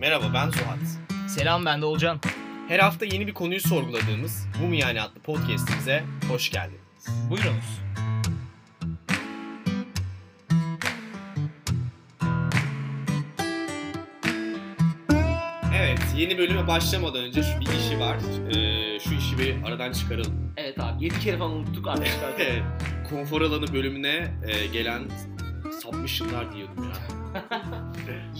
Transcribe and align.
Merhaba 0.00 0.24
ben 0.34 0.50
Zuhat. 0.50 0.78
Selam 1.28 1.64
ben 1.64 1.80
de 1.82 1.84
Olcan. 1.86 2.20
Her 2.68 2.78
hafta 2.78 3.04
yeni 3.04 3.26
bir 3.26 3.34
konuyu 3.34 3.60
sorguladığımız 3.60 4.46
Bu 4.62 4.66
mu 4.66 4.74
yani 4.74 5.02
adlı 5.02 5.20
podcastimize 5.20 6.04
hoş 6.28 6.50
geldiniz. 6.50 7.08
Buyurunuz. 7.30 7.80
Evet 15.76 15.98
yeni 16.16 16.38
bölüme 16.38 16.66
başlamadan 16.66 17.24
önce 17.24 17.42
şu 17.42 17.60
bir 17.60 17.66
işi 17.66 18.00
var. 18.00 18.16
Ee, 18.48 19.00
şu 19.00 19.14
işi 19.14 19.38
bir 19.38 19.54
aradan 19.64 19.92
çıkaralım. 19.92 20.52
Evet 20.56 20.80
abi 20.80 21.04
7 21.04 21.20
kere 21.20 21.38
falan 21.38 21.52
unuttuk 21.52 21.88
arkadaşlar. 21.88 22.30
Evet, 22.38 22.62
Konfor 23.10 23.40
alanı 23.42 23.72
bölümüne 23.72 24.34
e, 24.46 24.66
gelen 24.66 25.02
submissionlar 25.82 26.54
diyordum 26.54 26.84
ya. 26.84 27.07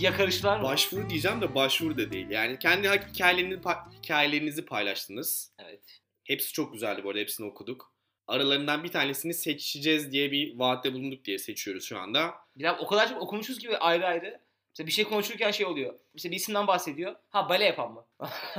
Yakarışlar 0.00 0.56
mı? 0.60 0.64
Başvuru 0.64 1.10
diyeceğim 1.10 1.40
de 1.40 1.54
başvuru 1.54 1.98
da 1.98 2.12
değil. 2.12 2.30
Yani 2.30 2.58
kendi 2.58 2.88
hikayelerini, 2.88 3.58
hikayelerinizi 4.02 4.64
paylaştınız. 4.64 5.52
Evet. 5.58 6.00
Hepsi 6.24 6.52
çok 6.52 6.72
güzeldi 6.72 7.04
bu 7.04 7.08
arada 7.08 7.20
hepsini 7.20 7.46
okuduk. 7.46 7.92
Aralarından 8.26 8.84
bir 8.84 8.88
tanesini 8.88 9.34
seçeceğiz 9.34 10.12
diye 10.12 10.32
bir 10.32 10.58
vaatte 10.58 10.92
bulunduk 10.92 11.24
diye 11.24 11.38
seçiyoruz 11.38 11.84
şu 11.84 11.98
anda. 11.98 12.34
Bir 12.56 12.64
daha 12.64 12.78
o 12.78 12.86
kadar 12.86 13.08
çok 13.08 13.22
okumuşuz 13.22 13.58
ki 13.58 13.78
ayrı 13.78 14.06
ayrı. 14.06 14.40
Mesela 14.72 14.86
bir 14.86 14.92
şey 14.92 15.04
konuşurken 15.04 15.50
şey 15.50 15.66
oluyor. 15.66 15.94
Mesela 16.14 16.30
bir 16.30 16.36
isimden 16.36 16.66
bahsediyor. 16.66 17.14
Ha 17.30 17.48
bale 17.48 17.64
yapan 17.64 17.92
mı? 17.92 18.04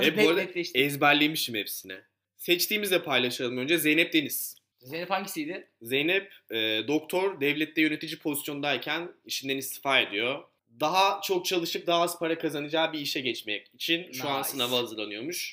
E, 0.01 0.17
bu 0.17 0.21
arada 0.29 0.41
ezberlemişim 0.75 1.55
hepsini. 1.55 1.97
Seçtiğimizde 2.37 3.03
paylaşalım 3.03 3.57
önce. 3.57 3.77
Zeynep 3.77 4.13
Deniz. 4.13 4.55
Zeynep 4.79 5.09
hangisiydi? 5.09 5.67
Zeynep 5.81 6.33
e, 6.51 6.57
doktor 6.87 7.41
devlette 7.41 7.81
yönetici 7.81 8.19
pozisyondayken 8.19 9.11
işinden 9.25 9.57
istifa 9.57 9.99
ediyor. 9.99 10.43
Daha 10.79 11.21
çok 11.23 11.45
çalışıp 11.45 11.87
daha 11.87 12.01
az 12.01 12.19
para 12.19 12.37
kazanacağı 12.37 12.93
bir 12.93 12.99
işe 12.99 13.19
geçmek 13.21 13.73
için 13.73 14.11
şu 14.11 14.29
an 14.29 14.39
Nice. 14.39 14.49
sınava 14.49 14.77
hazırlanıyormuş. 14.77 15.51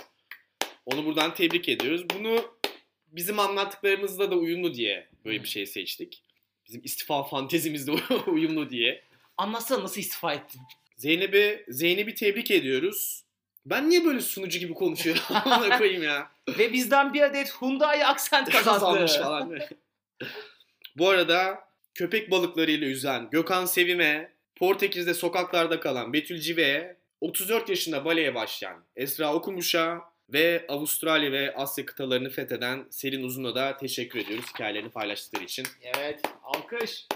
Onu 0.87 1.05
buradan 1.05 1.35
tebrik 1.35 1.69
ediyoruz. 1.69 2.05
Bunu 2.15 2.55
bizim 3.09 3.39
anlattıklarımızla 3.39 4.31
da 4.31 4.35
uyumlu 4.37 4.75
diye 4.75 5.09
böyle 5.25 5.43
bir 5.43 5.49
şey 5.49 5.67
seçtik. 5.67 6.23
Bizim 6.67 6.81
istifa 6.85 7.23
fantezimizle 7.23 7.93
uyumlu 8.27 8.71
diye. 8.71 9.03
Anlatsana 9.37 9.83
nasıl 9.83 10.01
istifa 10.01 10.35
ettin? 10.35 10.61
Zeynep'i 10.97 11.65
Zeynep'i 11.69 12.15
tebrik 12.15 12.51
ediyoruz. 12.51 13.23
Ben 13.67 13.91
niye 13.91 14.05
böyle 14.05 14.21
sunucu 14.21 14.59
gibi 14.59 14.75
konuşuyorum? 14.75 15.23
Ona 15.47 15.79
koyayım 15.79 16.03
ya. 16.03 16.31
Ve 16.59 16.73
bizden 16.73 17.15
bir 17.15 17.23
adet 17.23 17.53
Hyundai 17.61 18.07
Accent 18.07 18.51
kazandı. 18.65 19.07
falan. 19.23 19.59
Bu 20.97 21.09
arada 21.09 21.59
köpek 21.95 22.31
balıklarıyla 22.31 22.87
yüzen 22.87 23.31
Gökhan 23.31 23.65
Sevim'e, 23.65 24.33
Portekiz'de 24.57 25.15
sokaklarda 25.15 25.81
kalan 25.81 26.13
Betül 26.13 26.41
Cive'ye, 26.41 26.97
34 27.21 27.69
yaşında 27.69 28.05
baleye 28.05 28.35
başlayan 28.35 28.85
Esra 28.97 29.35
Okumuş'a 29.35 30.01
ve 30.29 30.65
Avustralya 30.69 31.33
ve 31.33 31.55
Asya 31.55 31.87
kıtalarını 31.87 32.31
fetheden 32.31 32.87
Selin 32.91 33.23
Uzun'a 33.23 33.55
da 33.55 33.77
teşekkür 33.77 34.19
ediyoruz 34.19 34.47
hikayelerini 34.55 34.91
paylaştıkları 34.91 35.45
için. 35.45 35.67
Evet. 35.83 36.21
Alkış. 36.45 37.07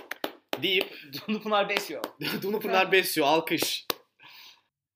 Deyip 0.62 0.98
Dunupınar 1.28 1.68
Besyo. 1.68 2.00
Dunupınar 2.42 2.92
Besyo 2.92 3.24
alkış. 3.24 3.86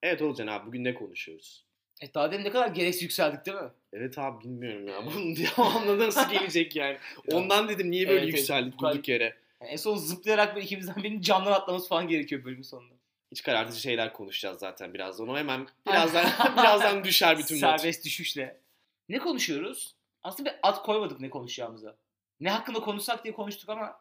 Evet 0.04 0.22
Olcan 0.22 0.46
abi 0.46 0.66
bugün 0.66 0.84
ne 0.84 0.94
konuşuyoruz? 0.94 1.64
E 2.02 2.14
daha 2.14 2.32
demin 2.32 2.44
ne 2.44 2.50
kadar 2.50 2.68
gereksiz 2.68 3.02
yükseldik 3.02 3.46
değil 3.46 3.56
mi? 3.56 3.70
Evet 3.92 4.18
abi 4.18 4.44
bilmiyorum 4.44 4.88
ya. 4.88 5.06
Bunun 5.06 5.36
devamlı 5.36 5.98
nasıl 5.98 6.30
gelecek 6.30 6.76
yani? 6.76 6.98
Ondan 7.32 7.68
dedim 7.68 7.90
niye 7.90 8.08
böyle 8.08 8.18
Evet, 8.18 8.28
evet. 8.28 8.38
yükseldik 8.38 8.78
durduk 8.78 9.08
yere. 9.08 9.36
Yani 9.60 9.70
en 9.70 9.76
son 9.76 9.96
zıplayarak 9.96 10.54
böyle 10.54 10.66
ikimizden 10.66 10.96
birinin 10.96 11.20
camdan 11.20 11.52
atlaması 11.52 11.88
falan 11.88 12.08
gerekiyor 12.08 12.44
bölümün 12.44 12.62
sonunda. 12.62 12.94
İç 13.30 13.42
karartıcı 13.42 13.80
şeyler 13.80 14.12
konuşacağız 14.12 14.58
zaten 14.58 14.94
birazdan. 14.94 15.28
O 15.28 15.36
hemen 15.36 15.66
birazdan 15.86 16.26
birazdan 16.56 17.04
düşer 17.04 17.38
bütün 17.38 17.54
not. 17.54 17.60
Serbest 17.60 18.04
düşüşle. 18.04 18.60
Ne 19.08 19.18
konuşuyoruz? 19.18 19.94
Aslında 20.22 20.50
bir 20.50 20.56
ad 20.62 20.82
koymadık 20.82 21.20
ne 21.20 21.30
konuşacağımıza. 21.30 21.96
Ne 22.40 22.50
hakkında 22.50 22.80
konuşsak 22.80 23.24
diye 23.24 23.34
konuştuk 23.34 23.68
ama 23.68 24.00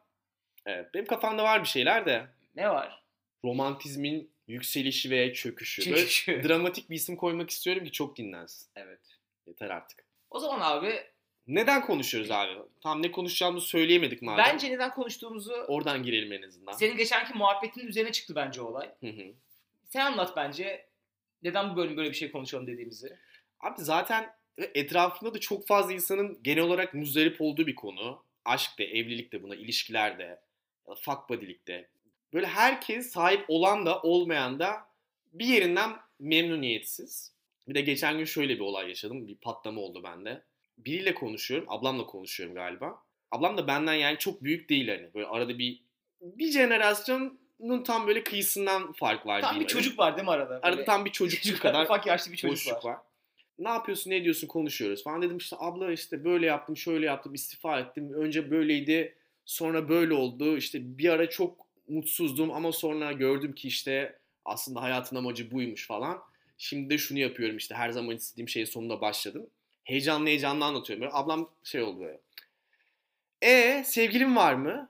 Evet, 0.66 0.94
benim 0.94 1.06
kafamda 1.06 1.44
var 1.44 1.64
bir 1.64 1.68
şeyler 1.68 2.06
de. 2.06 2.28
ne 2.56 2.70
var? 2.70 3.03
Romantizmin 3.44 4.32
yükselişi 4.48 5.10
ve 5.10 5.34
çöküşü. 5.34 5.92
Böyle 5.92 6.02
Çöküşü. 6.02 6.44
dramatik 6.48 6.90
bir 6.90 6.96
isim 6.96 7.16
koymak 7.16 7.50
istiyorum 7.50 7.86
ki 7.86 7.92
çok 7.92 8.18
dinlensin. 8.18 8.72
Evet. 8.76 9.00
Yeter 9.48 9.70
artık. 9.70 10.06
O 10.30 10.40
zaman 10.40 10.60
abi 10.62 11.04
Neden 11.48 11.82
konuşuyoruz 11.86 12.32
abi? 12.32 12.52
Tam 12.82 13.04
ne 13.04 13.12
konuşacağımızı 13.12 13.68
söyleyemedik 13.68 14.22
madem. 14.22 14.46
bence 14.46 14.72
neden 14.72 14.92
konuştuğumuzu 14.92 15.54
Oradan 15.54 16.04
girelim 16.04 16.34
en 16.34 16.42
azından. 16.42 16.72
senin 16.74 16.98
geçenki 16.98 17.34
muhabbetinin 17.34 17.88
üzerine 17.88 18.12
çıktı 18.12 18.36
bence 18.36 18.62
olay. 18.62 18.92
Hı 19.00 19.08
hı. 19.08 19.34
Sen 19.90 20.06
anlat 20.06 20.34
bence 20.38 20.86
neden 21.44 21.72
bu 21.72 21.76
bölüm 21.78 21.98
böyle 21.98 22.10
bir 22.10 22.16
şey 22.16 22.32
konuşalım 22.32 22.68
dediğimizi. 22.68 23.18
Abi 23.60 23.82
zaten 23.82 24.36
etrafında 24.58 25.34
da 25.34 25.40
çok 25.40 25.68
fazla 25.68 25.94
insanın 25.94 26.40
genel 26.44 26.64
olarak 26.64 26.94
muzdarip 26.94 27.42
olduğu 27.42 27.68
bir 27.68 27.76
konu. 27.76 28.24
Aşk 28.46 28.80
da, 28.80 28.84
evlilik 28.84 29.32
de 29.32 29.44
buna, 29.44 29.56
ilişkiler 29.56 30.20
de, 30.20 30.40
fuck 31.02 31.30
buddy'lik 31.30 31.68
de. 31.68 31.90
Böyle 32.34 32.48
herkes 32.48 33.12
sahip 33.12 33.46
olan 33.48 33.86
da 33.86 34.02
olmayan 34.02 34.60
da 34.60 34.74
bir 35.34 35.46
yerinden 35.46 35.92
memnuniyetsiz. 36.20 37.34
Bir 37.68 37.76
de 37.76 37.82
geçen 37.82 38.18
gün 38.18 38.26
şöyle 38.26 38.56
bir 38.56 38.60
olay 38.60 38.90
yaşadım. 38.90 39.28
Bir 39.28 39.36
patlama 39.36 39.82
oldu 39.82 40.04
bende. 40.04 40.44
Biriyle 40.78 41.14
konuşuyorum. 41.14 41.68
Ablamla 41.70 42.06
konuşuyorum 42.06 42.56
galiba. 42.56 43.04
Ablam 43.32 43.58
da 43.58 43.68
benden 43.68 43.94
yani 43.94 44.18
çok 44.18 44.44
büyük 44.44 44.70
değil 44.70 44.88
hani. 44.88 45.14
Böyle 45.14 45.28
arada 45.28 45.58
bir 45.58 45.84
bir 46.22 46.52
jenerasyonun 46.52 47.84
tam 47.86 48.08
böyle 48.08 48.24
kıyısından 48.24 48.92
fark 48.92 49.26
var 49.26 49.42
Tam 49.42 49.52
bir 49.56 49.60
hani. 49.60 49.68
çocuk 49.68 50.00
var 50.00 50.18
değil 50.18 50.26
mi 50.26 50.32
arada? 50.32 50.60
Arada 50.64 50.78
Böyle 50.78 50.86
tam 50.86 51.06
bir 51.06 51.12
çocuk 51.12 51.62
kadar 51.62 51.84
ufak 51.84 52.08
yaşlı 52.08 52.32
bir 52.32 52.38
çocuk 52.38 52.68
var. 52.74 52.84
var. 52.84 52.98
Ne 53.60 53.70
yapıyorsun, 53.70 54.12
ne 54.12 54.24
diyorsun 54.24 54.48
konuşuyoruz 54.48 55.04
falan. 55.04 55.22
Dedim 55.22 55.38
işte 55.38 55.56
abla 55.60 55.92
işte 55.92 56.24
böyle 56.24 56.46
yaptım, 56.46 56.78
şöyle 56.78 57.06
yaptım, 57.06 57.34
istifa 57.34 57.80
ettim. 57.80 58.14
Önce 58.14 58.52
böyleydi, 58.52 59.16
sonra 59.46 59.90
böyle 59.90 60.14
oldu. 60.14 60.58
İşte 60.58 60.98
bir 60.98 61.10
ara 61.10 61.30
çok 61.30 61.63
mutsuzdum 61.88 62.52
ama 62.52 62.72
sonra 62.72 63.12
gördüm 63.12 63.56
ki 63.56 63.68
işte 63.68 64.20
aslında 64.46 64.82
hayatın 64.82 65.16
amacı 65.16 65.52
buymuş 65.52 65.88
falan. 65.88 66.24
Şimdi 66.58 66.90
de 66.90 66.98
şunu 66.98 67.20
yapıyorum 67.20 67.58
işte 67.58 67.76
her 67.76 67.90
zaman 67.90 68.16
istediğim 68.16 68.50
şeyin 68.50 68.66
sonunda 68.66 69.02
başladım. 69.02 69.50
Heyecanlı 69.84 70.28
heyecanlı 70.28 70.66
anlatıyorum. 70.66 71.02
Böyle 71.02 71.14
ablam 71.14 71.50
şey 71.64 71.82
oldu 71.82 72.00
böyle. 72.00 72.20
E 73.42 73.84
sevgilin 73.84 74.36
var 74.36 74.54
mı? 74.54 74.90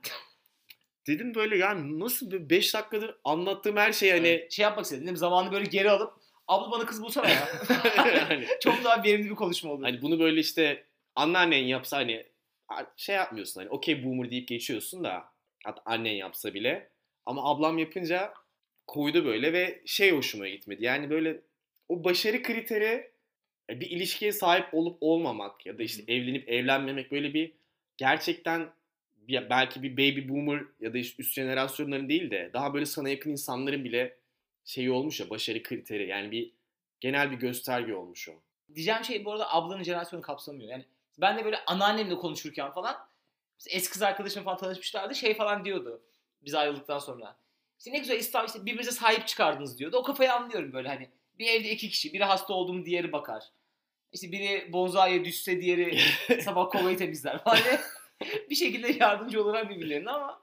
Dedim 1.07 1.35
böyle 1.35 1.57
yani 1.57 1.99
nasıl 1.99 2.49
5 2.49 2.73
dakikadır 2.73 3.15
anlattığım 3.23 3.77
her 3.77 3.93
şey 3.93 4.11
hani 4.11 4.27
Evet. 4.27 4.51
Şey 4.51 4.63
yapmak 4.63 4.85
istedim? 4.85 5.17
Zamanı 5.17 5.51
böyle 5.51 5.65
geri 5.65 5.91
alıp 5.91 6.13
abla 6.47 6.71
bana 6.71 6.85
kız 6.85 7.01
bulsana 7.01 7.29
ya. 7.29 7.47
hani 8.27 8.47
Çok 8.63 8.83
daha 8.83 9.03
verimli 9.03 9.29
bir 9.29 9.35
konuşma 9.35 9.71
oldu. 9.71 9.83
Hani 9.83 10.01
bunu 10.01 10.19
böyle 10.19 10.39
işte 10.39 10.85
anneannen 11.15 11.63
yapsa 11.63 11.97
hani 11.97 12.25
şey 12.97 13.15
yapmıyorsun 13.15 13.61
hani 13.61 13.69
okey 13.69 14.05
boomer 14.05 14.31
deyip 14.31 14.47
geçiyorsun 14.47 15.03
da 15.03 15.32
hatta 15.63 15.81
annen 15.85 16.11
yapsa 16.13 16.53
bile 16.53 16.89
ama 17.25 17.49
ablam 17.51 17.77
yapınca 17.77 18.33
koydu 18.87 19.25
böyle 19.25 19.53
ve 19.53 19.81
şey 19.85 20.11
hoşuma 20.11 20.47
gitmedi. 20.47 20.83
Yani 20.85 21.09
böyle 21.09 21.41
o 21.89 22.03
başarı 22.03 22.43
kriteri 22.43 23.11
e, 23.69 23.79
bir 23.79 23.89
ilişkiye 23.89 24.31
sahip 24.31 24.73
olup 24.73 24.97
olmamak 25.01 25.65
ya 25.65 25.77
da 25.77 25.83
işte 25.83 26.13
evlenip 26.13 26.49
evlenmemek 26.49 27.11
böyle 27.11 27.33
bir 27.33 27.53
gerçekten 27.97 28.69
bir- 29.15 29.49
belki 29.49 29.83
bir 29.83 29.93
baby 29.93 30.29
boomer 30.29 30.63
ya 30.79 30.93
da 30.93 30.97
işte 30.97 31.23
üst 31.23 31.33
jenerasyonların 31.33 32.09
değil 32.09 32.31
de 32.31 32.49
daha 32.53 32.73
böyle 32.73 32.85
sana 32.85 33.09
yakın 33.09 33.31
insanların 33.31 33.83
bile 33.83 34.17
şeyi 34.65 34.91
olmuş 34.91 35.19
ya 35.19 35.29
başarı 35.29 35.63
kriteri 35.63 36.07
yani 36.07 36.31
bir 36.31 36.51
genel 36.99 37.31
bir 37.31 37.35
gösterge 37.37 37.93
olmuş 37.95 38.29
o. 38.29 38.33
Diyeceğim 38.75 39.03
şey 39.03 39.25
bu 39.25 39.31
arada 39.31 39.53
ablanın 39.53 39.83
jenerasyonu 39.83 40.21
kapsamıyor. 40.21 40.69
Yani 40.71 40.85
ben 41.21 41.37
de 41.37 41.45
böyle 41.45 41.65
anneannemle 41.65 42.15
konuşurken 42.15 42.71
falan 42.71 42.95
eski 43.69 43.93
kız 43.93 44.01
arkadaşımla 44.01 44.43
falan 44.43 44.57
tanışmışlardı 44.57 45.15
şey 45.15 45.33
falan 45.35 45.65
diyordu 45.65 46.01
biz 46.45 46.55
ayrıldıktan 46.55 46.99
sonra. 46.99 47.37
İşte 47.79 47.91
ne 47.91 47.99
güzel 47.99 48.19
İslam 48.19 48.45
işte 48.45 48.65
birbirinize 48.65 48.91
sahip 48.91 49.27
çıkardınız 49.27 49.79
diyordu. 49.79 49.97
O 49.97 50.03
kafayı 50.03 50.33
anlıyorum 50.33 50.73
böyle 50.73 50.87
hani. 50.87 51.09
Bir 51.39 51.47
evde 51.47 51.71
iki 51.71 51.89
kişi. 51.89 52.13
Biri 52.13 52.23
hasta 52.23 52.53
oldu 52.53 52.73
mu 52.73 52.85
diğeri 52.85 53.11
bakar. 53.11 53.43
İşte 54.11 54.31
biri 54.31 54.73
bonzaiye 54.73 55.25
düşse 55.25 55.61
diğeri 55.61 55.99
sabah 56.41 56.69
kovayı 56.69 56.97
temizler. 56.97 57.41
Hani 57.45 57.79
bir 58.49 58.55
şekilde 58.55 58.91
yardımcı 58.91 59.43
olurlar 59.43 59.69
birbirlerine 59.69 60.09
ama 60.09 60.41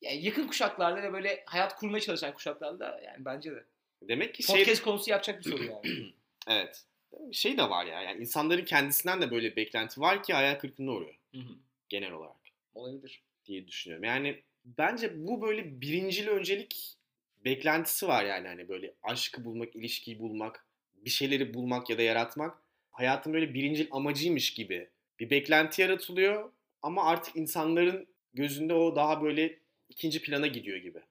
yani 0.00 0.24
yakın 0.24 0.46
kuşaklarda 0.46 1.02
ve 1.02 1.12
böyle 1.12 1.42
hayat 1.46 1.76
kurmaya 1.76 2.00
çalışan 2.00 2.34
kuşaklarda 2.34 3.00
yani 3.04 3.24
bence 3.24 3.50
de. 3.50 3.64
Demek 4.02 4.34
ki 4.34 4.42
şey 4.42 4.56
Podcast 4.56 4.82
konusu 4.82 5.10
yapacak 5.10 5.38
bir 5.38 5.50
soru 5.50 5.64
yani. 5.64 6.12
evet. 6.48 6.84
Şey 7.32 7.58
de 7.58 7.70
var 7.70 7.86
ya. 7.86 8.02
Yani 8.02 8.20
insanların 8.20 8.64
kendisinden 8.64 9.22
de 9.22 9.30
böyle 9.30 9.56
beklenti 9.56 10.00
var 10.00 10.22
ki 10.22 10.34
hayal 10.34 10.54
kırıklığına 10.54 10.90
uğruyor 10.90 11.14
Hı 11.34 11.38
hı. 11.38 11.52
genel 11.88 12.12
olarak 12.12 12.47
Olabilir. 12.74 13.22
diye 13.44 13.66
düşünüyorum. 13.66 14.04
Yani 14.04 14.42
bence 14.64 15.26
bu 15.26 15.42
böyle 15.42 15.80
birincil 15.80 16.28
öncelik 16.28 16.96
beklentisi 17.44 18.08
var 18.08 18.24
yani 18.24 18.48
hani 18.48 18.68
böyle 18.68 18.94
aşkı 19.02 19.44
bulmak, 19.44 19.76
ilişkiyi 19.76 20.18
bulmak, 20.18 20.66
bir 20.94 21.10
şeyleri 21.10 21.54
bulmak 21.54 21.90
ya 21.90 21.98
da 21.98 22.02
yaratmak 22.02 22.62
hayatın 22.90 23.32
böyle 23.32 23.54
birincil 23.54 23.88
amacıymış 23.90 24.54
gibi 24.54 24.90
bir 25.20 25.30
beklenti 25.30 25.82
yaratılıyor 25.82 26.52
ama 26.82 27.04
artık 27.04 27.36
insanların 27.36 28.08
gözünde 28.34 28.74
o 28.74 28.96
daha 28.96 29.22
böyle 29.22 29.58
ikinci 29.88 30.22
plana 30.22 30.46
gidiyor 30.46 30.78
gibi. 30.78 31.02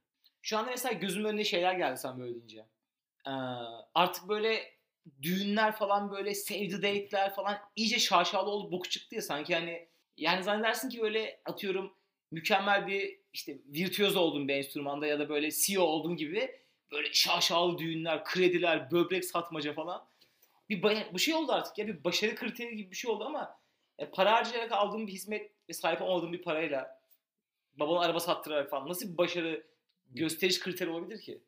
Şu 0.41 0.57
anda 0.57 0.71
mesela 0.71 0.93
gözümün 0.93 1.29
önüne 1.29 1.43
şeyler 1.43 1.73
geldi 1.73 1.97
sen 1.97 2.19
böyle 2.19 2.33
deyince. 2.33 2.65
Ee, 3.27 3.31
artık 3.93 4.29
böyle 4.29 4.77
düğünler 5.21 5.75
falan 5.75 6.11
böyle 6.11 6.33
save 6.33 6.67
the 6.67 6.75
date'ler 6.77 7.35
falan 7.35 7.57
iyice 7.75 7.99
şaşalı 7.99 8.49
olup 8.49 8.71
boku 8.71 8.89
çıktı 8.89 9.15
ya 9.15 9.21
sanki 9.21 9.55
hani 9.55 9.87
yani 10.17 10.43
zannedersin 10.43 10.89
ki 10.89 11.01
böyle 11.01 11.41
atıyorum 11.45 11.93
mükemmel 12.31 12.87
bir 12.87 13.19
işte 13.33 13.57
virtüöz 13.65 14.15
oldun 14.15 14.47
bir 14.47 14.53
enstrümanda 14.53 15.07
ya 15.07 15.19
da 15.19 15.29
böyle 15.29 15.51
CEO 15.51 15.83
oldun 15.83 16.15
gibi 16.15 16.51
böyle 16.91 17.13
şaşalı 17.13 17.77
düğünler, 17.77 18.23
krediler, 18.23 18.91
böbrek 18.91 19.25
satmaca 19.25 19.73
falan. 19.73 20.07
Bir 20.69 20.83
bu 21.13 21.19
şey 21.19 21.33
oldu 21.33 21.51
artık 21.51 21.77
ya 21.77 21.87
bir 21.87 22.03
başarı 22.03 22.35
kriteri 22.35 22.75
gibi 22.75 22.91
bir 22.91 22.95
şey 22.95 23.11
oldu 23.11 23.23
ama 23.25 23.59
e, 23.99 24.05
para 24.05 24.31
harcayarak 24.33 24.71
aldığın 24.71 25.07
bir 25.07 25.11
hizmet 25.11 25.51
ve 25.69 25.73
sahip 25.73 26.01
olmadığın 26.01 26.33
bir 26.33 26.41
parayla 26.41 26.99
babana 27.73 27.99
araba 27.99 28.19
sattırarak 28.19 28.69
falan 28.69 28.89
nasıl 28.89 29.13
bir 29.13 29.17
başarı 29.17 29.67
gösteriş 30.09 30.59
kriteri 30.59 30.89
olabilir 30.89 31.21
ki? 31.21 31.41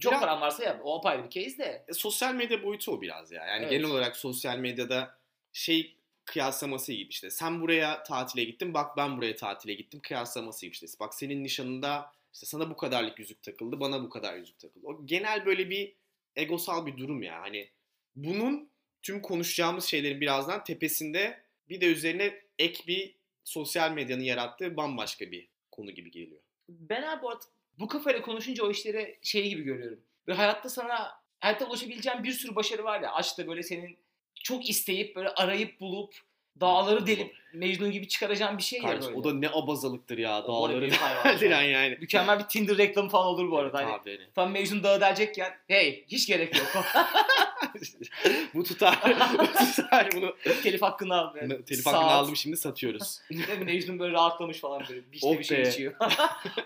Çok 0.00 0.20
paran 0.20 0.40
varsa 0.40 0.64
yap. 0.64 0.80
O 0.84 0.98
apayrı 0.98 1.24
bir 1.24 1.30
case 1.30 1.58
de. 1.58 1.84
E, 1.88 1.92
sosyal 1.92 2.34
medya 2.34 2.62
boyutu 2.62 2.92
o 2.92 3.00
biraz 3.00 3.32
ya. 3.32 3.46
Yani 3.46 3.62
Evet. 3.62 3.70
genel 3.70 3.84
olarak 3.84 4.16
sosyal 4.16 4.58
medyada 4.58 5.18
şey 5.52 5.96
kıyaslaması 6.32 6.92
gibi 6.92 7.08
işte. 7.08 7.30
Sen 7.30 7.60
buraya 7.60 8.02
tatile 8.02 8.44
gittin, 8.44 8.74
bak 8.74 8.96
ben 8.96 9.16
buraya 9.16 9.36
tatile 9.36 9.74
gittim 9.74 10.00
kıyaslaması 10.00 10.66
gibi 10.66 10.72
işte. 10.72 10.86
Bak 11.00 11.14
senin 11.14 11.44
nişanında 11.44 12.12
işte 12.32 12.46
sana 12.46 12.70
bu 12.70 12.76
kadarlık 12.76 13.18
yüzük 13.18 13.42
takıldı, 13.42 13.80
bana 13.80 14.02
bu 14.02 14.08
kadar 14.08 14.36
yüzük 14.36 14.58
takıldı. 14.58 14.86
O 14.86 15.06
genel 15.06 15.46
böyle 15.46 15.70
bir 15.70 15.94
egosal 16.36 16.86
bir 16.86 16.96
durum 16.96 17.22
ya. 17.22 17.40
Hani 17.40 17.70
bunun 18.16 18.70
tüm 19.02 19.22
konuşacağımız 19.22 19.84
şeylerin 19.84 20.20
birazdan 20.20 20.64
tepesinde 20.64 21.42
bir 21.68 21.80
de 21.80 21.86
üzerine 21.86 22.42
ek 22.58 22.84
bir 22.86 23.14
sosyal 23.44 23.92
medyanın 23.92 24.22
yarattığı 24.22 24.76
bambaşka 24.76 25.30
bir 25.30 25.48
konu 25.70 25.90
gibi 25.90 26.10
geliyor. 26.10 26.40
Ben 26.68 27.02
abi 27.02 27.26
artık 27.26 27.50
bu 27.78 27.88
kafayla 27.88 28.22
konuşunca 28.22 28.64
o 28.64 28.70
işleri 28.70 29.18
şey 29.22 29.48
gibi 29.48 29.62
görüyorum. 29.62 30.00
Ve 30.28 30.32
hayatta 30.32 30.68
sana 30.68 31.10
hayatta 31.40 31.66
ulaşabileceğin 31.66 32.24
bir 32.24 32.32
sürü 32.32 32.54
başarı 32.54 32.84
var 32.84 33.00
ya. 33.00 33.12
Aşkta 33.12 33.46
böyle 33.46 33.62
senin 33.62 33.98
çok 34.42 34.68
isteyip 34.68 35.16
böyle 35.16 35.28
arayıp 35.28 35.80
bulup 35.80 36.14
dağları 36.60 37.06
delip 37.06 37.34
Mecnun 37.54 37.90
gibi 37.90 38.08
çıkaracağın 38.08 38.58
bir 38.58 38.62
şey 38.62 38.78
ya 38.80 38.86
Kardeşim, 38.86 39.14
böyle. 39.14 39.20
o 39.20 39.24
da 39.24 39.34
ne 39.34 39.48
abazalıktır 39.50 40.18
ya 40.18 40.42
O 40.42 40.68
dağları 40.68 40.90
diren 41.40 41.62
yani. 41.62 41.96
Mükemmel 42.00 42.38
bir 42.38 42.44
Tinder 42.44 42.78
reklamı 42.78 43.08
falan 43.08 43.26
olur 43.26 43.50
bu 43.50 43.58
arada. 43.58 43.78
Hani 43.78 43.98
Tabii. 43.98 44.20
tam 44.34 44.50
Mecnun 44.50 44.82
dağı 44.82 45.00
delecekken 45.00 45.52
hey 45.68 46.04
hiç 46.08 46.26
gerek 46.26 46.56
yok. 46.58 46.66
bu 48.54 48.64
tutar. 48.64 48.98
bu 49.38 49.46
tutar. 49.76 50.08
Bunu 50.14 50.36
Telif 50.62 50.82
hakkını 50.82 51.14
al. 51.14 51.36
Yani. 51.36 51.64
telif 51.64 51.82
Saat. 51.84 51.94
hakkını 51.94 52.10
aldım 52.10 52.36
şimdi 52.36 52.56
satıyoruz. 52.56 53.20
Mecnun 53.64 53.98
böyle 53.98 54.12
rahatlamış 54.12 54.58
falan 54.58 54.82
böyle. 54.88 55.00
Bir, 55.12 55.16
işte 55.16 55.26
Oh 55.28 55.38
bir 55.38 55.44
şey 55.44 55.58
be. 55.58 55.68
içiyor. 55.68 55.94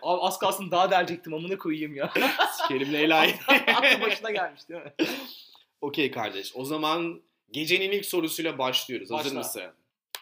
Abi 0.03 0.21
az 0.23 0.39
kalsın 0.39 0.71
daha 0.71 0.91
delecektim 0.91 1.35
amına 1.35 1.59
koyayım 1.59 1.95
ya. 1.97 2.13
Sikerim 2.53 2.93
Leyla'yı. 2.93 3.35
Aklı 3.49 4.01
başına 4.01 4.31
gelmiş 4.31 4.69
değil 4.69 4.83
mi? 4.83 4.93
Okey 5.81 6.11
kardeş. 6.11 6.53
O 6.57 6.65
zaman 6.65 7.23
gecenin 7.51 7.93
ilk 7.93 8.07
sorusuyla 8.07 8.59
başlıyoruz. 8.59 9.11
Hazır 9.11 9.25
Başla. 9.25 9.39
mısın? 9.39 9.63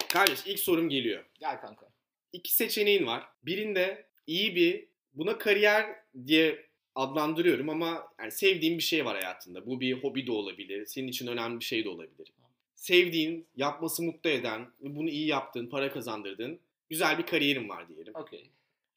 Kardeş 0.09 0.47
ilk 0.47 0.59
sorum 0.59 0.89
geliyor. 0.89 1.25
Gel 1.41 1.61
kanka. 1.61 1.89
İki 2.33 2.55
seçeneğin 2.55 3.07
var. 3.07 3.25
Birinde 3.43 4.07
iyi 4.27 4.57
bir 4.57 4.87
buna 5.15 5.39
kariyer 5.39 5.97
diye 6.27 6.67
adlandırıyorum 6.95 7.69
ama 7.69 8.09
yani 8.19 8.33
sevdiğin 8.33 8.79
bir 8.79 8.83
şey 8.83 9.05
var 9.05 9.17
hayatında. 9.17 9.67
Bu 9.67 9.81
bir 9.81 10.03
hobi 10.03 10.27
de 10.27 10.33
olabilir. 10.33 10.87
Senin 10.87 11.09
için 11.09 11.27
önemli 11.27 11.61
bir 11.61 11.65
şey 11.65 11.85
de 11.85 11.89
olabilir. 11.89 12.33
Sevdiğin, 12.75 13.47
yapması 13.57 14.03
mutlu 14.03 14.31
eden 14.31 14.67
bunu 14.81 15.09
iyi 15.09 15.27
yaptığın, 15.27 15.67
para 15.67 15.93
kazandırdığın 15.93 16.61
güzel 16.91 17.19
bir 17.19 17.27
kariyerin 17.27 17.69
var 17.69 17.89
diyelim. 17.89 18.15
Okey. 18.15 18.51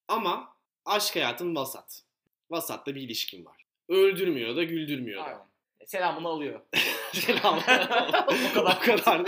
Ama 0.08 0.56
aşk 0.86 1.16
hayatın 1.16 1.56
vasat. 1.56 2.04
Vasatta 2.50 2.96
bir 2.96 3.02
ilişkin 3.02 3.46
var. 3.46 3.66
Öldürmüyor 3.90 4.56
da 4.56 4.64
güldürmüyor 4.64 5.22
da. 5.22 5.26
Aynen. 5.26 5.42
Selamını 5.86 6.28
alıyor. 6.28 6.62
Selam. 7.14 7.58
O 7.58 7.62
kadar. 7.62 8.66
o 8.66 8.80
kadar. 8.80 9.24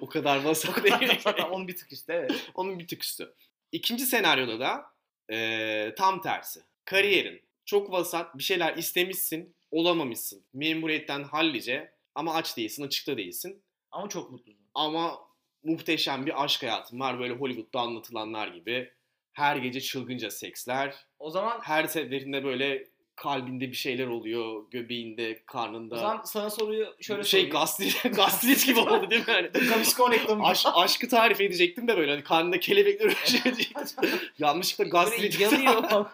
o 0.00 0.08
kadar 0.08 0.44
vasat 0.44 0.84
değil. 0.84 1.20
Onun 1.50 1.68
bir 1.68 1.76
tık 1.76 1.92
üstü 1.92 2.12
evet. 2.12 2.50
Onun 2.54 2.78
bir 2.78 2.88
tık 2.88 3.04
üstü. 3.04 3.34
İkinci 3.72 4.06
senaryoda 4.06 4.60
da 4.60 4.84
eee, 5.30 5.94
tam 5.94 6.22
tersi. 6.22 6.60
Kariyerin 6.84 7.42
çok 7.64 7.90
vasat, 7.92 8.38
bir 8.38 8.42
şeyler 8.42 8.76
istemişsin, 8.76 9.56
olamamışsın. 9.70 10.44
Memuriyetten 10.52 11.22
hallice 11.22 11.92
ama 12.14 12.34
aç 12.34 12.56
değilsin, 12.56 12.86
açıkta 12.86 13.16
değilsin. 13.16 13.62
Ama 13.90 14.08
çok 14.08 14.30
mutlusun. 14.30 14.66
Ama 14.74 15.18
muhteşem 15.64 16.26
bir 16.26 16.44
aşk 16.44 16.62
hayatın 16.62 17.00
var 17.00 17.18
böyle 17.20 17.34
Hollywood'da 17.34 17.80
anlatılanlar 17.80 18.48
gibi. 18.48 18.92
Her 19.32 19.56
gece 19.56 19.80
çılgınca 19.80 20.30
seksler. 20.30 20.94
O 21.18 21.30
zaman 21.30 21.60
Her 21.62 21.84
seferinde 21.84 22.44
böyle 22.44 22.88
kalbinde 23.16 23.70
bir 23.70 23.76
şeyler 23.76 24.06
oluyor, 24.06 24.62
göbeğinde, 24.70 25.42
karnında. 25.46 25.94
o 25.94 25.98
zaman 25.98 26.22
sana 26.24 26.50
soruyu 26.50 26.94
şöyle 27.00 27.24
şey 27.24 27.48
gastrit, 27.48 28.02
gastrit 28.16 28.66
gibi 28.66 28.80
oldu 28.80 29.10
değil 29.10 29.28
mi? 29.28 29.50
Gaviscon 29.68 30.12
reklamı. 30.12 30.46
Aş, 30.46 30.66
aşkı 30.74 31.08
tarif 31.08 31.40
edecektim 31.40 31.88
de 31.88 31.96
böyle 31.96 32.10
hani 32.10 32.22
karnında 32.22 32.60
kelebekler 32.60 33.06
uğraşacaktım. 33.10 34.10
Yanlışlıkla 34.38 34.84
gastrit. 34.84 35.40
Yanıyor. 35.40 36.06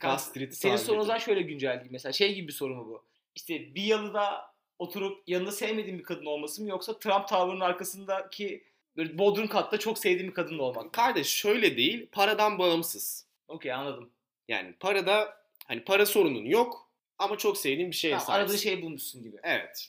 Gastrit 0.00 0.54
Senin 0.54 0.76
sorun 0.76 0.98
o 0.98 1.04
zaman 1.04 1.18
şöyle 1.18 1.42
güncel. 1.42 1.86
Mesela 1.90 2.12
şey 2.12 2.34
gibi 2.34 2.48
bir 2.48 2.52
soru 2.52 2.74
mu 2.74 2.86
bu? 2.88 3.02
İşte 3.34 3.74
bir 3.74 3.82
yalıda 3.82 4.52
oturup 4.78 5.22
yanında 5.26 5.52
sevmediğin 5.52 5.98
bir 5.98 6.04
kadın 6.04 6.26
olması 6.26 6.62
mı 6.62 6.68
yoksa 6.68 6.98
Trump 6.98 7.28
Tower'ın 7.28 7.60
arkasındaki 7.60 8.64
böyle 8.96 9.18
bodrum 9.18 9.46
katta 9.46 9.78
çok 9.78 9.98
sevdiğin 9.98 10.28
bir 10.28 10.34
kadınla 10.34 10.62
olmak 10.62 10.84
mı? 10.84 10.92
Kardeş 10.92 11.26
şöyle 11.26 11.76
değil, 11.76 12.06
paradan 12.12 12.58
bağımsız. 12.58 13.26
Okey 13.48 13.72
anladım. 13.72 14.10
Yani 14.48 14.74
parada 14.80 15.41
hani 15.66 15.84
para 15.84 16.06
sorunun 16.06 16.44
yok 16.44 16.92
ama 17.18 17.38
çok 17.38 17.58
sevdiğin 17.58 17.90
bir 17.90 17.96
şeye 17.96 18.10
sahipsin. 18.10 18.32
aradığın 18.32 18.56
şey 18.56 18.82
bulmuşsun 18.82 19.22
gibi. 19.22 19.36
Evet. 19.42 19.88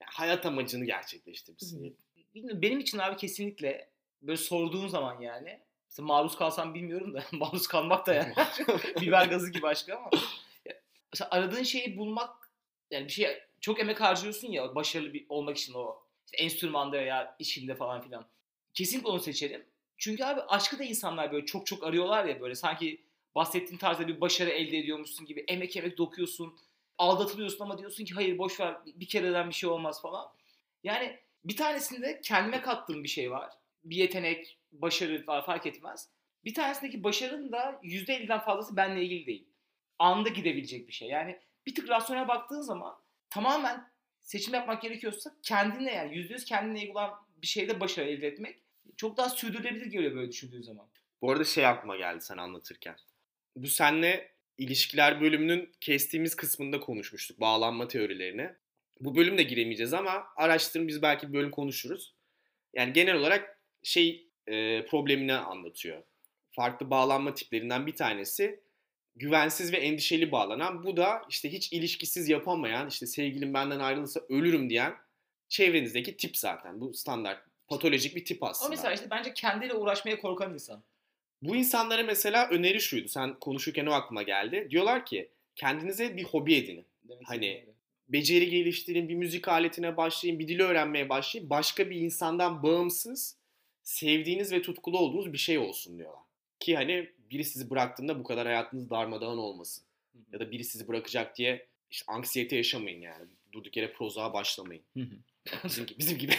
Yani 0.00 0.10
hayat 0.12 0.46
amacını 0.46 0.84
gerçekleştirmişsin. 0.84 1.96
Bilmiyorum, 2.34 2.62
benim 2.62 2.80
için 2.80 2.98
abi 2.98 3.16
kesinlikle 3.16 3.90
böyle 4.22 4.36
sorduğun 4.36 4.88
zaman 4.88 5.20
yani 5.20 5.60
mesela 5.88 6.06
maruz 6.06 6.36
kalsam 6.36 6.74
bilmiyorum 6.74 7.14
da 7.14 7.24
maruz 7.32 7.66
kalmak 7.66 8.06
da 8.06 8.14
yani 8.14 8.34
biber 9.00 9.26
gazı 9.26 9.50
gibi 9.50 9.66
aşkı 9.66 9.96
ama 9.96 10.10
mesela 11.12 11.30
aradığın 11.30 11.62
şeyi 11.62 11.96
bulmak 11.96 12.50
yani 12.90 13.04
bir 13.04 13.12
şey 13.12 13.38
çok 13.60 13.80
emek 13.80 14.00
harcıyorsun 14.00 14.48
ya 14.48 14.74
başarılı 14.74 15.14
bir 15.14 15.26
olmak 15.28 15.56
için 15.56 15.74
o 15.74 16.02
işte 16.26 16.44
enstrümanda 16.44 16.96
ya 16.96 17.36
işinde 17.38 17.74
falan 17.74 18.00
filan. 18.00 18.26
Kesinlikle 18.74 19.08
onu 19.08 19.20
seçerim. 19.20 19.66
Çünkü 19.96 20.24
abi 20.24 20.40
aşkı 20.40 20.78
da 20.78 20.84
insanlar 20.84 21.32
böyle 21.32 21.46
çok 21.46 21.66
çok 21.66 21.84
arıyorlar 21.84 22.24
ya 22.24 22.40
böyle 22.40 22.54
sanki 22.54 23.04
bahsettiğin 23.34 23.78
tarzda 23.78 24.08
bir 24.08 24.20
başarı 24.20 24.50
elde 24.50 24.78
ediyormuşsun 24.78 25.26
gibi 25.26 25.44
emek 25.48 25.76
emek 25.76 25.98
dokuyorsun. 25.98 26.54
Aldatılıyorsun 26.98 27.64
ama 27.64 27.78
diyorsun 27.78 28.04
ki 28.04 28.14
hayır 28.14 28.38
boş 28.38 28.60
ver 28.60 28.76
bir 28.86 29.08
kereden 29.08 29.48
bir 29.48 29.54
şey 29.54 29.70
olmaz 29.70 30.02
falan. 30.02 30.28
Yani 30.84 31.18
bir 31.44 31.56
tanesinde 31.56 32.20
kendime 32.24 32.62
kattığım 32.62 33.04
bir 33.04 33.08
şey 33.08 33.30
var. 33.30 33.50
Bir 33.84 33.96
yetenek, 33.96 34.58
başarı 34.72 35.26
var 35.26 35.46
fark 35.46 35.66
etmez. 35.66 36.08
Bir 36.44 36.54
tanesindeki 36.54 37.04
başarının 37.04 37.52
da 37.52 37.80
%50'den 37.82 38.40
fazlası 38.40 38.76
benimle 38.76 39.04
ilgili 39.04 39.26
değil. 39.26 39.48
Anda 39.98 40.28
gidebilecek 40.28 40.88
bir 40.88 40.92
şey. 40.92 41.08
Yani 41.08 41.38
bir 41.66 41.74
tık 41.74 41.88
rasyonel 41.88 42.28
baktığın 42.28 42.60
zaman 42.60 42.96
tamamen 43.30 43.92
seçim 44.20 44.54
yapmak 44.54 44.82
gerekiyorsa 44.82 45.30
kendine 45.42 45.94
yani 45.94 46.14
%100 46.16 46.44
kendine 46.44 46.78
ilgili 46.78 46.92
olan 46.92 47.10
bir 47.42 47.46
şeyde 47.46 47.80
başarı 47.80 48.08
elde 48.08 48.26
etmek 48.26 48.58
çok 48.96 49.16
daha 49.16 49.28
sürdürülebilir 49.28 49.86
geliyor 49.86 50.14
böyle 50.14 50.32
düşündüğün 50.32 50.62
zaman. 50.62 50.86
Bu 51.22 51.30
arada 51.30 51.44
şey 51.44 51.66
aklıma 51.66 51.96
geldi 51.96 52.20
sen 52.20 52.36
anlatırken. 52.36 52.96
Bu 53.56 53.66
senle 53.66 54.32
ilişkiler 54.58 55.20
bölümünün 55.20 55.72
kestiğimiz 55.80 56.34
kısmında 56.34 56.80
konuşmuştuk 56.80 57.40
bağlanma 57.40 57.88
teorilerini. 57.88 58.50
Bu 59.00 59.16
bölümde 59.16 59.42
giremeyeceğiz 59.42 59.94
ama 59.94 60.24
araştırın 60.36 60.88
biz 60.88 61.02
belki 61.02 61.28
bir 61.28 61.32
bölüm 61.32 61.50
konuşuruz. 61.50 62.14
Yani 62.74 62.92
genel 62.92 63.14
olarak 63.14 63.60
şey 63.82 64.28
e, 64.46 64.84
problemini 64.86 65.34
anlatıyor. 65.34 66.02
Farklı 66.50 66.90
bağlanma 66.90 67.34
tiplerinden 67.34 67.86
bir 67.86 67.96
tanesi 67.96 68.60
güvensiz 69.16 69.72
ve 69.72 69.76
endişeli 69.76 70.32
bağlanan. 70.32 70.84
Bu 70.84 70.96
da 70.96 71.22
işte 71.28 71.52
hiç 71.52 71.72
ilişkisiz 71.72 72.28
yapamayan, 72.28 72.88
işte 72.88 73.06
sevgilim 73.06 73.54
benden 73.54 73.80
ayrılırsa 73.80 74.20
ölürüm 74.28 74.70
diyen 74.70 74.94
çevrenizdeki 75.48 76.16
tip 76.16 76.36
zaten. 76.36 76.80
Bu 76.80 76.94
standart 76.94 77.44
patolojik 77.68 78.16
bir 78.16 78.24
tip 78.24 78.42
aslında. 78.42 78.66
Ama 78.66 78.74
mesela 78.74 78.94
işte 78.94 79.10
bence 79.10 79.34
kendiyle 79.34 79.74
uğraşmaya 79.74 80.20
korkan 80.20 80.52
insan. 80.52 80.84
Bu 81.42 81.56
insanlara 81.56 82.02
mesela 82.02 82.48
öneri 82.48 82.80
şuydu. 82.80 83.08
Sen 83.08 83.34
konuşurken 83.40 83.86
o 83.86 83.92
aklıma 83.92 84.22
geldi. 84.22 84.68
Diyorlar 84.70 85.06
ki 85.06 85.28
kendinize 85.56 86.16
bir 86.16 86.24
hobi 86.24 86.54
edinin. 86.54 86.86
Demek 87.04 87.28
Hani- 87.28 87.46
öyle. 87.60 87.72
Beceri 88.08 88.50
geliştirin, 88.50 89.08
bir 89.08 89.14
müzik 89.14 89.48
aletine 89.48 89.96
başlayın, 89.96 90.38
bir 90.38 90.48
dili 90.48 90.62
öğrenmeye 90.62 91.08
başlayın. 91.08 91.50
Başka 91.50 91.90
bir 91.90 91.96
insandan 91.96 92.62
bağımsız, 92.62 93.36
sevdiğiniz 93.82 94.52
ve 94.52 94.62
tutkulu 94.62 94.98
olduğunuz 94.98 95.32
bir 95.32 95.38
şey 95.38 95.58
olsun 95.58 95.98
diyorlar. 95.98 96.20
Ki 96.60 96.76
hani 96.76 97.10
biri 97.30 97.44
sizi 97.44 97.70
bıraktığında 97.70 98.18
bu 98.18 98.24
kadar 98.24 98.46
hayatınız 98.46 98.90
darmadağın 98.90 99.38
olmasın. 99.38 99.84
Ya 100.32 100.40
da 100.40 100.50
biri 100.50 100.64
sizi 100.64 100.88
bırakacak 100.88 101.36
diye 101.38 101.66
işte 101.90 102.12
anksiyete 102.12 102.56
yaşamayın 102.56 103.00
yani. 103.00 103.26
Durduk 103.52 103.76
yere 103.76 103.92
prozağa 103.92 104.32
başlamayın. 104.32 104.82
Bizim, 105.64 105.86
bizim 105.98 106.18
gibi. 106.18 106.32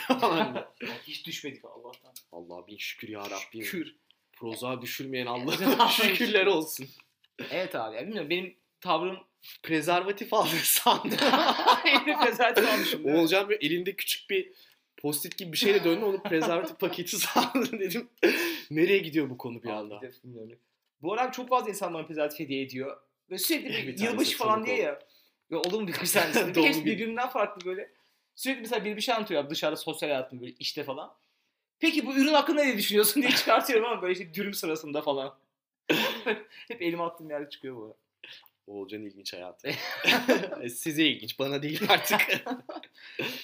Hiç 1.07 1.25
düşmedik 1.27 1.65
Allah'tan. 1.65 2.13
Allah 2.31 2.67
bin 2.67 2.77
şükür 2.77 3.07
ya 3.09 3.21
Rabbim. 3.25 3.63
Şükür. 3.63 3.95
Prozağa 4.43 4.81
düşürmeyen 4.81 5.25
Allah'a 5.25 5.87
şükürler 5.89 6.45
olsun. 6.45 6.87
Evet 7.51 7.75
abi. 7.75 7.95
Yani 7.95 8.07
bilmiyorum 8.07 8.29
benim 8.29 8.55
tavrım 8.81 9.17
prezervatif 9.63 10.33
aldı 10.33 10.49
sandım. 10.63 11.11
Eline 11.85 12.25
prezervatif 12.25 12.69
almışım. 12.69 13.05
Oğulcan 13.05 13.49
böyle 13.49 13.65
elinde 13.65 13.95
küçük 13.95 14.29
bir 14.29 14.51
postit 14.97 15.37
gibi 15.37 15.51
bir 15.51 15.57
şeyle 15.57 15.83
döndü. 15.83 16.05
Onu 16.05 16.23
prezervatif 16.23 16.79
paketi 16.79 17.17
sandım 17.17 17.79
dedim. 17.79 18.09
Nereye 18.71 18.97
gidiyor 18.97 19.29
bu 19.29 19.37
konu 19.37 19.63
bir 19.63 19.67
Abi 19.67 19.73
anda? 19.73 20.01
bilmiyorum. 20.23 20.59
Bu 21.01 21.13
arada 21.13 21.31
çok 21.31 21.49
fazla 21.49 21.69
insan 21.69 21.93
bana 21.93 22.05
prezervatif 22.05 22.39
hediye 22.39 22.61
ediyor. 22.63 22.97
Ve 23.31 23.37
sürekli 23.37 23.87
bir 23.87 23.97
Bir 23.97 24.03
yılbaşı 24.03 24.37
falan 24.37 24.65
diye 24.65 24.77
ya. 24.77 24.99
Ve 25.51 25.55
olur 25.55 25.81
mu 25.81 25.87
birkaç 25.87 26.11
tanesi? 26.11 26.61
Hepsi 26.63 26.85
birbirinden 26.85 27.29
farklı 27.29 27.65
böyle. 27.65 27.91
Sürekli 28.35 28.61
mesela 28.61 28.85
biri 28.85 28.95
bir 28.95 29.01
şey 29.01 29.15
anlatıyor 29.15 29.43
abi 29.43 29.49
dışarıda 29.49 29.75
sosyal 29.77 30.09
hayatım 30.09 30.41
böyle 30.41 30.53
işte 30.59 30.83
falan. 30.83 31.13
Peki 31.83 32.05
bu 32.05 32.15
ürün 32.15 32.33
hakkında 32.33 32.63
ne 32.63 32.77
düşünüyorsun 32.77 33.21
diye 33.21 33.31
çıkartıyorum 33.31 33.85
ama 33.85 34.01
böyle 34.01 34.13
işte 34.13 34.33
dürüm 34.33 34.53
sırasında 34.53 35.01
falan. 35.01 35.35
Hep 36.67 36.81
elime 36.81 37.03
attığım 37.03 37.29
yerde 37.29 37.49
çıkıyor 37.49 37.75
bu. 37.75 37.97
Oğulcan 38.67 39.01
ilginç 39.01 39.33
hayatı. 39.33 39.67
E, 40.61 40.69
Size 40.69 41.05
ilginç, 41.05 41.39
bana 41.39 41.63
değil 41.63 41.81
artık. 41.89 42.21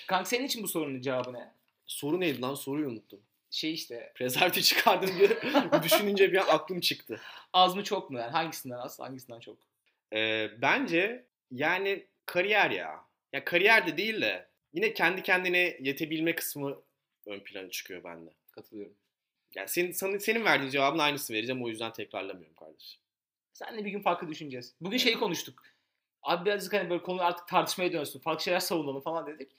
Kanka 0.08 0.26
senin 0.26 0.46
için 0.46 0.64
bu 0.64 0.68
sorunun 0.68 1.02
cevabı 1.02 1.34
ne? 1.34 1.52
Soru 1.86 2.20
neydi 2.20 2.42
lan? 2.42 2.56
Soruyu 2.56 2.88
unuttum. 2.88 3.20
Şey 3.52 3.74
işte 3.74 4.12
Prezervatif 4.16 4.64
çıkardım 4.64 5.10
diye 5.20 5.30
düşününce 5.84 6.32
bir 6.32 6.38
an 6.38 6.48
aklım 6.58 6.80
çıktı. 6.80 7.22
az 7.54 7.76
mı 7.76 7.84
çok 7.84 8.10
mu 8.10 8.20
yani 8.20 8.32
hangisinden 8.32 8.78
az 8.78 9.00
hangisinden 9.00 9.40
çok? 9.40 9.58
Ee, 10.14 10.50
bence 10.62 11.26
yani 11.52 12.06
kariyer 12.26 12.72
ya. 12.72 13.00
Ya 13.34 13.46
kariyer 13.46 13.88
de 13.88 13.98
değil 13.98 14.22
de 14.22 14.48
yine 14.74 14.94
kendi 14.94 15.24
kendine 15.24 15.78
yetebilme 15.80 16.36
kısmı 16.36 16.82
ön 17.30 17.40
plana 17.40 17.70
çıkıyor 17.70 18.04
bende. 18.04 18.30
Katılıyorum. 18.52 18.96
Yani 19.56 19.68
senin, 19.68 19.92
senin, 19.92 20.18
senin 20.18 20.46
verdiğin 20.46 20.72
cevabın 20.72 21.00
aynısını 21.00 21.38
vereceğim 21.38 21.64
o 21.64 21.68
yüzden 21.68 21.94
tekrarlamıyorum 21.94 22.56
kardeşim. 22.56 23.02
Seninle 23.54 23.86
bir 23.86 23.92
gün 23.92 24.02
farklı 24.02 24.28
düşüneceğiz. 24.28 24.76
Bugün 24.82 24.98
şeyi 24.98 25.20
konuştuk. 25.20 25.64
Abi 26.24 26.46
birazcık 26.46 26.74
hani 26.74 26.90
böyle 26.90 27.02
konu 27.02 27.22
artık 27.22 27.48
tartışmaya 27.48 27.94
dönsün. 27.94 28.20
Farklı 28.20 28.44
şeyler 28.44 28.60
savunalım 28.60 29.02
falan 29.02 29.28
dedik. 29.28 29.52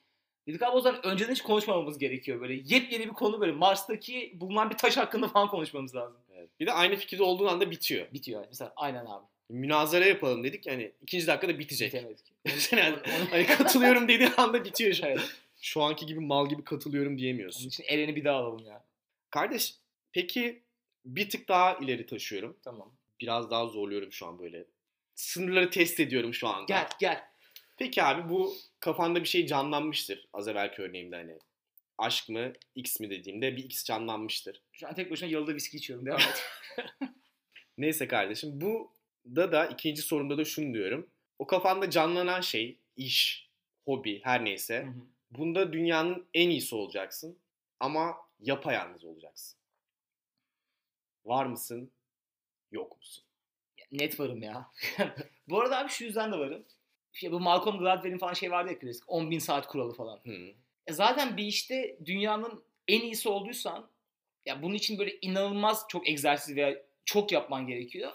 Dedik 0.47 0.63
abi 0.63 0.77
o 0.77 0.81
zaman 0.81 1.07
önceden 1.07 1.33
hiç 1.33 1.43
konuşmamamız 1.43 1.99
gerekiyor. 1.99 2.41
Böyle 2.41 2.55
yepyeni 2.55 3.07
bir 3.07 3.13
konu 3.13 3.41
böyle 3.41 3.53
Mars'taki 3.53 4.33
bulunan 4.35 4.71
bir 4.71 4.77
taş 4.77 4.97
hakkında 4.97 5.29
falan 5.29 5.49
konuşmamız 5.49 5.95
lazım. 5.95 6.21
Evet. 6.37 6.51
Bir 6.61 6.67
de 6.67 6.73
aynı 6.73 6.97
fikirde 6.97 7.23
olduğun 7.23 7.47
anda 7.47 7.71
bitiyor. 7.71 8.13
Bitiyor. 8.13 8.45
Mesela 8.49 8.73
aynen 8.77 9.07
abi. 9.07 9.27
Münazara 9.49 10.05
yapalım 10.05 10.45
dedik 10.45 10.67
yani 10.67 10.93
ikinci 11.03 11.27
dakikada 11.27 11.59
bitecek. 11.59 11.95
Bitemedik. 11.95 12.33
yani, 12.73 12.97
hani 13.31 13.47
katılıyorum 13.47 14.09
dediğin 14.09 14.33
anda 14.37 14.65
bitiyor. 14.65 14.95
Şu, 14.95 15.07
Evet. 15.07 15.21
Şu 15.61 15.83
anki 15.83 16.07
gibi 16.07 16.21
mal 16.21 16.49
gibi 16.49 16.65
katılıyorum 16.65 17.13
Onun 17.13 17.19
diyemiyorsun. 17.19 17.69
için 17.69 17.85
Eren'i 17.89 18.17
bir 18.17 18.25
daha 18.25 18.37
alalım 18.37 18.67
ya. 18.67 18.85
Kardeş 19.31 19.75
peki 20.13 20.63
bir 21.05 21.31
tık 21.31 21.49
daha 21.49 21.75
ileri 21.75 22.07
taşıyorum. 22.07 22.57
Tamam. 22.65 22.93
Biraz 23.21 23.51
daha 23.51 23.67
zorluyorum 23.67 24.13
şu 24.13 24.27
an 24.27 24.39
böyle. 24.39 24.65
Sınırları 25.15 25.71
test 25.71 26.01
ediyorum 26.01 26.35
şu 26.35 26.49
anda. 26.49 26.65
Gel 26.67 26.89
gel. 27.01 27.25
Peki 27.77 28.03
abi 28.03 28.29
bu 28.29 28.55
kafanda 28.81 29.21
bir 29.21 29.29
şey 29.29 29.47
canlanmıştır. 29.47 30.29
Az 30.33 30.49
evvelki 30.49 30.83
örneğimde 30.83 31.17
hani. 31.17 31.39
Aşk 31.99 32.29
mı, 32.29 32.53
X 32.75 33.01
mi 33.01 33.11
dediğimde 33.11 33.57
bir 33.57 33.65
X 33.65 33.85
canlanmıştır. 33.85 34.63
Şu 34.73 34.89
an 34.89 34.95
tek 34.95 35.11
başına 35.11 35.29
yolda 35.29 35.55
viski 35.55 35.77
içiyorum. 35.77 36.07
Devam 36.07 36.21
et. 36.21 36.45
Neyse 37.79 38.09
kardeşim 38.09 38.61
bu 38.61 38.93
da 39.27 39.53
da 39.53 39.67
ikinci 39.67 40.03
sorumda 40.03 40.39
da 40.39 40.45
şunu 40.45 40.75
diyorum. 40.75 41.11
O 41.39 41.47
kafanda 41.47 41.91
canlanan 41.91 42.41
şey, 42.41 42.79
iş, 42.97 43.49
hobi 43.85 44.21
her 44.25 44.45
neyse. 44.45 44.83
Hı 44.83 44.89
hı. 44.89 45.05
Bunda 45.31 45.73
dünyanın 45.73 46.27
en 46.35 46.51
iyisi 46.51 46.75
olacaksın. 46.75 47.39
Ama 47.81 48.17
yapayalnız 48.41 49.05
olacaksın. 49.05 49.59
Var 51.25 51.47
mısın? 51.47 51.91
Yok 52.73 52.97
musun? 52.97 53.25
Net 53.93 54.21
varım 54.21 54.43
ya. 54.43 54.71
bu 55.49 55.61
arada 55.61 55.79
abi 55.79 55.89
şu 55.89 56.05
yüzden 56.05 56.33
de 56.33 56.39
varım. 56.39 56.65
Ya 57.23 57.33
bu 57.33 57.41
Malcolm 57.41 57.79
Gladwell'in 57.79 58.19
falan 58.19 58.33
şey 58.33 58.51
vardı 58.51 58.73
ya 58.73 58.79
klasik. 58.79 59.05
10 59.07 59.31
bin 59.31 59.39
saat 59.39 59.67
kuralı 59.67 59.95
falan. 59.95 60.21
Hı. 60.25 60.55
E 60.87 60.93
zaten 60.93 61.37
bir 61.37 61.45
işte 61.45 61.99
dünyanın 62.05 62.65
en 62.89 63.01
iyisi 63.01 63.29
olduysan 63.29 63.91
ya 64.47 64.63
bunun 64.63 64.75
için 64.75 64.99
böyle 64.99 65.19
inanılmaz 65.21 65.85
çok 65.89 66.09
egzersiz 66.09 66.57
veya 66.57 66.83
çok 67.05 67.33
yapman 67.33 67.67
gerekiyor. 67.67 68.13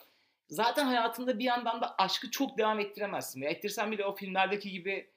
Zaten 0.49 0.85
hayatında 0.85 1.39
bir 1.39 1.43
yandan 1.43 1.81
da 1.81 1.95
aşkı 1.97 2.31
çok 2.31 2.57
devam 2.57 2.79
ettiremezsin. 2.79 3.41
Veya 3.41 3.51
ettirsen 3.51 3.91
bile 3.91 4.05
o 4.05 4.15
filmlerdeki 4.15 4.71
gibi 4.71 5.09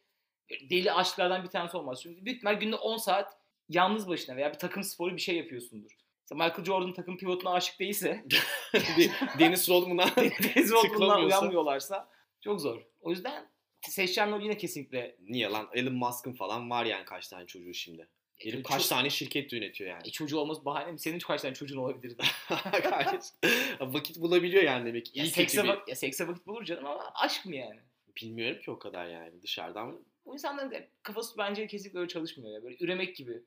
deli 0.70 0.92
aşklardan 0.92 1.42
bir 1.44 1.48
tanesi 1.48 1.76
olmaz. 1.76 2.00
Çünkü 2.02 2.24
büyük 2.24 2.36
ihtimal 2.36 2.54
günde 2.54 2.76
10 2.76 2.96
saat 2.96 3.36
yalnız 3.68 4.08
başına 4.08 4.36
veya 4.36 4.52
bir 4.52 4.58
takım 4.58 4.82
sporu 4.82 5.16
bir 5.16 5.20
şey 5.20 5.36
yapıyorsundur. 5.36 5.90
Mesela 6.30 6.44
Michael 6.48 6.64
Jordan 6.64 6.92
takım 6.92 7.16
pivotuna 7.16 7.52
aşık 7.52 7.80
değilse, 7.80 8.24
Deniz 9.38 9.68
Rodman'a 9.68 10.02
olduğundan 10.16 10.82
tıklamıyorsa- 10.82 11.24
uyanmıyorlarsa 11.26 12.08
çok 12.40 12.60
zor. 12.60 12.82
O 13.00 13.10
yüzden 13.10 13.50
seçeceğim 13.88 14.30
yol 14.30 14.40
yine 14.40 14.56
kesinlikle 14.56 15.16
Niye 15.20 15.48
lan? 15.48 15.68
Elon 15.72 15.94
Musk'ın 15.94 16.32
falan 16.32 16.70
var 16.70 16.84
yani 16.84 17.04
kaç 17.04 17.28
tane 17.28 17.46
çocuğu 17.46 17.74
şimdi. 17.74 18.08
Herif 18.36 18.54
çok- 18.54 18.64
kaç 18.64 18.88
tane 18.88 19.10
şirket 19.10 19.52
yönetiyor 19.52 19.90
yani. 19.90 20.02
E, 20.08 20.10
çocuğu 20.10 20.38
olması 20.38 20.64
bahane 20.64 20.92
mi? 20.92 20.98
Senin 20.98 21.18
kaç 21.18 21.42
tane 21.42 21.54
çocuğun 21.54 21.76
olabilirdi? 21.78 22.22
Kardeş, 22.82 23.24
vakit 23.80 24.20
bulabiliyor 24.20 24.62
yani 24.62 24.86
demek 24.86 25.06
ki. 25.06 25.18
Ya 25.18 25.26
sekse, 25.26 25.64
bir- 25.64 25.78
ya 25.90 25.96
sekse 25.96 26.28
vakit 26.28 26.46
bulur 26.46 26.64
canım 26.64 26.86
ama 26.86 27.12
aşk 27.14 27.46
mı 27.46 27.56
yani? 27.56 27.80
Bilmiyorum 28.22 28.62
ki 28.62 28.70
o 28.70 28.78
kadar 28.78 29.06
yani 29.06 29.42
dışarıdan. 29.42 30.00
Bu 30.28 30.32
insanların 30.34 30.70
da 30.70 30.86
kafası 31.02 31.38
bence 31.38 31.66
kesinlikle 31.66 31.98
öyle 31.98 32.08
çalışmıyor 32.08 32.52
ya. 32.54 32.62
Böyle 32.62 32.76
üremek 32.80 33.16
gibi 33.16 33.42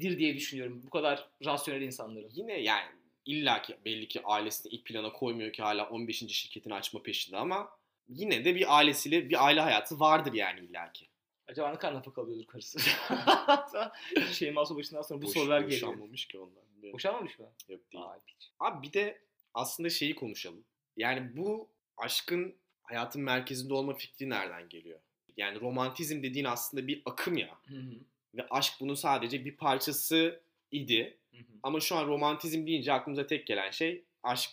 dir 0.00 0.18
diye 0.18 0.34
düşünüyorum. 0.34 0.82
Bu 0.86 0.90
kadar 0.90 1.28
rasyonel 1.44 1.82
insanların. 1.82 2.30
Yine 2.34 2.60
yani 2.60 2.86
illaki 3.26 3.76
belli 3.84 4.08
ki 4.08 4.20
ailesini 4.24 4.72
ilk 4.72 4.84
plana 4.84 5.12
koymuyor 5.12 5.52
ki 5.52 5.62
hala 5.62 5.88
15. 5.88 6.18
şirketini 6.18 6.74
açma 6.74 7.02
peşinde 7.02 7.36
ama 7.36 7.70
yine 8.08 8.44
de 8.44 8.54
bir 8.54 8.76
ailesiyle 8.76 9.30
bir 9.30 9.46
aile 9.46 9.60
hayatı 9.60 10.00
vardır 10.00 10.32
yani 10.32 10.60
illaki. 10.60 11.08
Acaba 11.48 11.70
ne 11.70 11.78
kadar 11.78 11.94
nafaka 11.94 12.22
alıyordur 12.22 12.46
karısı? 12.46 12.78
Şeyma 14.32 14.76
başından 14.76 15.02
sonra 15.02 15.22
bu 15.22 15.26
Boş- 15.26 15.32
sorular 15.32 15.60
geliyor. 15.60 15.88
boşanmamış 15.88 16.26
ki. 16.28 16.38
Bilmiyorum. 16.38 16.94
Boşanmamış 16.94 17.38
mı? 17.38 17.46
Yok 17.68 17.92
değil. 17.92 18.04
Piç. 18.26 18.50
Abi 18.60 18.86
bir 18.88 18.92
de 18.92 19.20
aslında 19.54 19.90
şeyi 19.90 20.14
konuşalım. 20.14 20.64
Yani 20.96 21.36
bu 21.36 21.68
aşkın 21.96 22.54
hayatın 22.82 23.22
merkezinde 23.22 23.74
olma 23.74 23.94
fikri 23.94 24.30
nereden 24.30 24.68
geliyor? 24.68 25.00
Yani 25.36 25.60
romantizm 25.60 26.22
dediğin 26.22 26.44
aslında 26.44 26.86
bir 26.86 27.02
akım 27.06 27.36
ya. 27.36 27.58
Hı 27.68 27.74
hı. 27.74 27.94
Ve 28.34 28.46
aşk 28.50 28.74
bunun 28.80 28.94
sadece 28.94 29.44
bir 29.44 29.56
parçası 29.56 30.40
idi. 30.70 31.16
Hı 31.30 31.36
hı. 31.36 31.42
Ama 31.62 31.80
şu 31.80 31.96
an 31.96 32.06
romantizm 32.06 32.66
deyince 32.66 32.92
aklımıza 32.92 33.26
tek 33.26 33.46
gelen 33.46 33.70
şey 33.70 34.04
aşk 34.22 34.50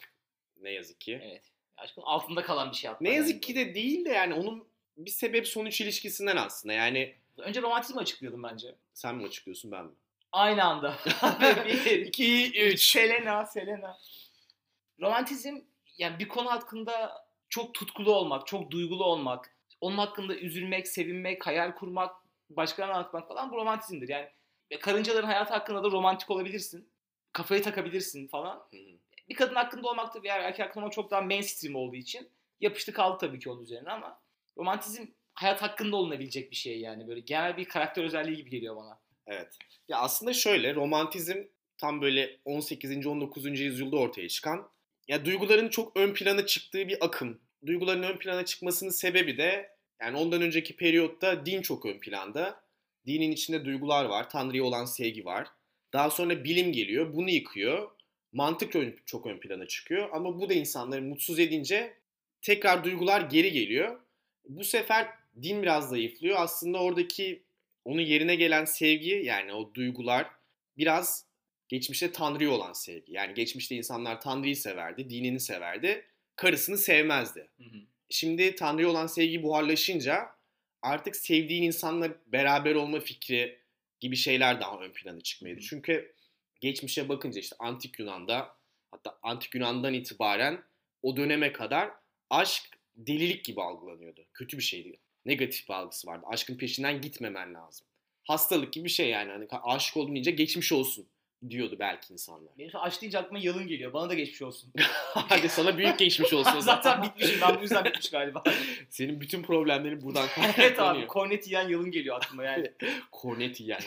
ne 0.61 0.71
yazık 0.71 1.01
ki. 1.01 1.19
Evet. 1.23 1.43
Aşkın 1.77 2.01
altında 2.01 2.43
kalan 2.43 2.71
bir 2.71 2.75
şey 2.75 2.89
hatta. 2.89 3.03
Ne 3.03 3.09
yani. 3.09 3.17
yazık 3.17 3.43
ki 3.43 3.55
de 3.55 3.75
değil 3.75 4.05
de 4.05 4.09
yani 4.09 4.33
onun 4.33 4.67
bir 4.97 5.11
sebep 5.11 5.47
sonuç 5.47 5.81
ilişkisinden 5.81 6.37
aslında. 6.37 6.73
Yani 6.73 7.15
Önce 7.37 7.61
romantizmi 7.61 8.01
açıklıyordum 8.01 8.43
bence. 8.43 8.75
sen 8.93 9.15
mi 9.15 9.25
açıklıyorsun 9.25 9.71
ben 9.71 9.85
mi? 9.85 9.91
Aynı 10.31 10.63
anda. 10.63 10.97
bir, 11.65 11.91
2 12.05 12.51
3 12.61 12.91
Selena, 12.91 13.45
Selena. 13.45 13.97
Romantizm 14.99 15.57
yani 15.97 16.19
bir 16.19 16.27
konu 16.27 16.51
hakkında 16.51 17.25
çok 17.49 17.73
tutkulu 17.73 18.15
olmak, 18.15 18.47
çok 18.47 18.71
duygulu 18.71 19.03
olmak, 19.03 19.52
onun 19.83 19.97
hakkında 19.97 20.35
üzülmek, 20.35 20.87
sevinmek, 20.87 21.47
hayal 21.47 21.71
kurmak, 21.71 22.15
başkalarına 22.49 22.93
anlatmak 22.95 23.27
falan 23.27 23.51
bu 23.51 23.55
romantizmdir. 23.55 24.09
Yani 24.09 24.29
karıncaların 24.81 25.27
hayatı 25.27 25.53
hakkında 25.53 25.83
da 25.83 25.91
romantik 25.91 26.29
olabilirsin. 26.29 26.89
Kafayı 27.33 27.63
takabilirsin 27.63 28.27
falan. 28.27 28.67
Bir 29.29 29.35
kadın 29.35 29.55
hakkında 29.55 29.89
olmak 29.89 30.15
da 30.15 30.23
bir 30.23 30.29
erkek 30.29 30.65
hakkında 30.65 30.89
çok 30.89 31.11
daha 31.11 31.21
mainstream 31.21 31.75
olduğu 31.75 31.95
için 31.95 32.29
yapıştı 32.59 32.93
kaldı 32.93 33.17
tabii 33.19 33.39
ki 33.39 33.49
onun 33.49 33.63
üzerine 33.63 33.89
ama 33.89 34.21
romantizm 34.57 35.05
hayat 35.33 35.61
hakkında 35.61 35.95
olunabilecek 35.95 36.51
bir 36.51 36.55
şey 36.55 36.79
yani. 36.79 37.07
Böyle 37.07 37.19
genel 37.19 37.57
bir 37.57 37.65
karakter 37.65 38.03
özelliği 38.03 38.37
gibi 38.37 38.49
geliyor 38.49 38.75
bana. 38.75 38.99
Evet. 39.27 39.57
Ya 39.87 39.97
aslında 39.97 40.33
şöyle 40.33 40.75
romantizm 40.75 41.43
tam 41.77 42.01
böyle 42.01 42.39
18. 42.45 43.07
19. 43.07 43.59
yüzyılda 43.59 43.97
ortaya 43.97 44.29
çıkan 44.29 44.69
ya 45.07 45.25
duyguların 45.25 45.69
çok 45.69 45.97
ön 45.97 46.13
plana 46.13 46.45
çıktığı 46.45 46.87
bir 46.87 47.05
akım. 47.05 47.41
Duyguların 47.65 48.03
ön 48.03 48.17
plana 48.17 48.45
çıkmasının 48.45 48.89
sebebi 48.89 49.37
de 49.37 49.69
yani 50.01 50.17
ondan 50.17 50.41
önceki 50.41 50.75
periyotta 50.75 51.45
din 51.45 51.61
çok 51.61 51.85
ön 51.85 51.99
planda. 51.99 52.63
Dinin 53.05 53.31
içinde 53.31 53.65
duygular 53.65 54.05
var, 54.05 54.29
Tanrı'ya 54.29 54.63
olan 54.63 54.85
sevgi 54.85 55.25
var. 55.25 55.47
Daha 55.93 56.09
sonra 56.09 56.43
bilim 56.43 56.71
geliyor, 56.71 57.13
bunu 57.13 57.29
yıkıyor. 57.29 57.91
Mantık 58.31 58.73
çok 59.05 59.25
ön 59.27 59.39
plana 59.39 59.67
çıkıyor 59.67 60.09
ama 60.13 60.39
bu 60.39 60.49
da 60.49 60.53
insanları 60.53 61.01
mutsuz 61.01 61.39
edince 61.39 61.93
tekrar 62.41 62.83
duygular 62.83 63.21
geri 63.21 63.51
geliyor. 63.51 63.99
Bu 64.49 64.63
sefer 64.63 65.07
din 65.41 65.61
biraz 65.61 65.89
zayıflıyor. 65.89 66.35
Aslında 66.39 66.79
oradaki 66.79 67.43
onun 67.85 68.01
yerine 68.01 68.35
gelen 68.35 68.65
sevgi 68.65 69.21
yani 69.25 69.53
o 69.53 69.73
duygular 69.73 70.27
biraz 70.77 71.25
geçmişte 71.69 72.11
Tanrı'ya 72.11 72.51
olan 72.51 72.73
sevgi. 72.73 73.13
Yani 73.13 73.33
geçmişte 73.33 73.75
insanlar 73.75 74.21
Tanrı'yı 74.21 74.55
severdi, 74.55 75.09
dinini 75.09 75.39
severdi, 75.39 76.05
karısını 76.35 76.77
sevmezdi. 76.77 77.49
Şimdi 78.09 78.55
Tanrı'ya 78.55 78.89
olan 78.89 79.07
sevgi 79.07 79.43
buharlaşınca 79.43 80.29
artık 80.81 81.15
sevdiğin 81.15 81.63
insanla 81.63 82.09
beraber 82.27 82.75
olma 82.75 82.99
fikri 82.99 83.59
gibi 83.99 84.15
şeyler 84.15 84.61
daha 84.61 84.79
ön 84.79 84.91
plana 84.91 85.21
çıkmaydı. 85.21 85.55
Hı 85.55 85.63
hı. 85.63 85.67
Çünkü 85.67 86.15
geçmişe 86.61 87.09
bakınca 87.09 87.39
işte 87.39 87.55
Antik 87.59 87.99
Yunan'da 87.99 88.55
hatta 88.91 89.19
Antik 89.23 89.55
Yunan'dan 89.55 89.93
itibaren 89.93 90.63
o 91.01 91.17
döneme 91.17 91.53
kadar 91.53 91.91
aşk 92.29 92.63
delilik 92.95 93.45
gibi 93.45 93.61
algılanıyordu. 93.61 94.25
Kötü 94.33 94.57
bir 94.57 94.63
şeydi. 94.63 94.99
Negatif 95.25 95.69
bir 95.69 95.73
algısı 95.73 96.07
vardı. 96.07 96.25
Aşkın 96.27 96.57
peşinden 96.57 97.01
gitmemen 97.01 97.53
lazım. 97.53 97.87
Hastalık 98.23 98.73
gibi 98.73 98.85
bir 98.85 98.89
şey 98.89 99.09
yani. 99.09 99.31
Hani 99.31 99.47
aşık 99.63 99.97
oldun 99.97 100.13
deyince 100.13 100.31
geçmiş 100.31 100.71
olsun 100.71 101.07
diyordu 101.49 101.75
belki 101.79 102.13
insanlar. 102.13 102.51
Benim 102.57 102.71
aç 102.73 103.01
deyince 103.01 103.19
aklıma 103.19 103.39
yalın 103.39 103.67
geliyor. 103.67 103.93
Bana 103.93 104.09
da 104.09 104.13
geçmiş 104.13 104.41
olsun. 104.41 104.73
Hadi 105.13 105.49
sana 105.49 105.77
büyük 105.77 105.99
geçmiş 105.99 106.33
olsun. 106.33 106.59
Zaten 106.59 107.03
bitmişim. 107.03 107.41
Ben 107.41 107.57
bu 107.57 107.61
yüzden 107.61 107.85
bitmiş 107.85 108.09
galiba. 108.09 108.43
Senin 108.89 109.21
bütün 109.21 109.43
problemlerin 109.43 110.01
buradan 110.01 110.27
evet 110.43 110.59
abi. 110.59 110.75
kaynaklanıyor. 110.75 111.07
Kornet 111.07 111.47
yiyen 111.47 111.69
yalın 111.69 111.91
geliyor 111.91 112.15
aklıma 112.15 112.43
yani. 112.43 112.71
Kornet 113.11 113.61
yani. 113.61 113.83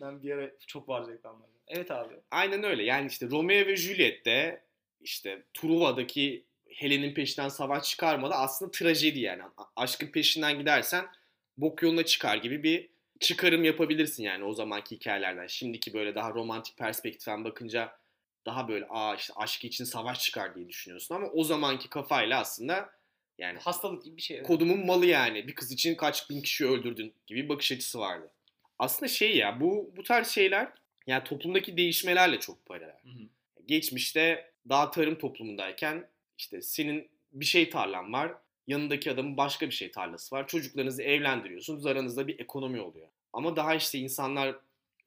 ben 0.00 0.22
bir 0.22 0.30
ara 0.30 0.50
çok 0.66 0.88
var 0.88 1.08
reklamlarda. 1.08 1.52
Evet 1.68 1.90
abi. 1.90 2.14
Aynen 2.30 2.64
öyle. 2.64 2.82
Yani 2.82 3.06
işte 3.06 3.26
Romeo 3.30 3.66
ve 3.66 3.76
Juliet'te 3.76 4.62
işte 5.00 5.42
Truva'daki 5.54 6.44
Helen'in 6.68 7.14
peşinden 7.14 7.48
savaş 7.48 7.88
çıkarmada 7.88 8.34
aslında 8.34 8.70
trajedi 8.70 9.20
yani. 9.20 9.42
Aşkın 9.76 10.06
peşinden 10.06 10.58
gidersen 10.58 11.06
bok 11.56 11.82
yoluna 11.82 12.04
çıkar 12.04 12.36
gibi 12.36 12.62
bir 12.62 12.91
çıkarım 13.22 13.64
yapabilirsin 13.64 14.22
yani 14.22 14.44
o 14.44 14.52
zamanki 14.52 14.96
hikayelerden. 14.96 15.46
Şimdiki 15.46 15.94
böyle 15.94 16.14
daha 16.14 16.30
romantik 16.30 16.76
perspektiften 16.76 17.44
bakınca 17.44 17.96
daha 18.46 18.68
böyle 18.68 18.86
aa 18.88 19.14
işte 19.14 19.32
aşk 19.36 19.64
için 19.64 19.84
savaş 19.84 20.20
çıkar 20.20 20.54
diye 20.54 20.68
düşünüyorsun 20.68 21.14
ama 21.14 21.26
o 21.26 21.44
zamanki 21.44 21.88
kafayla 21.88 22.40
aslında 22.40 22.90
yani 23.38 23.58
Hastalık 23.58 24.04
gibi 24.04 24.16
bir 24.16 24.22
şey. 24.22 24.36
evet. 24.36 24.46
kodumun 24.46 24.86
malı 24.86 25.06
yani. 25.06 25.48
Bir 25.48 25.54
kız 25.54 25.72
için 25.72 25.94
kaç 25.94 26.30
bin 26.30 26.42
kişi 26.42 26.66
öldürdün 26.66 27.14
gibi 27.26 27.44
bir 27.44 27.48
bakış 27.48 27.72
açısı 27.72 27.98
vardı. 27.98 28.30
Aslında 28.78 29.08
şey 29.08 29.36
ya 29.36 29.60
bu 29.60 29.92
bu 29.96 30.02
tarz 30.02 30.28
şeyler 30.28 30.72
yani 31.06 31.24
toplumdaki 31.24 31.76
değişmelerle 31.76 32.40
çok 32.40 32.66
paralel. 32.66 32.98
Hı 33.02 33.08
hı. 33.08 33.28
Geçmişte 33.66 34.52
daha 34.68 34.90
tarım 34.90 35.18
toplumundayken 35.18 36.08
işte 36.38 36.62
senin 36.62 37.10
bir 37.32 37.44
şey 37.44 37.70
tarlan 37.70 38.12
var. 38.12 38.34
Yanındaki 38.66 39.10
adamın 39.10 39.36
başka 39.36 39.66
bir 39.66 39.74
şey 39.74 39.90
tarlası 39.90 40.36
var. 40.36 40.46
Çocuklarınızı 40.48 41.02
evlendiriyorsunuz. 41.02 41.86
Aranızda 41.86 42.28
bir 42.28 42.38
ekonomi 42.38 42.80
oluyor. 42.80 43.08
Ama 43.32 43.56
daha 43.56 43.74
işte 43.74 43.98
insanlar 43.98 44.56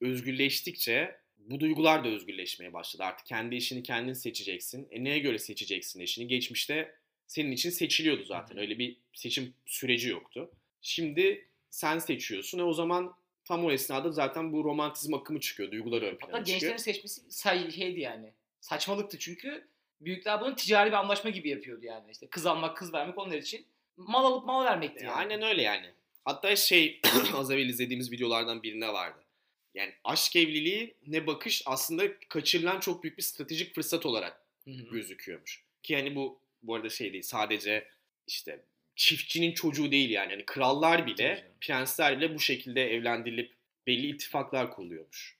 özgürleştikçe 0.00 1.16
bu 1.38 1.60
duygular 1.60 2.04
da 2.04 2.08
özgürleşmeye 2.08 2.72
başladı. 2.72 3.04
Artık 3.04 3.26
kendi 3.26 3.56
işini 3.56 3.82
kendin 3.82 4.12
seçeceksin. 4.12 4.88
E 4.90 5.04
neye 5.04 5.18
göre 5.18 5.38
seçeceksin 5.38 6.00
eşini? 6.00 6.28
Geçmişte 6.28 6.94
senin 7.26 7.52
için 7.52 7.70
seçiliyordu 7.70 8.24
zaten. 8.24 8.58
Öyle 8.58 8.78
bir 8.78 8.96
seçim 9.14 9.54
süreci 9.66 10.08
yoktu. 10.08 10.50
Şimdi 10.82 11.48
sen 11.70 11.98
seçiyorsun. 11.98 12.58
E 12.58 12.62
o 12.62 12.72
zaman 12.72 13.14
tam 13.44 13.64
o 13.64 13.70
esnada 13.70 14.12
zaten 14.12 14.52
bu 14.52 14.64
romantizm 14.64 15.14
akımı 15.14 15.40
çıkıyor. 15.40 15.70
Duygular 15.72 16.02
ön 16.02 16.12
Hatta 16.12 16.26
plana 16.26 16.44
çıkıyor. 16.44 16.60
gençlerin 16.60 16.76
seçmesi 16.76 17.20
say 17.28 17.70
şeydi 17.70 18.00
yani. 18.00 18.32
Saçmalıktı 18.60 19.18
çünkü 19.18 19.68
büyükler 20.00 20.40
bunu 20.40 20.56
ticari 20.56 20.90
bir 20.90 20.96
anlaşma 20.96 21.30
gibi 21.30 21.48
yapıyordu 21.48 21.84
yani. 21.84 22.10
İşte 22.10 22.26
kız 22.26 22.46
almak, 22.46 22.76
kız 22.76 22.92
vermek 22.92 23.18
onlar 23.18 23.36
için 23.36 23.66
mal 23.96 24.24
alıp 24.24 24.46
mal 24.46 24.64
vermekti 24.64 25.04
E, 25.04 25.06
yani. 25.06 25.16
Aynen 25.16 25.42
öyle 25.42 25.62
yani. 25.62 25.90
Hatta 26.24 26.56
şey 26.56 27.00
az 27.34 27.50
evvel 27.50 27.68
izlediğimiz 27.68 28.12
videolardan 28.12 28.62
birinde 28.62 28.88
vardı. 28.88 29.18
Yani 29.74 29.92
aşk 30.04 30.36
evliliği 30.36 30.94
ne 31.06 31.26
bakış 31.26 31.62
aslında 31.66 32.18
kaçırılan 32.28 32.80
çok 32.80 33.02
büyük 33.02 33.18
bir 33.18 33.22
stratejik 33.22 33.74
fırsat 33.74 34.06
olarak 34.06 34.42
Hı 34.64 34.70
hı. 34.70 34.90
gözüküyormuş. 34.90 35.64
Ki 35.82 35.96
hani 35.96 36.14
bu 36.14 36.38
bu 36.62 36.74
arada 36.74 36.90
şey 36.90 37.12
değil 37.12 37.22
sadece 37.22 37.88
işte 38.26 38.64
çiftçinin 38.96 39.52
çocuğu 39.52 39.90
değil 39.90 40.10
yani. 40.10 40.32
yani 40.32 40.44
krallar 40.46 41.06
bile, 41.06 41.44
prensler 41.60 42.18
bile 42.18 42.34
bu 42.34 42.40
şekilde 42.40 42.94
evlendirilip 42.94 43.52
belli 43.86 44.06
ittifaklar 44.06 44.70
kuruluyormuş. 44.70 45.36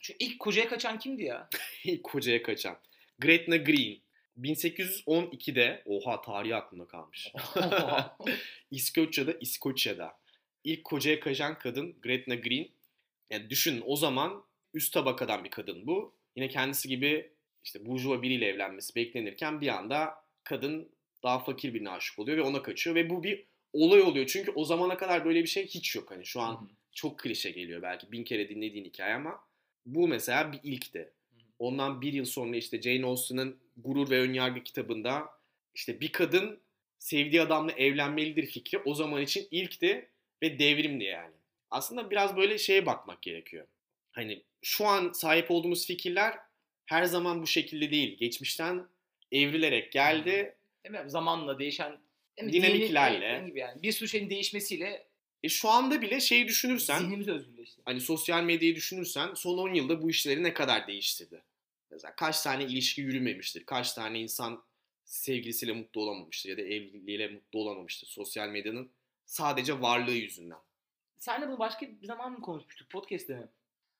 Şu 0.00 0.12
ilk 0.18 0.38
kocaya 0.38 0.68
kaçan 0.68 0.98
kimdi 0.98 1.22
ya? 1.22 1.48
İlk 1.84 2.02
kocaya 2.02 2.42
kaçan. 2.42 2.78
Gretna 3.18 3.56
Green 3.56 4.02
1812'de 4.40 5.82
oha 5.86 6.20
tarihi 6.20 6.56
aklımda 6.56 6.86
kalmış. 6.86 7.32
İskoçya'da 8.70 9.32
İskoçya'da 9.40 10.18
ilk 10.64 10.84
kocaya 10.84 11.20
kaçan 11.20 11.58
kadın 11.58 12.00
Gretna 12.02 12.34
Green. 12.34 12.68
Yani 13.30 13.50
düşünün 13.50 13.82
o 13.86 13.96
zaman 13.96 14.44
üst 14.74 14.94
tabakadan 14.94 15.44
bir 15.44 15.50
kadın 15.50 15.86
bu. 15.86 16.14
Yine 16.36 16.48
kendisi 16.48 16.88
gibi 16.88 17.32
işte 17.64 17.86
burjuva 17.86 18.22
biriyle 18.22 18.46
evlenmesi 18.46 18.94
beklenirken 18.94 19.60
bir 19.60 19.68
anda 19.68 20.14
kadın 20.44 20.92
daha 21.22 21.38
fakir 21.38 21.74
birine 21.74 21.90
aşık 21.90 22.18
oluyor 22.18 22.38
ve 22.38 22.42
ona 22.42 22.62
kaçıyor 22.62 22.96
ve 22.96 23.10
bu 23.10 23.22
bir 23.22 23.46
olay 23.72 24.00
oluyor. 24.00 24.26
Çünkü 24.26 24.50
o 24.50 24.64
zamana 24.64 24.96
kadar 24.96 25.24
böyle 25.24 25.42
bir 25.42 25.48
şey 25.48 25.66
hiç 25.66 25.96
yok. 25.96 26.10
Hani 26.10 26.26
şu 26.26 26.40
an 26.40 26.70
çok 26.92 27.18
klişe 27.18 27.50
geliyor 27.50 27.82
belki 27.82 28.12
bin 28.12 28.24
kere 28.24 28.48
dinlediğin 28.48 28.84
hikaye 28.84 29.14
ama 29.14 29.40
bu 29.86 30.08
mesela 30.08 30.52
bir 30.52 30.60
ilkti. 30.62 31.12
Ondan 31.62 32.00
bir 32.00 32.12
yıl 32.12 32.24
sonra 32.24 32.56
işte 32.56 32.82
Jane 32.82 33.06
Austen'ın 33.06 33.56
Gurur 33.76 34.10
ve 34.10 34.20
Önyargı 34.20 34.62
kitabında 34.62 35.30
işte 35.74 36.00
bir 36.00 36.12
kadın 36.12 36.60
sevdiği 36.98 37.42
adamla 37.42 37.72
evlenmelidir 37.72 38.46
fikri 38.46 38.78
o 38.78 38.94
zaman 38.94 39.22
için 39.22 39.48
ilkti 39.50 40.08
ve 40.42 40.58
devrimdi 40.58 41.04
yani. 41.04 41.34
Aslında 41.70 42.10
biraz 42.10 42.36
böyle 42.36 42.58
şeye 42.58 42.86
bakmak 42.86 43.22
gerekiyor. 43.22 43.66
Hani 44.12 44.42
şu 44.62 44.86
an 44.86 45.12
sahip 45.12 45.50
olduğumuz 45.50 45.86
fikirler 45.86 46.38
her 46.86 47.04
zaman 47.04 47.42
bu 47.42 47.46
şekilde 47.46 47.90
değil. 47.90 48.16
Geçmişten 48.18 48.86
evrilerek 49.32 49.92
geldi. 49.92 50.56
Değil 50.84 51.04
mi? 51.04 51.10
Zamanla 51.10 51.58
değişen? 51.58 51.98
Dinamiklerle. 52.38 53.44
Gibi 53.46 53.58
yani. 53.58 53.82
Bir 53.82 53.92
sürü 53.92 54.08
şeyin 54.08 54.30
değişmesiyle 54.30 55.06
E 55.42 55.48
şu 55.48 55.68
anda 55.68 56.02
bile 56.02 56.20
şeyi 56.20 56.48
düşünürsen 56.48 56.98
zihnimiz 56.98 57.28
özgürleşti. 57.28 57.82
hani 57.84 58.00
sosyal 58.00 58.42
medyayı 58.42 58.76
düşünürsen 58.76 59.34
son 59.34 59.58
10 59.58 59.74
yılda 59.74 60.02
bu 60.02 60.10
işleri 60.10 60.42
ne 60.42 60.54
kadar 60.54 60.86
değiştirdi? 60.86 61.42
Mesela 61.92 62.16
kaç 62.16 62.42
tane 62.42 62.64
ilişki 62.64 63.00
yürümemiştir? 63.00 63.66
Kaç 63.66 63.92
tane 63.92 64.20
insan 64.20 64.64
sevgilisiyle 65.04 65.72
mutlu 65.72 66.00
olamamıştır 66.00 66.50
ya 66.50 66.56
da 66.56 66.60
evliliğiyle 66.60 67.28
mutlu 67.28 67.58
olamamıştır 67.58 68.06
sosyal 68.06 68.48
medyanın 68.48 68.90
sadece 69.26 69.80
varlığı 69.80 70.12
yüzünden. 70.12 70.58
Senle 71.18 71.48
bunu 71.48 71.58
başka 71.58 71.86
bir 71.86 72.06
zaman 72.06 72.32
mı 72.32 72.40
konuşmuştuk? 72.40 72.90
Podcast'te 72.90 73.34
mi? 73.34 73.48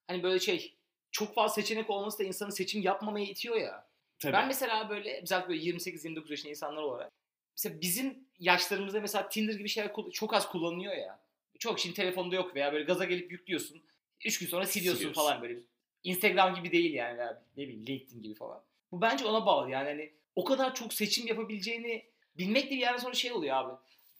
Hani 0.06 0.22
böyle 0.22 0.40
şey 0.40 0.76
çok 1.10 1.34
fazla 1.34 1.54
seçenek 1.54 1.90
olması 1.90 2.18
da 2.18 2.24
insanı 2.24 2.52
seçim 2.52 2.82
yapmamaya 2.82 3.26
itiyor 3.26 3.56
ya. 3.56 3.88
Tabii. 4.18 4.32
Ben 4.32 4.46
mesela 4.48 4.88
böyle 4.90 5.20
mesela 5.20 5.48
böyle 5.48 5.62
28-29 5.62 6.30
yaşında 6.30 6.50
insanlar 6.50 6.82
olarak 6.82 7.12
mesela 7.56 7.80
bizim 7.80 8.28
yaşlarımızda 8.38 9.00
mesela 9.00 9.28
Tinder 9.28 9.54
gibi 9.54 9.68
şeyler 9.68 9.92
çok 10.12 10.34
az 10.34 10.48
kullanılıyor 10.48 10.94
ya. 10.96 11.22
Çok 11.58 11.78
şimdi 11.80 11.94
telefonda 11.94 12.34
yok 12.34 12.54
veya 12.54 12.72
böyle 12.72 12.84
gaza 12.84 13.04
gelip 13.04 13.32
yüklüyorsun. 13.32 13.82
3 14.24 14.38
gün 14.38 14.46
sonra 14.46 14.66
siliyorsun, 14.66 14.98
Siliyorsun. 14.98 15.22
falan 15.22 15.42
böyle. 15.42 15.60
Instagram 16.04 16.54
gibi 16.54 16.72
değil 16.72 16.94
yani 16.94 17.18
veya 17.18 17.42
ne 17.56 17.62
bileyim 17.62 17.86
LinkedIn 17.86 18.22
gibi 18.22 18.34
falan. 18.34 18.62
Bu 18.92 19.00
bence 19.00 19.24
ona 19.24 19.46
bağlı 19.46 19.70
yani 19.70 19.88
hani 19.88 20.10
o 20.36 20.44
kadar 20.44 20.74
çok 20.74 20.94
seçim 20.94 21.26
yapabileceğini 21.26 22.04
bilmek 22.38 22.66
de 22.66 22.70
bir 22.70 22.80
yerden 22.80 22.98
sonra 22.98 23.14
şey 23.14 23.32
oluyor 23.32 23.56
abi. 23.56 23.72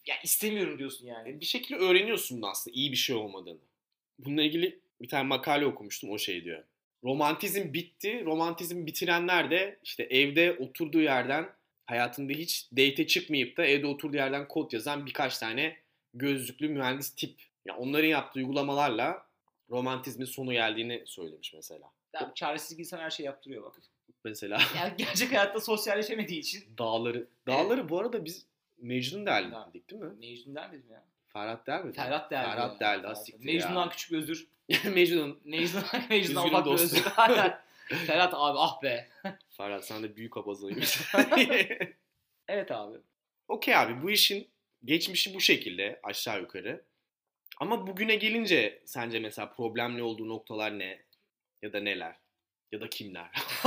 Ya 0.05 0.15
istemiyorum 0.23 0.79
diyorsun 0.79 1.07
yani. 1.07 1.39
Bir 1.39 1.45
şekilde 1.45 1.79
öğreniyorsun 1.79 2.41
da 2.41 2.47
aslında 2.47 2.75
iyi 2.75 2.91
bir 2.91 2.97
şey 2.97 3.15
olmadığını. 3.15 3.59
Bununla 4.19 4.43
ilgili 4.43 4.79
bir 5.01 5.07
tane 5.07 5.23
makale 5.23 5.65
okumuştum 5.65 6.09
o 6.11 6.17
şey 6.17 6.43
diyor. 6.43 6.63
Romantizm 7.03 7.73
bitti. 7.73 8.25
Romantizm 8.25 8.85
bitirenler 8.85 9.51
de 9.51 9.79
işte 9.83 10.03
evde 10.03 10.51
oturduğu 10.53 11.01
yerden 11.01 11.49
hayatında 11.85 12.33
hiç 12.33 12.69
date 12.71 13.07
çıkmayıp 13.07 13.57
da 13.57 13.65
evde 13.65 13.87
oturduğu 13.87 14.17
yerden 14.17 14.47
kod 14.47 14.71
yazan 14.71 15.05
birkaç 15.05 15.37
tane 15.37 15.77
gözlüklü 16.13 16.69
mühendis 16.69 17.15
tip. 17.15 17.41
Ya 17.65 17.77
onların 17.77 18.07
yaptığı 18.07 18.39
uygulamalarla 18.39 19.25
romantizmin 19.73 20.25
sonu 20.25 20.53
geldiğini 20.53 21.03
söylemiş 21.05 21.53
mesela. 21.53 21.91
Ya, 22.13 22.31
çaresiz 22.35 22.79
insan 22.79 22.99
her 22.99 23.09
şey 23.09 23.25
yaptırıyor 23.25 23.63
bak. 23.63 23.75
Mesela 24.23 24.61
Yani 24.77 24.93
gerçek 24.97 25.31
hayatta 25.31 25.59
sosyalleşemediği 25.59 26.39
için 26.39 26.63
dağları. 26.77 27.27
Dağları 27.47 27.89
bu 27.89 27.99
arada 27.99 28.25
biz 28.25 28.45
Mecnun 28.77 29.25
derdik 29.25 29.89
değil 29.89 30.01
mi? 30.01 30.13
Mecnun 30.19 30.55
der 30.55 30.69
miydim 30.69 30.91
ya? 30.91 31.03
Ferhat 31.27 31.67
der 31.67 31.83
mi? 31.83 31.93
Ferhat 31.93 32.31
derdi. 32.31 32.49
Ferhat 32.49 32.79
derdi. 32.79 33.07
ha 33.07 33.15
siktir 33.15 33.47
ya. 33.47 33.53
Mecnun'dan 33.53 33.89
küçük 33.89 34.11
bir 34.11 34.17
özür. 34.17 34.47
Mecnun. 34.93 35.39
Mecnun, 35.43 35.83
Mecnun'dan 36.09 36.19
Üzgünüm 36.19 36.45
ufak 36.45 36.65
bir 36.65 36.71
özür. 36.71 37.03
Ferhat 38.07 38.33
abi 38.33 38.59
ah 38.59 38.83
be. 38.83 39.07
Ferhat 39.49 39.85
sen 39.85 40.03
de 40.03 40.15
büyük 40.15 40.37
abazaymış. 40.37 41.01
Evet 42.47 42.71
abi. 42.71 42.97
Okey 43.47 43.75
abi 43.75 44.01
bu 44.01 44.11
işin 44.11 44.47
geçmişi 44.85 45.33
bu 45.33 45.39
şekilde 45.39 45.99
aşağı 46.03 46.41
yukarı. 46.41 46.83
Ama 47.59 47.87
bugüne 47.87 48.15
gelince 48.15 48.81
sence 48.85 49.19
mesela 49.19 49.51
problemli 49.51 50.03
olduğu 50.03 50.29
noktalar 50.29 50.79
ne? 50.79 51.03
Ya 51.61 51.73
da 51.73 51.79
neler? 51.79 52.15
Ya 52.71 52.81
da 52.81 52.89
kimler? 52.89 53.31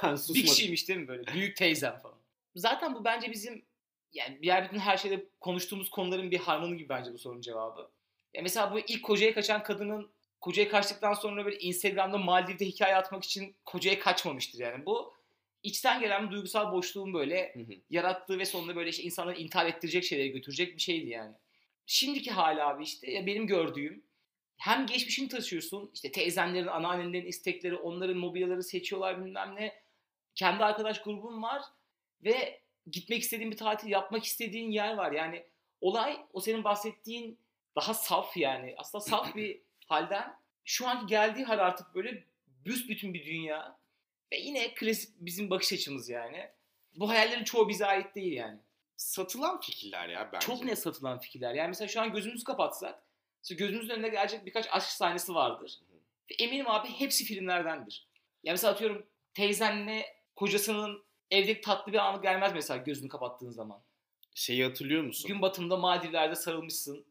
Sen 0.00 0.12
bir 0.12 0.16
susma. 0.16 0.34
kişiymiş 0.34 0.88
değil 0.88 1.00
mi 1.00 1.08
böyle? 1.08 1.26
Büyük 1.34 1.56
teyzem 1.56 1.98
falan. 1.98 2.18
Zaten 2.54 2.94
bu 2.94 3.04
bence 3.04 3.30
bizim 3.30 3.64
yani 4.12 4.38
diğer 4.42 4.64
bütün 4.64 4.78
her 4.78 4.96
şeyde 4.96 5.26
konuştuğumuz 5.40 5.90
konuların 5.90 6.30
bir 6.30 6.38
harmanı 6.38 6.76
gibi 6.76 6.88
bence 6.88 7.12
bu 7.12 7.18
sorunun 7.18 7.40
cevabı. 7.40 7.90
Ya 8.34 8.42
mesela 8.42 8.72
bu 8.72 8.80
ilk 8.80 9.02
kocaya 9.02 9.34
kaçan 9.34 9.62
kadının 9.62 10.10
kocaya 10.40 10.68
kaçtıktan 10.68 11.14
sonra 11.14 11.44
böyle 11.44 11.58
Instagram'da 11.58 12.18
Maldiv'de 12.18 12.66
hikaye 12.66 12.96
atmak 12.96 13.24
için 13.24 13.56
kocaya 13.64 13.98
kaçmamıştır 13.98 14.58
yani. 14.58 14.86
Bu 14.86 15.14
içten 15.62 16.00
gelen 16.00 16.26
bir 16.26 16.32
duygusal 16.32 16.72
boşluğun 16.72 17.14
böyle 17.14 17.54
Hı 17.54 17.58
hı. 17.60 17.72
yarattığı 17.90 18.38
ve 18.38 18.44
sonunda 18.44 18.76
böyle 18.76 18.90
işte 18.90 19.02
insanları 19.02 19.36
intihar 19.36 19.66
ettirecek 19.66 20.04
şeylere 20.04 20.28
götürecek 20.28 20.76
bir 20.76 20.82
şeydi 20.82 21.08
yani. 21.08 21.34
Şimdiki 21.92 22.30
hali 22.30 22.62
abi 22.62 22.82
işte 22.82 23.10
ya 23.10 23.26
benim 23.26 23.46
gördüğüm 23.46 24.04
hem 24.56 24.86
geçmişini 24.86 25.28
taşıyorsun 25.28 25.90
işte 25.94 26.12
teyzenlerin, 26.12 26.66
anneannelerin 26.66 27.26
istekleri, 27.26 27.76
onların 27.76 28.16
mobilyaları 28.16 28.62
seçiyorlar 28.62 29.24
bilmem 29.24 29.54
ne. 29.56 29.82
Kendi 30.34 30.64
arkadaş 30.64 31.02
grubun 31.02 31.42
var 31.42 31.62
ve 32.24 32.60
gitmek 32.90 33.22
istediğin 33.22 33.50
bir 33.50 33.56
tatil, 33.56 33.88
yapmak 33.88 34.24
istediğin 34.24 34.70
yer 34.70 34.94
var. 34.94 35.12
Yani 35.12 35.46
olay 35.80 36.26
o 36.32 36.40
senin 36.40 36.64
bahsettiğin 36.64 37.38
daha 37.76 37.94
saf 37.94 38.36
yani. 38.36 38.74
Aslında 38.76 39.04
saf 39.04 39.34
bir 39.36 39.60
halden 39.86 40.36
şu 40.64 40.88
anki 40.88 41.06
geldiği 41.06 41.44
hal 41.44 41.58
artık 41.58 41.94
böyle 41.94 42.24
büsbütün 42.46 43.14
bir 43.14 43.26
dünya. 43.26 43.78
Ve 44.32 44.36
yine 44.36 44.74
klasik 44.74 45.10
bizim 45.20 45.50
bakış 45.50 45.72
açımız 45.72 46.08
yani. 46.08 46.50
Bu 46.96 47.10
hayallerin 47.10 47.44
çoğu 47.44 47.68
bize 47.68 47.86
ait 47.86 48.14
değil 48.14 48.32
yani. 48.32 48.60
Satılan 49.00 49.60
fikirler 49.60 50.08
ya 50.08 50.30
bence. 50.32 50.46
Çok 50.46 50.64
net 50.64 50.78
satılan 50.78 51.18
fikirler. 51.18 51.54
Yani 51.54 51.68
mesela 51.68 51.88
şu 51.88 52.00
an 52.00 52.12
gözümüzü 52.12 52.44
kapatsak 52.44 53.02
gözümüzün 53.50 53.94
önünde 53.94 54.08
gelecek 54.08 54.46
birkaç 54.46 54.66
aşk 54.70 54.86
sahnesi 54.86 55.34
vardır. 55.34 55.80
Ve 56.30 56.34
eminim 56.44 56.70
abi 56.70 56.88
hepsi 56.88 57.24
filmlerdendir. 57.24 58.08
Yani 58.42 58.54
mesela 58.54 58.72
atıyorum 58.72 59.06
teyzenle 59.34 60.06
kocasının 60.36 61.04
evdeki 61.30 61.60
tatlı 61.60 61.92
bir 61.92 61.98
anı 61.98 62.22
gelmez 62.22 62.52
mesela 62.54 62.76
gözünü 62.76 63.08
kapattığın 63.08 63.50
zaman. 63.50 63.82
Şeyi 64.34 64.64
hatırlıyor 64.64 65.02
musun? 65.02 65.28
Gün 65.28 65.42
batımında 65.42 65.76
Maldivler'de 65.76 66.34
sarılmışsın. 66.34 67.06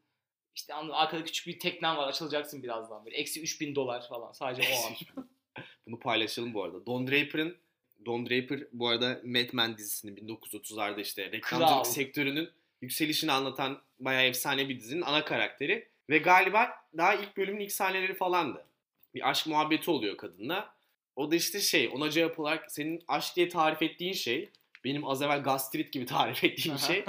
İşte 0.54 0.74
arkada 0.74 1.24
küçük 1.24 1.46
bir 1.46 1.58
teknen 1.58 1.96
var 1.96 2.08
açılacaksın 2.08 2.62
birazdan 2.62 3.04
böyle. 3.04 3.16
Eksi 3.16 3.42
3000 3.42 3.74
dolar 3.74 4.08
falan 4.08 4.32
sadece 4.32 4.62
o 4.72 4.86
an. 4.86 5.26
Bunu 5.86 5.98
paylaşalım 5.98 6.54
bu 6.54 6.64
arada. 6.64 6.86
Don 6.86 7.06
Draper'ın 7.06 7.56
Don 8.06 8.26
Draper 8.26 8.60
bu 8.72 8.88
arada 8.88 9.20
Mad 9.24 9.52
Men 9.52 9.78
dizisinin 9.78 10.16
1930'larda 10.16 11.00
işte 11.00 11.24
reklamcılık 11.24 11.70
Kral. 11.70 11.84
sektörünün 11.84 12.48
yükselişini 12.80 13.32
anlatan 13.32 13.82
bayağı 14.00 14.24
efsane 14.24 14.68
bir 14.68 14.80
dizinin 14.80 15.02
ana 15.02 15.24
karakteri. 15.24 15.88
Ve 16.10 16.18
galiba 16.18 16.70
daha 16.96 17.14
ilk 17.14 17.36
bölümün 17.36 17.60
ilk 17.60 17.72
sahneleri 17.72 18.14
falandı. 18.14 18.64
Bir 19.14 19.30
aşk 19.30 19.46
muhabbeti 19.46 19.90
oluyor 19.90 20.16
kadınla. 20.16 20.74
O 21.16 21.30
da 21.30 21.36
işte 21.36 21.60
şey 21.60 21.90
ona 21.94 22.10
cevap 22.10 22.40
olarak 22.40 22.72
senin 22.72 23.02
aşk 23.08 23.36
diye 23.36 23.48
tarif 23.48 23.82
ettiğin 23.82 24.12
şey 24.12 24.48
benim 24.84 25.06
az 25.06 25.22
evvel 25.22 25.42
gastrit 25.42 25.92
gibi 25.92 26.06
tarif 26.06 26.44
ettiğim 26.44 26.78
şey 26.78 27.04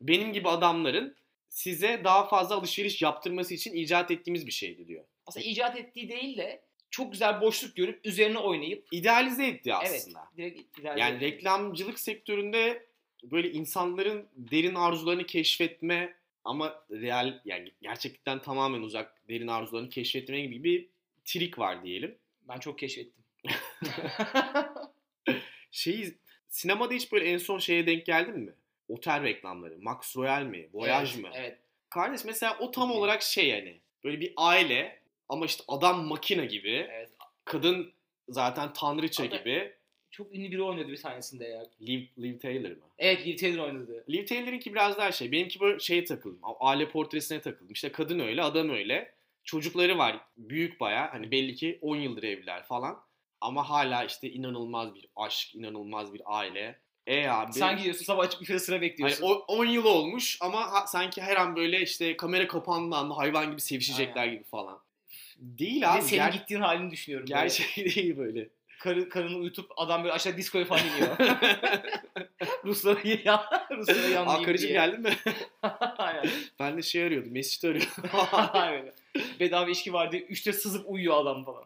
benim 0.00 0.32
gibi 0.32 0.48
adamların 0.48 1.16
size 1.48 2.00
daha 2.04 2.28
fazla 2.28 2.54
alışveriş 2.54 3.02
yaptırması 3.02 3.54
için 3.54 3.74
icat 3.74 4.10
ettiğimiz 4.10 4.46
bir 4.46 4.52
şeydi 4.52 4.88
diyor. 4.88 5.04
Aslında 5.26 5.46
icat 5.46 5.76
ettiği 5.76 6.08
değil 6.08 6.36
de 6.36 6.62
çok 6.92 7.12
güzel 7.12 7.40
boşluk 7.40 7.76
görüp 7.76 8.06
üzerine 8.06 8.38
oynayıp 8.38 8.86
İdealize 8.92 9.46
etti 9.46 9.74
aslında. 9.74 10.28
evet 10.38 10.56
direkt 10.56 10.78
ileride- 10.78 11.00
Yani 11.00 11.20
reklamcılık 11.20 12.00
sektöründe 12.00 12.86
böyle 13.24 13.50
insanların 13.52 14.28
derin 14.36 14.74
arzularını 14.74 15.26
keşfetme 15.26 16.14
ama 16.44 16.84
real 16.90 17.40
yani 17.44 17.70
gerçeklikten 17.82 18.42
tamamen 18.42 18.80
uzak 18.82 19.28
derin 19.28 19.48
arzularını 19.48 19.88
keşfetme 19.88 20.40
gibi 20.40 20.64
bir 20.64 20.88
trik 21.24 21.58
var 21.58 21.84
diyelim. 21.84 22.18
ben 22.48 22.58
çok 22.58 22.78
keşfettim. 22.78 23.24
Şeyi 25.70 26.14
sinemada 26.48 26.94
hiç 26.94 27.12
böyle 27.12 27.24
en 27.24 27.38
son 27.38 27.58
şeye 27.58 27.86
denk 27.86 28.06
geldin 28.06 28.40
mi? 28.40 28.52
Otel 28.88 29.22
reklamları. 29.22 29.78
Max 29.80 30.16
Royal 30.16 30.42
mi? 30.42 30.68
Voyage 30.72 31.10
evet, 31.14 31.22
mı? 31.22 31.30
Evet. 31.34 31.58
Kardeş 31.90 32.24
mesela 32.24 32.58
o 32.58 32.70
tam 32.70 32.90
olarak 32.90 33.22
şey 33.22 33.48
yani. 33.48 33.80
Böyle 34.04 34.20
bir 34.20 34.32
aile 34.36 35.01
ama 35.32 35.46
işte 35.46 35.64
adam 35.68 36.04
makine 36.06 36.46
gibi. 36.46 36.86
evet. 36.90 37.10
Kadın 37.44 37.92
zaten 38.28 38.72
tanrıça 38.72 39.24
Ada- 39.24 39.36
gibi. 39.36 39.72
Çok 40.10 40.34
ünlü 40.34 40.50
biri 40.50 40.62
oynuyordu 40.62 40.92
bir 40.92 41.00
tanesinde 41.02 41.44
ya. 41.44 41.62
Liv, 41.82 42.02
Liv 42.18 42.38
Taylor 42.38 42.70
mı? 42.70 42.76
Evet 42.98 43.26
Liv 43.26 43.36
Taylor 43.36 43.64
oynadı. 43.64 44.04
Liv 44.10 44.26
Taylor'ınki 44.26 44.74
biraz 44.74 44.96
daha 44.98 45.12
şey. 45.12 45.32
Benimki 45.32 45.60
böyle 45.60 45.78
şeye 45.78 46.04
takıldım. 46.04 46.40
Aile 46.60 46.88
portresine 46.88 47.40
takıldım. 47.40 47.72
İşte 47.72 47.92
kadın 47.92 48.18
öyle, 48.18 48.42
adam 48.42 48.70
öyle. 48.70 49.14
Çocukları 49.44 49.98
var. 49.98 50.20
Büyük 50.36 50.80
baya. 50.80 51.12
Hani 51.14 51.30
belli 51.30 51.54
ki 51.54 51.78
10 51.82 51.96
yıldır 51.96 52.22
evliler 52.22 52.62
falan. 52.62 53.00
Ama 53.40 53.70
hala 53.70 54.04
işte 54.04 54.30
inanılmaz 54.30 54.94
bir 54.94 55.06
aşk, 55.16 55.54
inanılmaz 55.54 56.14
bir 56.14 56.22
aile. 56.24 56.78
E 57.06 57.28
abi. 57.28 57.52
Sen 57.52 57.76
gidiyorsun 57.76 58.04
sabah 58.04 58.24
açıp 58.24 58.40
bir 58.40 58.58
sıra 58.58 58.76
Hani 58.76 58.82
bekliyorsun. 58.82 59.24
o 59.26 59.32
10 59.34 59.66
yıl 59.66 59.84
olmuş 59.84 60.38
ama 60.40 60.72
ha- 60.72 60.86
sanki 60.86 61.22
her 61.22 61.36
an 61.36 61.56
böyle 61.56 61.80
işte 61.82 62.16
kamera 62.16 62.46
kapandığı 62.48 62.96
anda 62.96 63.16
hayvan 63.16 63.50
gibi 63.50 63.60
sevişecekler 63.60 64.26
gibi 64.26 64.44
falan. 64.44 64.80
Değil 65.42 65.82
Ve 65.82 65.86
abi. 65.88 66.02
senin 66.02 66.20
ger- 66.22 66.32
gittiğin 66.32 66.60
halini 66.60 66.90
düşünüyorum. 66.90 67.26
böyle. 67.30 67.40
gerçek 67.42 67.76
değil 67.96 68.16
böyle. 68.16 68.48
Karı, 68.80 69.08
karını 69.08 69.36
uyutup 69.36 69.70
adam 69.76 70.02
böyle 70.02 70.14
aşağı 70.14 70.36
diskoya 70.36 70.64
falan 70.64 70.82
iniyor. 70.86 71.16
Ruslara 72.64 73.00
ya 73.24 73.44
Ruslara 73.70 73.98
yanlayayım 74.08 74.42
Aa 74.42 74.46
karıcığım 74.46 74.68
diye. 74.68 74.78
geldin 74.78 75.00
mi? 75.00 75.10
Aynen. 75.98 76.30
ben 76.60 76.76
de 76.76 76.82
şey 76.82 77.02
arıyordum. 77.04 77.32
Mesut 77.32 77.64
arıyordum. 77.64 78.04
Aynen. 78.52 78.92
Bedava 79.40 79.70
içki 79.70 79.92
var 79.92 80.12
diye 80.12 80.22
üçte 80.22 80.52
sızıp 80.52 80.84
uyuyor 80.88 81.16
adam 81.22 81.44
falan. 81.44 81.64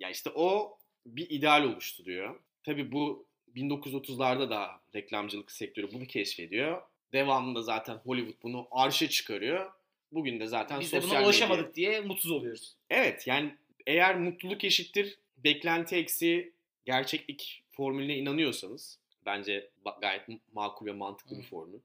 Ya 0.00 0.10
işte 0.10 0.30
o 0.34 0.78
bir 1.06 1.30
ideal 1.30 1.64
oluşturuyor. 1.64 2.34
Tabii 2.64 2.92
bu 2.92 3.26
1930'larda 3.56 4.50
da 4.50 4.70
reklamcılık 4.94 5.50
sektörü 5.52 5.92
bunu 5.92 6.06
keşfediyor. 6.06 6.82
Devamında 7.12 7.62
zaten 7.62 7.94
Hollywood 7.94 8.42
bunu 8.42 8.68
arşa 8.70 9.08
çıkarıyor. 9.08 9.70
Bugün 10.12 10.40
de 10.40 10.46
zaten 10.46 10.80
Biz 10.80 10.92
de 10.92 11.00
sosyal 11.00 11.10
buna 11.10 11.18
medya- 11.20 11.24
ulaşamadık 11.24 11.74
diye 11.74 12.00
mutsuz 12.00 12.30
oluyoruz. 12.30 12.76
Evet 12.90 13.26
yani 13.26 13.54
eğer 13.86 14.18
mutluluk 14.18 14.64
eşittir 14.64 15.18
beklenti 15.36 15.96
eksi 15.96 16.52
gerçeklik 16.84 17.62
formülüne 17.70 18.16
inanıyorsanız 18.16 18.98
bence 19.26 19.70
gayet 20.00 20.22
makul 20.52 20.86
ve 20.86 20.92
mantıklı 20.92 21.38
bir 21.38 21.42
Hı. 21.42 21.48
formül. 21.48 21.78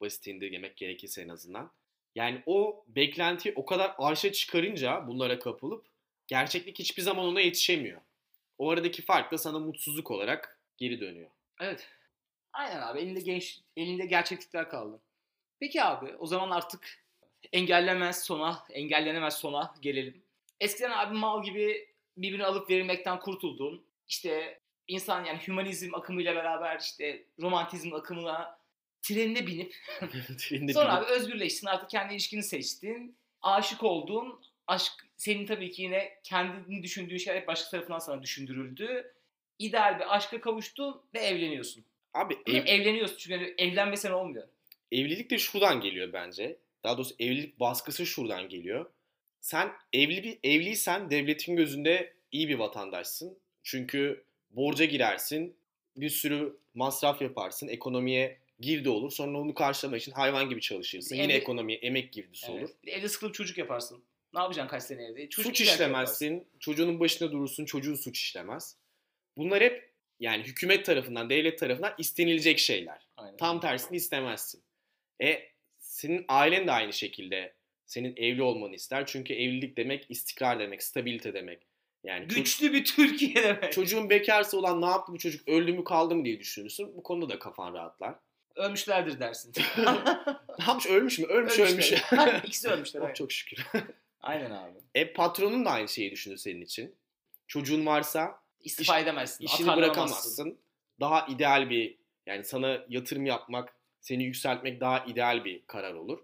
Basit 0.00 0.26
indirgemek 0.26 0.76
gerekirse 0.76 1.22
en 1.22 1.28
azından. 1.28 1.70
Yani 2.14 2.42
o 2.46 2.84
beklentiyi 2.88 3.54
o 3.56 3.64
kadar 3.66 3.94
arşa 3.98 4.32
çıkarınca 4.32 5.06
bunlara 5.08 5.38
kapılıp 5.38 5.84
gerçeklik 6.26 6.78
hiçbir 6.78 7.02
zaman 7.02 7.24
ona 7.26 7.40
yetişemiyor. 7.40 8.00
O 8.58 8.70
aradaki 8.70 9.02
fark 9.02 9.32
da 9.32 9.38
sana 9.38 9.58
mutsuzluk 9.58 10.10
olarak 10.10 10.58
geri 10.76 11.00
dönüyor. 11.00 11.30
Evet. 11.60 11.88
Aynen 12.52 12.80
abi 12.82 12.98
elinde 13.00 13.20
genç 13.20 13.60
elinde 13.76 14.06
gerçeklikler 14.06 14.68
kaldı. 14.68 15.00
Peki 15.60 15.82
abi 15.82 16.16
o 16.18 16.26
zaman 16.26 16.50
artık 16.50 17.04
engellemez 17.52 18.24
sona, 18.24 18.64
engellenemez 18.70 19.34
sona 19.38 19.74
gelelim. 19.82 20.22
Eskiden 20.60 20.90
abi 20.90 21.14
mal 21.14 21.44
gibi 21.44 21.88
birbirini 22.16 22.44
alıp 22.44 22.70
verilmekten 22.70 23.20
kurtuldun. 23.20 23.84
İşte 24.08 24.60
insan 24.88 25.24
yani 25.24 25.38
hümanizm 25.48 25.94
akımıyla 25.94 26.34
beraber 26.34 26.78
işte 26.80 27.24
romantizm 27.40 27.94
akımına 27.94 28.58
trenine 29.02 29.46
binip 29.46 29.74
sonra 30.50 30.66
binip- 30.66 30.78
abi 30.78 31.04
özgürleştin 31.06 31.66
artık 31.66 31.90
kendi 31.90 32.12
ilişkini 32.14 32.42
seçtin. 32.42 33.16
Aşık 33.42 33.82
oldun. 33.82 34.40
Aşk 34.66 34.92
senin 35.16 35.46
tabii 35.46 35.70
ki 35.70 35.82
yine 35.82 36.18
kendini 36.22 36.82
düşündüğün 36.82 37.16
şeyler 37.16 37.40
hep 37.40 37.48
başka 37.48 37.70
tarafından 37.70 37.98
sana 37.98 38.22
düşündürüldü. 38.22 39.14
İdeal 39.58 39.98
bir 39.98 40.16
aşka 40.16 40.40
kavuştun 40.40 41.02
ve 41.14 41.18
evleniyorsun. 41.18 41.84
Abi 42.14 42.34
ev-? 42.46 42.66
Evleniyorsun 42.66 43.16
çünkü 43.16 43.36
hani 43.36 43.54
evlenmesen 43.58 44.10
olmuyor. 44.10 44.48
evlilik 44.92 45.30
de 45.30 45.38
şuradan 45.38 45.80
geliyor 45.80 46.12
bence. 46.12 46.56
Daha 46.84 46.96
doğrusu 46.98 47.14
evlilik 47.18 47.60
baskısı 47.60 48.06
şuradan 48.06 48.48
geliyor. 48.48 48.90
Sen 49.40 49.72
evli 49.92 50.22
bir 50.22 50.38
evliysen 50.50 51.10
devletin 51.10 51.56
gözünde 51.56 52.14
iyi 52.32 52.48
bir 52.48 52.54
vatandaşsın. 52.54 53.38
Çünkü 53.62 54.24
borca 54.50 54.84
girersin, 54.84 55.56
bir 55.96 56.10
sürü 56.10 56.56
masraf 56.74 57.22
yaparsın, 57.22 57.68
ekonomiye 57.68 58.38
girdi 58.60 58.88
olur. 58.88 59.10
Sonra 59.10 59.38
onu 59.38 59.54
karşılamak 59.54 60.00
için 60.00 60.12
hayvan 60.12 60.48
gibi 60.48 60.60
çalışırsın. 60.60 61.16
Yine 61.16 61.24
Evde- 61.32 61.36
ekonomiye 61.36 61.78
emek 61.78 62.12
girdisi 62.12 62.50
olur. 62.50 62.60
Evet. 62.60 62.96
Evde 62.98 63.08
sıkılıp 63.08 63.34
çocuk 63.34 63.58
yaparsın. 63.58 64.02
Ne 64.34 64.40
yapacaksın 64.40 64.70
kaç 64.70 64.82
sene 64.82 65.04
evde? 65.04 65.28
Çocuk 65.28 65.56
suç 65.56 65.60
işlemezsin, 65.60 66.48
çocuğunun 66.60 67.00
başında 67.00 67.32
durursun, 67.32 67.64
çocuğun 67.64 67.94
suç 67.94 68.18
işlemez. 68.18 68.76
Bunlar 69.36 69.62
hep 69.62 69.90
yani 70.20 70.42
hükümet 70.42 70.86
tarafından, 70.86 71.30
devlet 71.30 71.58
tarafından 71.58 71.94
istenilecek 71.98 72.58
şeyler. 72.58 72.86
yaparsın. 72.86 73.08
Aynen. 73.16 73.36
Tam 73.36 73.60
tersini 73.60 73.96
istemezsin. 73.96 74.62
E 75.22 75.42
senin 76.00 76.24
ailen 76.28 76.66
de 76.66 76.72
aynı 76.72 76.92
şekilde 76.92 77.54
senin 77.86 78.14
evli 78.16 78.42
olmanı 78.42 78.74
ister. 78.74 79.06
Çünkü 79.06 79.34
evlilik 79.34 79.76
demek 79.76 80.06
istikrar 80.08 80.58
demek, 80.58 80.82
stabilite 80.82 81.34
demek. 81.34 81.62
Yani 82.04 82.26
ço- 82.26 82.34
Güçlü 82.34 82.72
bir 82.72 82.84
Türkiye 82.84 83.34
demek. 83.44 83.72
çocuğun 83.72 84.10
bekarsa 84.10 84.56
olan 84.56 84.82
ne 84.82 84.86
yaptı 84.86 85.12
bu 85.12 85.18
çocuk 85.18 85.48
öldü 85.48 85.72
mü 85.72 85.84
kaldı 85.84 86.14
mı 86.14 86.24
diye 86.24 86.40
düşünürsün. 86.40 86.96
Bu 86.96 87.02
konuda 87.02 87.28
da 87.34 87.38
kafan 87.38 87.74
rahatlar. 87.74 88.14
Ölmüşlerdir 88.56 89.20
dersin. 89.20 89.52
Ne 90.58 90.64
yapmış 90.66 90.86
ölmüş 90.86 91.18
mü? 91.18 91.26
Ölmüş 91.26 91.58
ölmüş. 91.58 91.92
Ölmüşler. 91.92 92.40
İkisi 92.44 92.68
ölmüşler. 92.68 93.00
Oh, 93.00 93.14
çok 93.14 93.32
şükür. 93.32 93.66
Aynen 94.20 94.50
abi. 94.50 94.78
E 94.94 95.12
patronun 95.12 95.64
da 95.64 95.70
aynı 95.70 95.88
şeyi 95.88 96.10
düşünür 96.10 96.36
senin 96.36 96.60
için. 96.62 96.94
Çocuğun 97.46 97.86
varsa 97.86 98.40
İstifa 98.64 98.98
edemezsin. 98.98 99.44
işini 99.44 99.76
bırakamazsın. 99.76 100.58
Daha 101.00 101.26
ideal 101.26 101.70
bir 101.70 101.98
yani 102.26 102.44
sana 102.44 102.84
yatırım 102.88 103.26
yapmak, 103.26 103.74
seni 104.00 104.24
yükseltmek 104.24 104.80
daha 104.80 105.04
ideal 105.04 105.44
bir 105.44 105.62
karar 105.66 105.94
olur. 105.94 106.18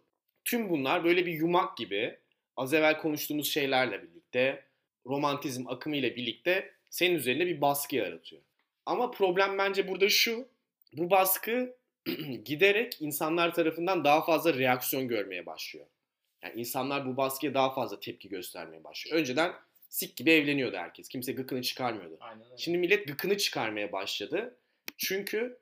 Tüm 0.44 0.68
bunlar 0.70 1.04
böyle 1.04 1.26
bir 1.26 1.32
yumak 1.32 1.76
gibi 1.76 2.18
az 2.56 2.74
evvel 2.74 2.98
konuştuğumuz 2.98 3.50
şeylerle 3.50 4.02
birlikte 4.02 4.64
romantizm 5.06 5.68
akımı 5.68 5.96
ile 5.96 6.16
birlikte 6.16 6.72
senin 6.90 7.14
üzerinde 7.14 7.46
bir 7.46 7.60
baskı 7.60 7.96
yaratıyor. 7.96 8.42
Ama 8.86 9.10
problem 9.10 9.58
bence 9.58 9.88
burada 9.88 10.08
şu. 10.08 10.48
Bu 10.92 11.10
baskı 11.10 11.76
giderek 12.44 12.96
insanlar 13.00 13.54
tarafından 13.54 14.04
daha 14.04 14.24
fazla 14.24 14.54
reaksiyon 14.54 15.08
görmeye 15.08 15.46
başlıyor. 15.46 15.86
Yani 16.42 16.60
insanlar 16.60 17.06
bu 17.06 17.16
baskıya 17.16 17.54
daha 17.54 17.74
fazla 17.74 18.00
tepki 18.00 18.28
göstermeye 18.28 18.84
başlıyor. 18.84 19.18
Önceden 19.18 19.52
sik 19.88 20.16
gibi 20.16 20.30
evleniyordu 20.30 20.76
herkes. 20.76 21.08
Kimse 21.08 21.32
gıkını 21.32 21.62
çıkarmıyordu. 21.62 22.16
Aynen 22.20 22.44
öyle. 22.44 22.58
Şimdi 22.58 22.78
millet 22.78 23.08
gıkını 23.08 23.36
çıkarmaya 23.36 23.92
başladı. 23.92 24.56
Çünkü 24.98 25.58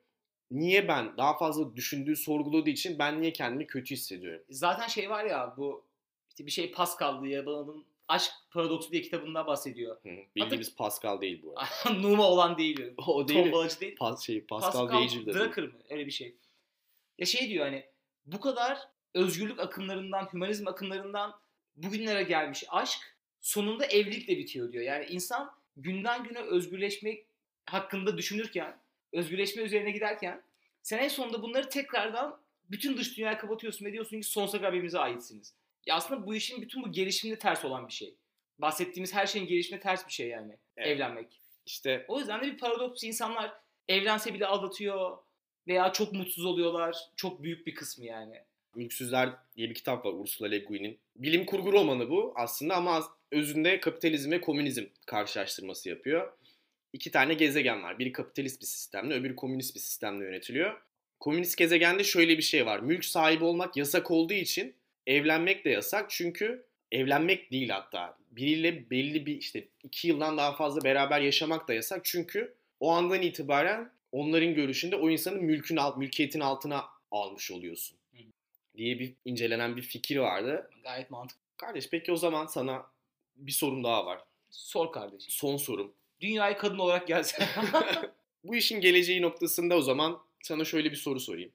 niye 0.55 0.87
ben 0.87 1.17
daha 1.17 1.37
fazla 1.37 1.75
düşündüğü, 1.75 2.15
sorguladığı 2.15 2.69
için 2.69 2.99
ben 2.99 3.21
niye 3.21 3.33
kendimi 3.33 3.67
kötü 3.67 3.95
hissediyorum? 3.95 4.43
Zaten 4.49 4.87
şey 4.87 5.09
var 5.09 5.25
ya 5.25 5.53
bu 5.57 5.85
işte 6.29 6.45
bir 6.45 6.51
şey 6.51 6.71
Pascal 6.71 7.23
diye 7.23 7.45
bunun 7.45 7.85
Aşk 8.07 8.31
Paradoksu 8.51 8.91
diye 8.91 9.01
kitabında 9.01 9.47
bahsediyor. 9.47 9.97
Hı, 10.03 10.09
bildiğimiz 10.35 10.75
Pascal 10.75 11.21
değil 11.21 11.41
bu 11.43 11.53
arada. 11.59 11.99
Numa 11.99 12.23
olan 12.23 12.57
değil. 12.57 12.93
o 13.07 13.27
değil. 13.27 13.43
Tombalacı 13.43 13.79
değil. 13.79 13.95
Pas, 13.95 14.25
şey, 14.25 14.41
Pascal, 14.41 14.71
Pascal 14.71 14.87
Gagel 14.87 15.25
de. 15.25 15.33
Drucker 15.33 15.63
mı? 15.63 15.73
Öyle 15.89 16.05
bir 16.05 16.11
şey. 16.11 16.35
Ya 17.17 17.25
şey 17.25 17.49
diyor 17.49 17.65
hani 17.65 17.85
bu 18.25 18.39
kadar 18.39 18.79
özgürlük 19.13 19.59
akımlarından, 19.59 20.29
hümanizm 20.33 20.67
akımlarından 20.67 21.39
bugünlere 21.75 22.23
gelmiş 22.23 22.63
aşk 22.69 22.99
sonunda 23.41 23.85
evlilikle 23.85 24.37
bitiyor 24.37 24.71
diyor. 24.71 24.83
Yani 24.83 25.05
insan 25.05 25.51
günden 25.77 26.23
güne 26.23 26.39
özgürleşmek 26.39 27.25
hakkında 27.65 28.17
düşünürken, 28.17 28.77
özgürleşme 29.15 29.63
üzerine 29.63 29.91
giderken 29.91 30.41
sen 30.81 30.97
en 30.97 31.07
sonunda 31.07 31.41
bunları 31.41 31.69
tekrardan 31.69 32.39
bütün 32.71 32.97
dış 32.97 33.17
dünyaya 33.17 33.37
kapatıyorsun 33.37 33.85
ve 33.85 33.93
diyorsun 33.93 34.21
ki 34.21 34.27
sonsuza 34.27 34.57
kadar 34.57 34.71
birbirimize 34.71 34.99
aitsiniz. 34.99 35.53
Ya 35.85 35.95
aslında 35.95 36.25
bu 36.25 36.35
işin 36.35 36.61
bütün 36.61 36.83
bu 36.83 36.91
gelişiminde 36.91 37.39
ters 37.39 37.65
olan 37.65 37.87
bir 37.87 37.93
şey. 37.93 38.15
Bahsettiğimiz 38.59 39.13
her 39.13 39.27
şeyin 39.27 39.47
gelişimine 39.47 39.81
ters 39.81 40.07
bir 40.07 40.13
şey 40.13 40.27
yani. 40.27 40.57
Evet. 40.77 40.87
Evlenmek. 40.87 41.41
İşte 41.65 42.05
O 42.07 42.19
yüzden 42.19 42.41
de 42.41 42.45
bir 42.45 42.57
paradoks 42.57 43.03
insanlar 43.03 43.53
evlense 43.87 44.33
bile 44.33 44.45
aldatıyor 44.45 45.17
veya 45.67 45.93
çok 45.93 46.13
mutsuz 46.13 46.45
oluyorlar. 46.45 46.97
Çok 47.15 47.43
büyük 47.43 47.67
bir 47.67 47.75
kısmı 47.75 48.05
yani. 48.05 48.41
Mülksüzler 48.75 49.29
diye 49.55 49.69
bir 49.69 49.75
kitap 49.75 50.05
var 50.05 50.13
Ursula 50.13 50.47
Le 50.47 50.57
Guin'in. 50.59 50.99
Bilim 51.15 51.45
kurgu 51.45 51.71
romanı 51.73 52.09
bu 52.09 52.33
aslında 52.35 52.75
ama 52.75 53.03
özünde 53.31 53.79
kapitalizm 53.79 54.31
ve 54.31 54.41
komünizm 54.41 54.85
karşılaştırması 55.05 55.89
yapıyor. 55.89 56.33
İki 56.95 57.11
tane 57.11 57.33
gezegen 57.33 57.83
var. 57.83 57.99
Biri 57.99 58.11
kapitalist 58.11 58.61
bir 58.61 58.65
sistemle, 58.65 59.13
öbürü 59.13 59.35
komünist 59.35 59.75
bir 59.75 59.79
sistemle 59.79 60.25
yönetiliyor. 60.25 60.81
Komünist 61.19 61.57
gezegende 61.57 62.03
şöyle 62.03 62.37
bir 62.37 62.43
şey 62.43 62.65
var. 62.65 62.79
Mülk 62.79 63.05
sahibi 63.05 63.43
olmak 63.43 63.77
yasak 63.77 64.11
olduğu 64.11 64.33
için 64.33 64.75
evlenmek 65.07 65.65
de 65.65 65.69
yasak. 65.69 66.09
Çünkü 66.09 66.65
evlenmek 66.91 67.51
değil 67.51 67.69
hatta. 67.69 68.17
Biriyle 68.31 68.89
belli 68.89 69.25
bir 69.25 69.37
işte 69.37 69.67
iki 69.83 70.07
yıldan 70.07 70.37
daha 70.37 70.55
fazla 70.55 70.83
beraber 70.83 71.21
yaşamak 71.21 71.67
da 71.67 71.73
yasak. 71.73 72.05
Çünkü 72.05 72.55
o 72.79 72.91
andan 72.91 73.21
itibaren 73.21 73.91
onların 74.11 74.55
görüşünde 74.55 74.95
o 74.95 75.09
insanın 75.09 75.43
mülkün 75.43 75.77
alt, 75.77 75.97
mülkiyetin 75.97 76.39
altına 76.39 76.85
almış 77.11 77.51
oluyorsun. 77.51 77.97
Diye 78.77 78.99
bir 78.99 79.13
incelenen 79.25 79.77
bir 79.77 79.81
fikir 79.81 80.17
vardı. 80.17 80.69
Gayet 80.83 81.11
mantıklı. 81.11 81.41
Kardeş 81.57 81.89
peki 81.89 82.11
o 82.11 82.15
zaman 82.15 82.45
sana 82.45 82.85
bir 83.35 83.51
sorum 83.51 83.83
daha 83.83 84.05
var. 84.05 84.19
Sor 84.49 84.91
kardeşim. 84.91 85.31
Son 85.31 85.57
sorum. 85.57 85.93
Dünyaya 86.21 86.57
kadın 86.57 86.77
olarak 86.77 87.07
gelse. 87.07 87.47
Bu 88.43 88.55
işin 88.55 88.81
geleceği 88.81 89.21
noktasında 89.21 89.77
o 89.77 89.81
zaman 89.81 90.21
sana 90.43 90.65
şöyle 90.65 90.91
bir 90.91 90.95
soru 90.95 91.19
sorayım. 91.19 91.51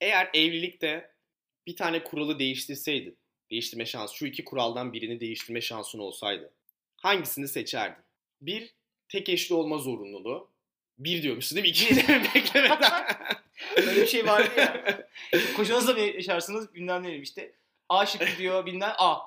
Eğer 0.00 0.30
evlilikte 0.34 1.10
bir 1.66 1.76
tane 1.76 2.04
kuralı 2.04 2.38
değiştirseydin, 2.38 3.16
değiştirme 3.50 3.86
şansı, 3.86 4.16
şu 4.16 4.26
iki 4.26 4.44
kuraldan 4.44 4.92
birini 4.92 5.20
değiştirme 5.20 5.60
şansın 5.60 5.98
olsaydı, 5.98 6.52
hangisini 6.96 7.48
seçerdin? 7.48 8.04
Bir, 8.40 8.74
tek 9.08 9.28
eşli 9.28 9.54
olma 9.54 9.78
zorunluluğu. 9.78 10.50
Bir 10.98 11.22
diyormuşsun 11.22 11.56
değil 11.56 11.66
mi? 11.66 11.70
İkinci 11.70 12.08
de 12.08 12.22
beklemeden. 12.34 13.06
Öyle 13.76 14.02
bir 14.02 14.06
şey 14.06 14.26
vardı 14.26 14.50
ya. 14.56 15.08
Kocanızla 15.56 15.92
mı 15.92 16.00
yaşarsınız 16.00 16.74
bilmem 16.74 17.02
ne 17.02 17.08
dedim 17.08 17.22
işte. 17.22 17.52
A 17.88 18.06
şıkkı 18.06 18.38
diyor 18.38 18.66
bilmem 18.66 18.94
A. 18.98 19.18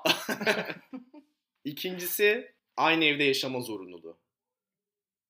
İkincisi, 1.64 2.54
aynı 2.76 3.04
evde 3.04 3.24
yaşama 3.24 3.60
zorunluluğu. 3.60 4.18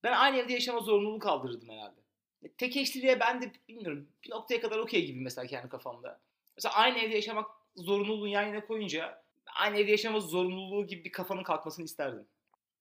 Ben 0.05 0.13
aynı 0.13 0.37
evde 0.37 0.53
yaşama 0.53 0.81
zorunluluğunu 0.81 1.19
kaldırırdım 1.19 1.69
herhalde. 1.69 2.01
E, 2.43 2.53
Tek 2.53 2.77
eşliliğe 2.77 3.21
ben 3.21 3.43
de 3.43 3.53
bilmiyorum 3.69 4.09
bir 4.25 4.31
noktaya 4.31 4.61
kadar 4.61 4.79
okey 4.79 5.07
gibi 5.07 5.21
mesela 5.21 5.47
kendi 5.47 5.69
kafamda. 5.69 6.21
Mesela 6.57 6.75
aynı 6.75 6.99
evde 6.99 7.15
yaşamak 7.15 7.51
zorunluluğunu 7.77 8.29
yan 8.29 8.43
yana 8.43 8.67
koyunca 8.67 9.23
aynı 9.55 9.79
evde 9.79 9.91
yaşama 9.91 10.21
zorunluluğu 10.21 10.87
gibi 10.87 11.05
bir 11.05 11.13
kafanın 11.13 11.43
kalkmasını 11.43 11.85
isterdim. 11.85 12.27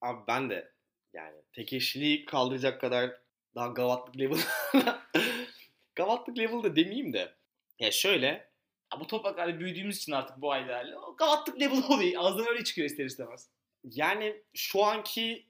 Abi 0.01 0.19
ben 0.27 0.49
de 0.49 0.71
yani 1.13 1.35
tek 1.53 1.73
eşliliği 1.73 2.25
kaldıracak 2.25 2.81
kadar 2.81 3.11
daha 3.55 3.67
gavatlık 3.67 4.17
level. 4.19 4.39
gavatlık 5.95 6.37
level 6.37 6.63
de 6.63 6.75
demeyeyim 6.75 7.13
de. 7.13 7.35
Ya 7.79 7.91
şöyle 7.91 8.27
Ya 8.93 8.99
bu 8.99 9.07
topraklarda 9.07 9.59
büyüdüğümüz 9.59 9.97
için 9.97 10.11
artık 10.11 10.41
bu 10.41 10.51
ailelerle 10.51 10.97
o 10.97 11.15
gavatlık 11.15 11.59
level 11.61 11.83
oluyor. 11.89 12.23
Ağzından 12.23 12.47
öyle 12.47 12.63
çıkıyor 12.63 12.89
ister 12.89 13.05
istemez. 13.05 13.49
yani 13.83 14.43
şu 14.53 14.83
anki 14.83 15.47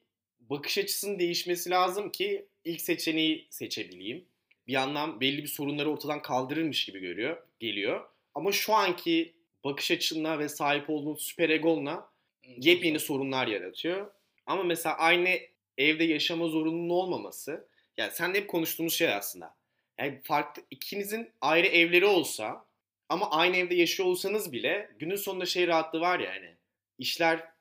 bakış 0.49 0.77
açısının 0.77 1.19
değişmesi 1.19 1.69
lazım 1.69 2.11
ki 2.11 2.45
ilk 2.65 2.81
seçeneği 2.81 3.47
seçebileyim. 3.49 4.25
Bir 4.67 4.73
yandan 4.73 5.21
belli 5.21 5.43
bir 5.43 5.47
sorunları 5.47 5.91
ortadan 5.91 6.21
kaldırırmış 6.21 6.85
gibi 6.85 6.99
görüyor, 6.99 7.37
geliyor. 7.59 8.09
Ama 8.35 8.51
şu 8.51 8.73
anki 8.73 9.33
bakış 9.63 9.91
açınla 9.91 10.39
ve 10.39 10.49
sahip 10.49 10.89
olduğun 10.89 11.15
süper 11.15 11.49
egonla 11.49 12.09
yepyeni 12.57 12.99
sorunlar 12.99 13.47
yaratıyor. 13.47 14.11
Ama 14.45 14.63
mesela 14.63 14.97
aynı 14.97 15.29
evde 15.77 16.03
yaşama 16.03 16.47
zorunluluğu 16.47 17.01
olmaması, 17.01 17.67
yani 17.97 18.11
sen 18.11 18.33
de 18.33 18.37
hep 18.37 18.49
konuştuğumuz 18.49 18.93
şey 18.93 19.13
aslında. 19.13 19.55
Yani 19.99 20.21
farklı 20.23 20.63
ikinizin 20.71 21.31
ayrı 21.41 21.67
evleri 21.67 22.05
olsa 22.05 22.65
ama 23.09 23.31
aynı 23.31 23.57
evde 23.57 23.75
yaşıyor 23.75 24.09
olsanız 24.09 24.51
bile 24.51 24.89
günün 24.99 25.15
sonunda 25.15 25.45
şey 25.45 25.67
rahatlığı 25.67 25.99
var 25.99 26.19
ya 26.19 26.31
hani 26.31 26.55
işler 26.99 27.52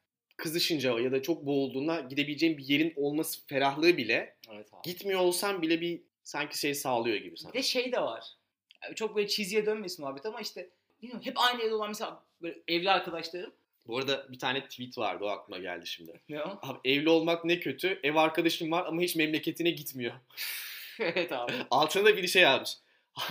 kızışınca 0.43 1.01
ya 1.01 1.13
da 1.13 1.23
çok 1.23 1.47
boğulduğunda 1.47 2.01
gidebileceğin 2.01 2.59
bir 2.59 2.65
yerin 2.65 2.93
olması 2.97 3.47
ferahlığı 3.47 3.97
bile 3.97 4.37
Evet 4.53 4.67
abi. 4.75 4.83
gitmiyor 4.83 5.21
olsan 5.21 5.63
bile 5.63 5.81
bir 5.81 6.01
sanki 6.23 6.59
şey 6.59 6.75
sağlıyor 6.75 7.17
gibi 7.17 7.37
sana. 7.37 7.53
Bir 7.53 7.59
de 7.59 7.63
şey 7.63 7.93
de 7.93 8.01
var. 8.01 8.25
Yani 8.85 8.95
çok 8.95 9.17
böyle 9.17 9.29
cheesy'ye 9.29 9.67
dönmesin 9.67 10.05
muhabbet 10.05 10.27
ama 10.27 10.41
işte 10.41 10.69
bilmiyorum 11.03 11.27
hep 11.27 11.39
aynı 11.39 11.63
evde 11.63 11.75
olan 11.75 11.89
mesela 11.89 12.23
böyle 12.43 12.59
evli 12.69 12.91
arkadaşlarım. 12.91 13.53
Bu 13.87 13.99
arada 13.99 14.33
bir 14.33 14.39
tane 14.39 14.65
tweet 14.65 14.99
vardı 14.99 15.25
o 15.25 15.29
aklıma 15.29 15.59
geldi 15.59 15.87
şimdi. 15.87 16.21
Ne 16.29 16.43
o? 16.43 16.59
Abi 16.63 16.79
evli 16.85 17.09
olmak 17.09 17.45
ne 17.45 17.61
kötü. 17.61 18.01
Ev 18.03 18.15
arkadaşım 18.15 18.71
var 18.71 18.87
ama 18.87 19.03
hiç 19.03 19.17
memleketine 19.17 19.71
gitmiyor. 19.71 20.13
evet 21.01 21.33
abi. 21.33 21.53
Altına 21.71 22.05
da 22.05 22.17
bir 22.17 22.27
şey 22.27 22.43
yazmış. 22.43 22.71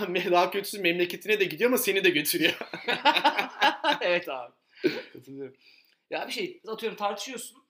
Daha 0.30 0.50
kötüsü 0.50 0.80
memleketine 0.80 1.40
de 1.40 1.44
gidiyor 1.44 1.70
ama 1.70 1.78
seni 1.78 2.04
de 2.04 2.10
götürüyor. 2.10 2.58
evet 4.00 4.28
abi. 4.28 4.52
Katılıyorum. 5.12 5.56
Ya 6.12 6.26
bir 6.26 6.32
şey 6.32 6.60
atıyorum 6.68 6.98
tartışıyorsun. 6.98 7.64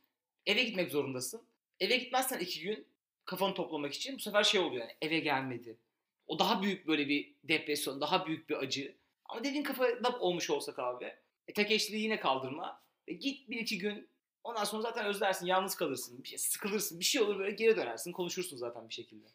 Eve 0.46 0.62
gitmek 0.62 0.90
zorundasın. 0.90 1.42
Eve 1.80 1.96
gitmezsen 1.96 2.38
iki 2.38 2.60
gün 2.60 2.86
kafanı 3.24 3.54
toplamak 3.54 3.92
için 3.92 4.14
bu 4.14 4.20
sefer 4.20 4.44
şey 4.44 4.60
oluyor 4.60 4.80
yani 4.80 4.96
eve 5.02 5.18
gelmedi. 5.18 5.78
O 6.26 6.38
daha 6.38 6.62
büyük 6.62 6.86
böyle 6.86 7.08
bir 7.08 7.34
depresyon, 7.44 8.00
daha 8.00 8.26
büyük 8.26 8.50
bir 8.50 8.56
acı. 8.56 8.96
Ama 9.26 9.44
dediğin 9.44 9.62
kafada 9.62 10.18
olmuş 10.18 10.50
olsak 10.50 10.78
abi. 10.78 11.04
E, 11.48 11.52
tek 11.54 11.70
eşliliği 11.70 12.02
yine 12.02 12.20
kaldırma. 12.20 12.82
E, 13.06 13.12
git 13.12 13.50
bir 13.50 13.56
iki 13.56 13.78
gün 13.78 14.08
ondan 14.44 14.64
sonra 14.64 14.82
zaten 14.82 15.06
özlersin, 15.06 15.46
yalnız 15.46 15.74
kalırsın, 15.74 16.22
bir 16.22 16.28
şey, 16.28 16.38
sıkılırsın, 16.38 17.00
bir 17.00 17.04
şey 17.04 17.22
olur 17.22 17.38
böyle 17.38 17.50
geri 17.50 17.76
dönersin, 17.76 18.12
konuşursun 18.12 18.56
zaten 18.56 18.88
bir 18.88 18.94
şekilde. 18.94 19.26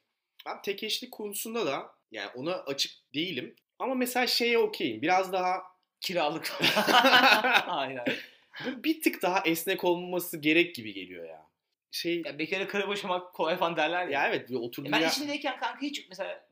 Ben 0.46 0.62
tek 0.62 0.84
eşlik 0.84 1.12
konusunda 1.12 1.66
da 1.66 1.96
yani 2.12 2.30
ona 2.36 2.54
açık 2.54 2.92
değilim. 3.14 3.56
Ama 3.80 3.96
mesela 3.96 4.28
şeye 4.28 4.58
okeyim. 4.58 5.02
Biraz 5.02 5.34
daha 5.34 5.78
Kiralık. 6.02 6.50
hayır 6.76 7.98
hayır. 7.98 8.37
Bir 8.66 9.02
tık 9.02 9.22
daha 9.22 9.42
esnek 9.46 9.84
olması 9.84 10.38
gerek 10.38 10.76
gibi 10.76 10.94
geliyor 10.94 11.26
ya. 11.30 11.48
Şey 11.92 12.22
Ya 12.26 12.40
bekara 12.40 12.68
karı 12.68 12.88
boşamak 12.88 13.34
kolay 13.34 13.58
falan 13.58 13.76
derler 13.78 14.08
ya. 14.08 14.22
ya 14.22 14.30
evet 14.30 14.50
bir 14.50 14.56
oturduğun 14.56 14.90
E 14.90 14.92
ben 14.92 15.00
yer- 15.00 15.10
içindeyken 15.10 15.60
kanka 15.60 15.82
hiç 15.82 16.06
mesela 16.10 16.48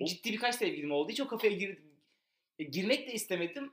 O- 0.00 0.06
ciddi 0.06 0.32
birkaç 0.32 0.54
sevgilim 0.54 0.90
oldu. 0.92 1.12
Hiç 1.12 1.20
o 1.20 1.26
kafaya 1.28 1.52
girdim. 1.52 1.92
E, 2.58 2.64
girmek 2.64 3.08
de 3.08 3.12
istemedim. 3.12 3.72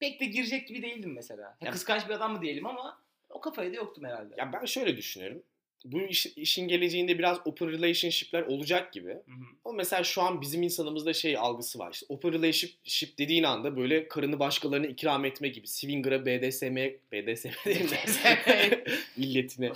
Pek 0.00 0.20
de 0.20 0.24
girecek 0.24 0.68
gibi 0.68 0.82
değildim 0.82 1.12
mesela. 1.12 1.42
Ya 1.42 1.56
Ya- 1.66 1.70
kıskanç 1.70 2.08
bir 2.08 2.14
adam 2.14 2.32
mı 2.32 2.42
diyelim 2.42 2.66
ama 2.66 3.02
o 3.28 3.40
kafaya 3.40 3.72
da 3.72 3.76
yoktum 3.76 4.04
herhalde. 4.04 4.34
Ya 4.38 4.52
ben 4.52 4.64
şöyle 4.64 4.96
düşünüyorum. 4.96 5.42
Bu 5.84 6.00
iş- 6.02 6.26
işin 6.26 6.68
geleceğinde 6.68 7.18
biraz 7.18 7.40
open 7.44 7.68
relationship'ler 7.70 8.42
olacak 8.42 8.92
gibi. 8.92 9.10
Hı 9.10 9.14
hı. 9.14 9.44
Ama 9.64 9.74
mesela 9.76 10.04
şu 10.04 10.22
an 10.22 10.40
bizim 10.40 10.62
insanımızda 10.62 11.12
şey 11.12 11.36
algısı 11.36 11.78
var. 11.78 11.92
İşte 11.92 12.06
open 12.08 12.32
relationship 12.32 13.18
dediğin 13.18 13.42
anda 13.42 13.76
böyle 13.76 14.08
karını 14.08 14.38
başkalarına 14.38 14.86
ikram 14.86 15.24
etme 15.24 15.48
gibi. 15.48 15.66
Swinger'a 15.66 16.26
BDSM, 16.26 16.76
BDSM 17.12 17.48
değil 17.66 17.90
mi? 17.90 17.98
Milletine. 19.16 19.72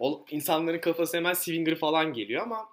O, 0.00 0.24
insanların 0.30 0.78
kafası 0.80 1.16
hemen 1.16 1.32
swinger 1.34 1.74
falan 1.74 2.12
geliyor 2.12 2.42
ama 2.42 2.68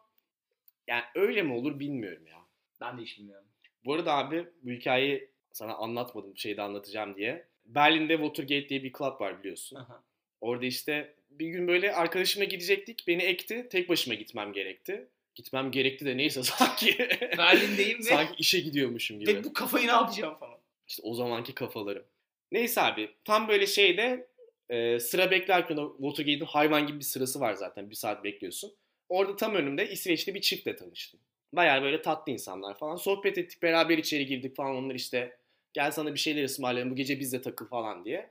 yani 0.88 1.04
öyle 1.16 1.42
mi 1.44 1.54
olur 1.54 1.80
bilmiyorum 1.80 2.28
ya. 2.28 2.38
ben 2.82 2.98
de 2.98 3.02
hiç 3.02 3.20
bilmiyorum. 3.20 3.48
Bu 3.86 3.94
arada 3.94 4.14
abi 4.14 4.46
bu 4.64 4.72
hikayeyi 4.72 5.30
sana 5.52 5.74
anlatmadım 5.74 6.38
şeyde 6.38 6.62
anlatacağım 6.62 7.16
diye. 7.16 7.48
Berlin'de 7.66 8.14
Watergate 8.18 8.70
diye 8.70 8.84
bir 8.84 8.94
club 8.94 9.22
var 9.22 9.40
biliyorsun. 9.40 9.76
Aha. 9.76 10.04
Orada 10.42 10.66
işte 10.66 11.16
bir 11.40 11.48
gün 11.48 11.68
böyle 11.68 11.94
arkadaşımla 11.94 12.46
gidecektik. 12.46 13.04
Beni 13.08 13.24
ekti. 13.24 13.68
Tek 13.72 13.90
başıma 13.90 14.14
gitmem 14.14 14.54
gerekti. 14.54 15.08
Gitmem 15.36 15.72
gerekti 15.72 16.06
de 16.06 16.18
neyse 16.18 16.44
sanki. 16.44 16.98
Berlin'deyim 17.38 18.00
ve, 18.00 18.04
sanki 18.04 18.34
işe 18.38 18.60
gidiyormuşum 18.60 19.20
gibi. 19.20 19.36
ve 19.36 19.44
bu 19.44 19.54
kafayı 19.54 19.88
ne 19.88 19.92
yapacağım 19.92 20.36
falan. 20.36 20.58
İşte 20.88 21.02
o 21.06 21.14
zamanki 21.14 21.54
kafalarım. 21.54 22.06
Neyse 22.52 22.82
abi 22.82 23.10
tam 23.26 23.48
böyle 23.48 23.68
şeyde 23.68 24.28
e, 24.70 25.00
sıra 25.00 25.32
beklerken 25.32 25.78
o 25.78 25.98
Watergate'in 26.02 26.46
hayvan 26.46 26.88
gibi 26.88 27.00
bir 27.00 27.04
sırası 27.04 27.40
var 27.40 27.54
zaten. 27.54 27.90
Bir 27.90 27.96
saat 27.96 28.24
bekliyorsun. 28.24 28.76
Orada 29.10 29.36
tam 29.36 29.56
önümde 29.56 29.90
İsveçli 29.90 30.36
bir 30.36 30.42
çiftle 30.42 30.76
tanıştım. 30.76 31.20
Bayağı 31.54 31.82
böyle 31.82 32.02
tatlı 32.02 32.32
insanlar 32.32 32.78
falan. 32.78 32.96
Sohbet 32.96 33.38
ettik 33.38 33.64
beraber 33.64 33.98
içeri 33.98 34.26
girdik 34.26 34.56
falan 34.56 34.76
onlar 34.76 34.96
işte 34.96 35.38
gel 35.74 35.92
sana 35.92 36.14
bir 36.14 36.20
şeyler 36.20 36.44
ısmarlayalım 36.44 36.92
bu 36.92 36.96
gece 36.96 37.20
bizle 37.20 37.42
takıl 37.42 37.68
falan 37.68 38.06
diye. 38.06 38.30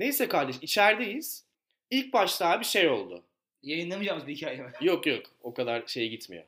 Neyse 0.00 0.28
kardeş 0.28 0.56
içerideyiz. 0.62 1.49
İlk 1.90 2.12
başta 2.12 2.48
abi 2.50 2.64
şey 2.64 2.88
oldu. 2.88 3.22
Yayınlamayacağımız 3.62 4.26
bir 4.26 4.36
hikaye 4.36 4.56
mi? 4.56 4.72
Yok 4.80 5.06
yok 5.06 5.22
o 5.42 5.54
kadar 5.54 5.86
şey 5.86 6.08
gitmiyor. 6.08 6.44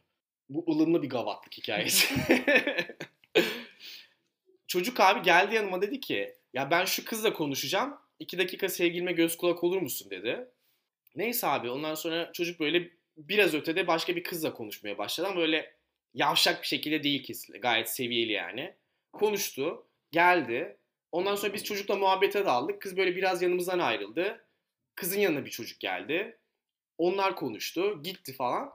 Bu 0.49 0.65
ılımlı 0.73 1.03
bir 1.03 1.09
gavatlık 1.09 1.59
hikayesi. 1.59 2.15
Çocuk 4.67 5.01
abi 5.01 5.23
geldi 5.23 5.55
yanıma 5.55 5.83
dedi 5.83 6.01
ki 6.01 6.35
ya 6.55 6.71
ben 6.71 6.85
şu 6.85 7.05
kızla 7.05 7.33
konuşacağım. 7.33 7.99
iki 8.19 8.39
dakika 8.39 8.69
sevgilime 8.69 9.13
göz 9.13 9.37
kulak 9.37 9.65
olur 9.65 9.83
musun 9.83 10.11
dedi. 10.11 10.49
Neyse 11.17 11.47
abi 11.47 11.71
ondan 11.71 11.95
sonra 11.95 12.33
çocuk 12.33 12.61
böyle 12.61 12.91
biraz 13.17 13.55
ötede 13.55 13.87
başka 13.87 14.17
bir 14.17 14.23
kızla 14.23 14.55
konuşmaya 14.55 14.99
başladı 14.99 15.27
ama 15.27 15.37
böyle 15.37 15.75
yavşak 16.15 16.63
bir 16.63 16.67
şekilde 16.67 17.03
değil 17.03 17.23
kesinlikle. 17.25 17.61
Gayet 17.61 17.91
seviyeli 17.91 18.33
yani. 18.33 18.75
Konuştu. 19.13 19.87
Geldi. 20.13 20.77
Ondan 21.13 21.37
sonra 21.37 21.55
biz 21.55 21.65
çocukla 21.65 21.97
muhabbete 21.97 22.45
daldık. 22.45 22.83
Kız 22.83 22.97
böyle 22.97 23.17
biraz 23.17 23.43
yanımızdan 23.43 23.79
ayrıldı. 23.79 24.45
Kızın 24.95 25.21
yanına 25.21 25.45
bir 25.45 25.51
çocuk 25.51 25.81
geldi. 25.81 26.39
Onlar 26.99 27.37
konuştu. 27.37 28.03
Gitti 28.03 28.33
falan. 28.33 28.73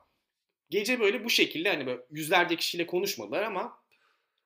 Gece 0.69 0.99
böyle 0.99 1.23
bu 1.25 1.29
şekilde 1.29 1.69
hani 1.69 1.85
böyle 1.85 2.01
yüzlerce 2.11 2.55
kişiyle 2.55 2.85
konuşmadılar 2.85 3.43
ama 3.43 3.79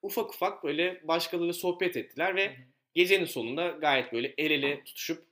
ufak 0.01 0.33
ufak 0.33 0.63
böyle 0.63 1.01
başkalarıyla 1.07 1.53
sohbet 1.53 1.97
ettiler 1.97 2.35
ve 2.35 2.55
gecenin 2.93 3.25
sonunda 3.25 3.67
gayet 3.67 4.13
böyle 4.13 4.33
el 4.37 4.51
ele 4.51 4.83
tutuşup 4.83 5.25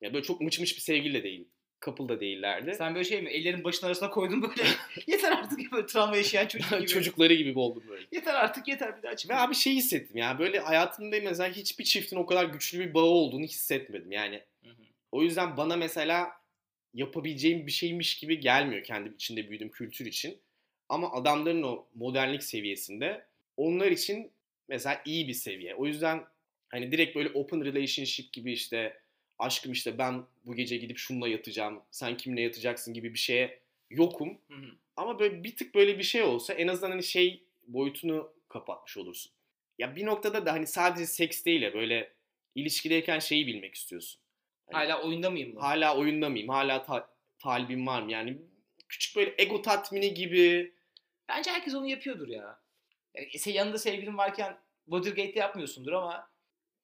ya 0.00 0.14
böyle 0.14 0.24
çok 0.24 0.40
mıç 0.40 0.60
mıç 0.60 0.76
bir 0.76 0.80
sevgili 0.80 1.14
de 1.14 1.22
değil. 1.22 1.48
Couple 1.84 2.08
da 2.08 2.20
değillerdi. 2.20 2.74
Sen 2.74 2.94
böyle 2.94 3.04
şey 3.04 3.22
mi? 3.22 3.30
Ellerin 3.30 3.64
başının 3.64 3.86
arasına 3.86 4.10
koydun 4.10 4.42
böyle. 4.42 4.68
yeter 5.06 5.32
artık 5.32 5.72
böyle 5.72 5.86
travma 5.86 6.16
yaşayan 6.16 6.46
çocuk 6.46 6.70
gibi. 6.78 6.86
Çocukları 6.86 7.34
gibi 7.34 7.58
oldum 7.58 7.82
böyle. 7.88 8.06
Yeter 8.12 8.34
artık 8.34 8.68
yeter 8.68 8.96
bir 8.98 9.02
daha 9.02 9.12
Ve 9.12 9.16
çıkma. 9.16 9.36
abi 9.36 9.54
şey 9.54 9.74
hissettim 9.74 10.16
ya 10.16 10.38
böyle 10.38 10.58
hayatımda 10.58 11.16
mesela 11.22 11.52
hiçbir 11.52 11.84
çiftin 11.84 12.16
o 12.16 12.26
kadar 12.26 12.44
güçlü 12.44 12.78
bir 12.78 12.94
bağı 12.94 13.04
olduğunu 13.04 13.44
hissetmedim 13.44 14.12
yani. 14.12 14.42
O 15.16 15.22
yüzden 15.22 15.56
bana 15.56 15.76
mesela 15.76 16.32
yapabileceğim 16.94 17.66
bir 17.66 17.72
şeymiş 17.72 18.18
gibi 18.18 18.40
gelmiyor 18.40 18.84
kendim 18.84 19.14
içinde 19.14 19.50
büyüdüğüm 19.50 19.70
kültür 19.70 20.06
için. 20.06 20.38
Ama 20.88 21.12
adamların 21.12 21.62
o 21.62 21.86
modernlik 21.94 22.42
seviyesinde 22.42 23.26
onlar 23.56 23.90
için 23.90 24.30
mesela 24.68 25.02
iyi 25.04 25.28
bir 25.28 25.34
seviye. 25.34 25.74
O 25.74 25.86
yüzden 25.86 26.24
hani 26.68 26.92
direkt 26.92 27.16
böyle 27.16 27.28
open 27.28 27.64
relationship 27.64 28.32
gibi 28.32 28.52
işte 28.52 29.00
aşkım 29.38 29.72
işte 29.72 29.98
ben 29.98 30.24
bu 30.46 30.54
gece 30.54 30.76
gidip 30.76 30.98
şununla 30.98 31.28
yatacağım, 31.28 31.82
sen 31.90 32.16
kimle 32.16 32.40
yatacaksın 32.40 32.94
gibi 32.94 33.14
bir 33.14 33.18
şeye 33.18 33.60
yokum. 33.90 34.38
Hı 34.48 34.54
hı. 34.54 34.70
Ama 34.96 35.18
böyle 35.18 35.44
bir 35.44 35.56
tık 35.56 35.74
böyle 35.74 35.98
bir 35.98 36.04
şey 36.04 36.22
olsa 36.22 36.54
en 36.54 36.68
azından 36.68 36.90
hani 36.90 37.02
şey 37.02 37.42
boyutunu 37.66 38.32
kapatmış 38.48 38.96
olursun. 38.96 39.32
Ya 39.78 39.96
bir 39.96 40.06
noktada 40.06 40.46
da 40.46 40.52
hani 40.52 40.66
sadece 40.66 41.06
seks 41.06 41.44
değil 41.44 41.62
ya 41.62 41.74
böyle 41.74 42.12
ilişkideyken 42.54 43.18
şeyi 43.18 43.46
bilmek 43.46 43.74
istiyorsun. 43.74 44.20
Hala 44.72 45.02
oyunda 45.02 45.30
mıyım 45.30 45.56
bu? 45.56 45.62
Hala 45.62 45.96
oyunda 45.96 46.28
mıyım? 46.28 46.48
Hala 46.48 46.82
ta- 46.84 47.08
talibim 47.38 47.86
var 47.86 48.02
mı? 48.02 48.12
Yani 48.12 48.38
küçük 48.88 49.16
böyle 49.16 49.34
ego 49.38 49.62
tatmini 49.62 50.14
gibi. 50.14 50.72
Bence 51.28 51.50
herkes 51.50 51.74
onu 51.74 51.86
yapıyordur 51.86 52.28
ya. 52.28 52.58
Yani 53.14 53.38
sen 53.38 53.52
yanında 53.52 53.78
sevgilin 53.78 54.18
varken 54.18 54.58
Watergate'de 54.84 55.38
yapmıyorsundur 55.38 55.92
ama 55.92 56.30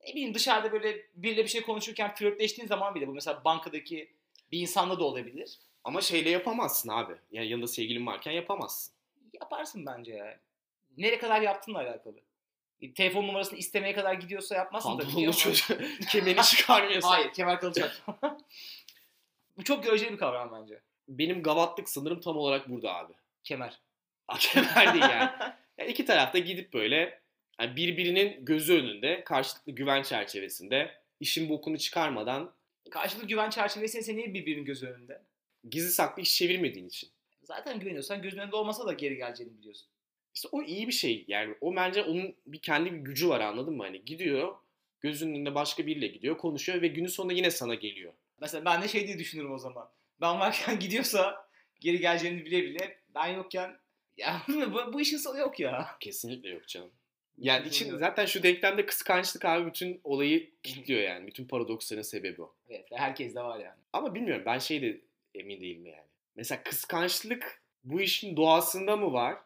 ne 0.06 0.12
bileyim 0.12 0.34
dışarıda 0.34 0.72
böyle 0.72 1.06
biriyle 1.14 1.42
bir 1.44 1.48
şey 1.48 1.62
konuşurken 1.62 2.14
flörtleştiğin 2.14 2.68
zaman 2.68 2.94
bile 2.94 3.08
bu 3.08 3.12
mesela 3.14 3.44
bankadaki 3.44 4.12
bir 4.52 4.60
insanla 4.60 4.98
da 5.00 5.04
olabilir. 5.04 5.58
Ama 5.84 6.00
şeyle 6.00 6.30
yapamazsın 6.30 6.88
abi. 6.88 7.12
Yani 7.32 7.48
yanında 7.48 7.66
sevgilin 7.66 8.06
varken 8.06 8.32
yapamazsın. 8.32 8.94
Yaparsın 9.40 9.86
bence 9.86 10.12
ya. 10.12 10.40
Nereye 10.98 11.18
kadar 11.18 11.40
yaptığınla 11.42 11.78
alakalı. 11.78 12.16
E, 12.82 12.94
Telefon 12.94 13.26
numarasını 13.28 13.58
istemeye 13.58 13.94
kadar 13.94 14.14
gidiyorsa 14.14 14.54
yapmazsın 14.54 14.90
tabii 14.90 14.98
ki 14.98 15.04
Pantolonlu 15.04 15.26
ama- 15.30 15.38
çocuğu 15.38 15.78
kemerini 16.10 16.42
çıkarmıyorsun. 16.42 17.08
Hayır 17.08 17.32
kemer 17.32 17.60
kalacak. 17.60 18.02
bu 19.56 19.64
çok 19.64 19.84
göreceli 19.84 20.12
bir 20.12 20.18
kavram 20.18 20.52
bence. 20.60 20.80
Benim 21.08 21.42
gavatlık 21.42 21.88
sınırım 21.88 22.20
tam 22.20 22.36
olarak 22.36 22.68
burada 22.68 22.94
abi. 22.94 23.12
Kemer. 23.44 23.80
Kemer 24.38 24.92
değil 24.94 25.04
yani. 25.04 25.30
Yani 25.78 25.90
iki 25.90 26.04
tarafta 26.04 26.38
gidip 26.38 26.72
böyle 26.72 27.20
yani 27.60 27.76
birbirinin 27.76 28.44
gözü 28.44 28.74
önünde 28.74 29.24
karşılıklı 29.24 29.72
güven 29.72 30.02
çerçevesinde 30.02 30.94
işin 31.20 31.48
bokunu 31.48 31.78
çıkarmadan 31.78 32.54
Karşılıklı 32.90 33.28
güven 33.28 33.50
çerçevesinde 33.50 34.02
sen 34.02 34.16
niye 34.16 34.34
birbirinin 34.34 34.64
gözü 34.64 34.86
önünde? 34.86 35.22
gizli 35.70 35.90
saklı 35.90 36.22
iş 36.22 36.36
çevirmediğin 36.36 36.88
için. 36.88 37.10
Zaten 37.42 37.80
güveniyorsan 37.80 38.22
gözün 38.22 38.38
önünde 38.38 38.56
olmasa 38.56 38.86
da 38.86 38.92
geri 38.92 39.16
geleceğini 39.16 39.58
biliyorsun. 39.58 39.88
İşte 40.34 40.48
o 40.52 40.62
iyi 40.62 40.88
bir 40.88 40.92
şey. 40.92 41.24
Yani 41.28 41.54
o 41.60 41.76
bence 41.76 42.02
onun 42.02 42.34
bir 42.46 42.58
kendi 42.58 42.92
bir 42.92 42.98
gücü 42.98 43.28
var 43.28 43.40
anladın 43.40 43.76
mı? 43.76 43.82
Hani 43.82 44.04
gidiyor 44.04 44.54
gözünün 45.02 45.34
önünde 45.34 45.54
başka 45.54 45.86
biriyle 45.86 46.06
gidiyor 46.06 46.38
konuşuyor 46.38 46.82
ve 46.82 46.88
günün 46.88 47.06
sonunda 47.06 47.32
yine 47.32 47.50
sana 47.50 47.74
geliyor. 47.74 48.12
Mesela 48.40 48.64
ben 48.64 48.82
de 48.82 48.88
şey 48.88 49.06
diye 49.06 49.18
düşünürüm 49.18 49.52
o 49.52 49.58
zaman. 49.58 49.88
Ben 50.20 50.40
varken 50.40 50.78
gidiyorsa 50.80 51.48
geri 51.80 52.00
geleceğini 52.00 52.44
bile 52.44 52.62
bile 52.62 52.98
ben 53.14 53.26
yokken 53.26 53.76
ya 54.16 54.42
bu, 54.48 54.92
bu 54.92 55.00
işin 55.00 55.16
sonu 55.16 55.38
yok 55.38 55.60
ya. 55.60 55.88
Kesinlikle 56.00 56.48
yok 56.48 56.68
canım. 56.68 56.90
Yani 57.38 57.68
için 57.68 57.96
zaten 57.96 58.26
şu 58.26 58.42
denklemde 58.42 58.86
kıskançlık 58.86 59.44
abi 59.44 59.66
bütün 59.66 60.00
olayı 60.04 60.50
kilitliyor 60.62 61.00
yani. 61.00 61.26
Bütün 61.26 61.44
paradoksların 61.44 62.02
sebebi 62.02 62.42
o. 62.42 62.54
Evet 62.70 62.86
herkes 62.92 63.34
de 63.34 63.40
var 63.40 63.58
yani. 63.58 63.80
Ama 63.92 64.14
bilmiyorum 64.14 64.42
ben 64.46 64.58
şey 64.58 64.82
de 64.82 65.00
emin 65.34 65.60
değilim 65.60 65.86
yani. 65.86 66.06
Mesela 66.36 66.62
kıskançlık 66.62 67.62
bu 67.84 68.00
işin 68.00 68.36
doğasında 68.36 68.96
mı 68.96 69.12
var? 69.12 69.38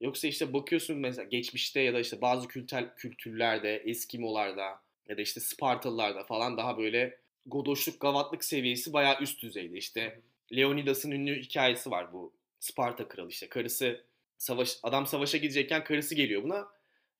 Yoksa 0.00 0.28
işte 0.28 0.52
bakıyorsun 0.52 0.98
mesela 0.98 1.24
geçmişte 1.24 1.80
ya 1.80 1.94
da 1.94 2.00
işte 2.00 2.20
bazı 2.20 2.48
kültür, 2.48 2.88
kültürlerde, 2.96 3.76
Eskimolarda 3.76 4.80
ya 5.08 5.16
da 5.16 5.22
işte 5.22 5.40
Spartalılarda 5.40 6.24
falan 6.24 6.56
daha 6.56 6.78
böyle 6.78 7.18
godoşluk, 7.46 8.00
gavatlık 8.00 8.44
seviyesi 8.44 8.92
bayağı 8.92 9.20
üst 9.20 9.42
düzeyde. 9.42 9.78
İşte 9.78 10.20
Leonidas'ın 10.56 11.10
ünlü 11.10 11.42
hikayesi 11.42 11.90
var 11.90 12.12
bu 12.12 12.32
Sparta 12.60 13.08
kralı 13.08 13.28
işte 13.28 13.48
karısı 13.48 14.04
savaş 14.38 14.78
adam 14.82 15.06
savaşa 15.06 15.38
gidecekken 15.38 15.84
karısı 15.84 16.14
geliyor 16.14 16.42
buna. 16.42 16.68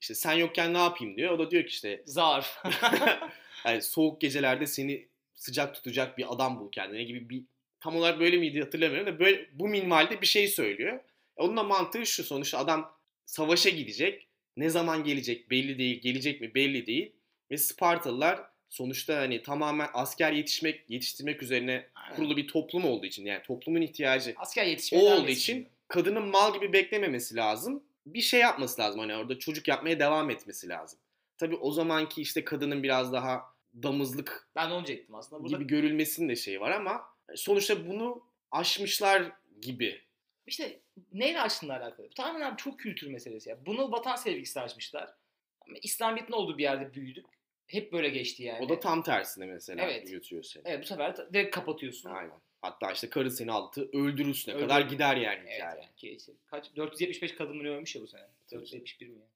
İşte 0.00 0.14
sen 0.14 0.32
yokken 0.32 0.74
ne 0.74 0.78
yapayım 0.78 1.16
diyor. 1.16 1.32
O 1.32 1.38
da 1.38 1.50
diyor 1.50 1.62
ki 1.62 1.68
işte 1.68 2.02
Zar. 2.06 2.62
yani 3.66 3.82
soğuk 3.82 4.20
gecelerde 4.20 4.66
seni 4.66 5.08
sıcak 5.34 5.74
tutacak 5.74 6.18
bir 6.18 6.34
adam 6.34 6.60
bul 6.60 6.70
kendine 6.72 7.04
gibi 7.04 7.30
bir 7.30 7.44
tam 7.80 7.96
olarak 7.96 8.20
böyle 8.20 8.36
miydi 8.36 8.60
hatırlamıyorum 8.60 9.14
da 9.14 9.18
böyle 9.18 9.48
bu 9.52 9.68
minvalde 9.68 10.20
bir 10.20 10.26
şey 10.26 10.48
söylüyor. 10.48 11.00
E, 11.36 11.42
Onun 11.42 11.56
da 11.56 11.62
mantığı 11.62 12.06
şu 12.06 12.24
sonuçta 12.24 12.58
adam 12.58 12.98
savaşa 13.26 13.70
gidecek. 13.70 14.28
Ne 14.56 14.70
zaman 14.70 15.04
gelecek 15.04 15.50
belli 15.50 15.78
değil. 15.78 16.00
Gelecek 16.00 16.40
mi 16.40 16.54
belli 16.54 16.86
değil. 16.86 17.12
Ve 17.50 17.58
Spartalılar 17.58 18.40
sonuçta 18.70 19.16
hani 19.16 19.42
tamamen 19.42 19.88
asker 19.94 20.32
yetişmek 20.32 20.90
yetiştirmek 20.90 21.42
üzerine 21.42 21.88
kurulu 22.16 22.36
bir 22.36 22.48
toplum 22.48 22.84
olduğu 22.84 23.06
için 23.06 23.24
yani 23.26 23.42
toplumun 23.42 23.80
ihtiyacı 23.80 24.34
Asker 24.36 24.78
o 24.92 24.98
olduğu 24.98 25.28
için 25.28 25.68
kadının 25.88 26.28
mal 26.28 26.54
gibi 26.54 26.72
beklememesi 26.72 27.36
lazım. 27.36 27.82
Bir 28.06 28.20
şey 28.20 28.40
yapması 28.40 28.82
lazım 28.82 29.00
hani 29.00 29.14
orada 29.16 29.38
çocuk 29.38 29.68
yapmaya 29.68 30.00
devam 30.00 30.30
etmesi 30.30 30.68
lazım. 30.68 30.98
Tabii 31.38 31.56
o 31.56 31.72
zamanki 31.72 32.22
işte 32.22 32.44
kadının 32.44 32.82
biraz 32.82 33.12
daha 33.12 33.42
damızlık 33.82 34.48
Ben 34.56 34.70
onu 34.70 34.84
aslında. 35.12 35.42
Burada 35.42 35.56
gibi 35.56 35.66
görülmesinin 35.66 36.28
de 36.28 36.36
şeyi 36.36 36.60
var 36.60 36.70
ama 36.70 37.02
sonuçta 37.36 37.88
bunu 37.88 38.22
aşmışlar 38.50 39.32
gibi. 39.60 40.03
İşte 40.46 40.80
neyle 41.12 41.40
açtığınla 41.40 41.76
alakalı. 41.76 42.06
Bu 42.10 42.14
Tamamen 42.14 42.40
abi 42.50 42.56
çok 42.56 42.78
kültür 42.80 43.06
meselesi 43.10 43.48
ya. 43.50 43.66
Bunu 43.66 43.92
vatan 43.92 44.16
sevgisi 44.16 44.60
açmışlar. 44.60 45.10
İslamiyet'in 45.82 46.32
olduğu 46.32 46.58
bir 46.58 46.62
yerde 46.62 46.94
büyüdük. 46.94 47.26
Hep 47.66 47.92
böyle 47.92 48.08
geçti 48.08 48.42
yani. 48.42 48.64
O 48.64 48.68
da 48.68 48.80
tam 48.80 49.02
tersine 49.02 49.46
mesela 49.46 49.82
Evet. 49.84 50.10
götürüyor 50.10 50.42
seni. 50.44 50.62
Evet 50.66 50.82
bu 50.82 50.86
sefer 50.86 51.16
de 51.16 51.28
direkt 51.32 51.54
kapatıyorsun. 51.54 52.10
Aynen. 52.10 52.40
Hatta 52.62 52.92
işte 52.92 53.10
karı 53.10 53.30
seni 53.30 53.52
altı 53.52 53.88
öldürürsüne 53.92 54.54
Öldürür. 54.54 54.68
kadar 54.68 54.80
gider 54.80 55.16
yani 55.16 55.40
Evet 55.46 55.54
hikaye. 55.56 55.80
yani. 55.82 55.94
ki 55.96 56.10
işte 56.10 56.32
Kaç? 56.46 56.76
475 56.76 57.34
kadın 57.34 57.56
mı 57.56 57.68
ölmüş 57.68 57.96
ya 57.96 58.02
bu 58.02 58.06
sene. 58.06 58.22
Tabii 58.50 58.60
471 58.60 59.08
mi 59.08 59.18
ya? 59.20 59.26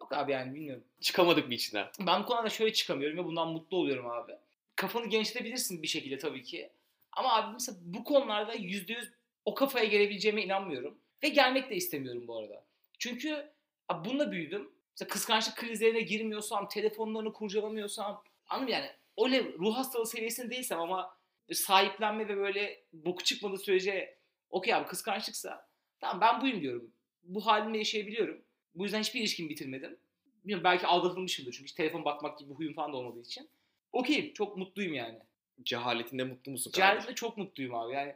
Yok 0.00 0.12
abi 0.12 0.32
yani 0.32 0.54
bilmiyorum. 0.54 0.84
Çıkamadık 1.00 1.50
bir 1.50 1.56
içinden. 1.56 1.86
Ben 2.06 2.22
bu 2.22 2.26
konuda 2.26 2.48
şöyle 2.50 2.72
çıkamıyorum 2.72 3.18
ve 3.18 3.24
bundan 3.24 3.48
mutlu 3.48 3.76
oluyorum 3.76 4.06
abi. 4.10 4.32
Kafanı 4.76 5.06
genişletebilirsin 5.06 5.82
bir 5.82 5.88
şekilde 5.88 6.18
tabii 6.18 6.42
ki. 6.42 6.70
Ama 7.12 7.34
abi 7.36 7.52
mesela 7.52 7.78
bu 7.82 8.04
konularda 8.04 8.54
%100 8.54 9.08
o 9.48 9.54
kafaya 9.54 9.84
gelebileceğime 9.84 10.42
inanmıyorum. 10.42 10.98
Ve 11.22 11.28
gelmek 11.28 11.70
de 11.70 11.76
istemiyorum 11.76 12.28
bu 12.28 12.38
arada. 12.38 12.64
Çünkü 12.98 13.52
abi 13.88 14.08
bununla 14.08 14.32
büyüdüm. 14.32 14.70
Mesela 14.92 15.08
kıskançlık 15.08 15.56
krizlerine 15.56 16.00
girmiyorsam, 16.00 16.68
telefonlarını 16.68 17.32
kurcalamıyorsam, 17.32 18.24
anladın 18.48 18.72
yani? 18.72 18.90
Öyle 19.24 19.44
ruh 19.44 19.76
hastalığı 19.76 20.06
seviyesinde 20.06 20.50
değilsem 20.50 20.80
ama 20.80 21.18
sahiplenme 21.52 22.28
ve 22.28 22.36
böyle 22.36 22.84
boku 22.92 23.24
çıkmadığı 23.24 23.58
sürece 23.58 24.18
okey 24.50 24.74
abi 24.74 24.88
kıskançlıksa 24.88 25.68
tamam 26.00 26.20
ben 26.20 26.40
buyum 26.40 26.60
diyorum. 26.60 26.92
Bu 27.22 27.46
halimle 27.46 27.78
yaşayabiliyorum. 27.78 28.44
Bu 28.74 28.84
yüzden 28.84 29.00
hiçbir 29.00 29.20
ilişkimi 29.20 29.48
bitirmedim. 29.48 29.98
Bilmiyorum 30.26 30.64
belki 30.64 30.86
aldatılmışımdır 30.86 31.52
çünkü 31.52 31.74
telefon 31.74 32.04
bakmak 32.04 32.38
gibi 32.38 32.50
bir 32.50 32.54
huyum 32.54 32.74
falan 32.74 32.92
da 32.92 32.96
olmadığı 32.96 33.20
için. 33.20 33.50
Okeyim 33.92 34.32
çok 34.32 34.56
mutluyum 34.56 34.94
yani. 34.94 35.18
Cehaletinde 35.62 36.24
mutlu 36.24 36.52
musun? 36.52 36.72
Cehaletinde 36.74 37.14
çok 37.14 37.36
mutluyum 37.36 37.74
abi 37.74 37.94
yani. 37.94 38.14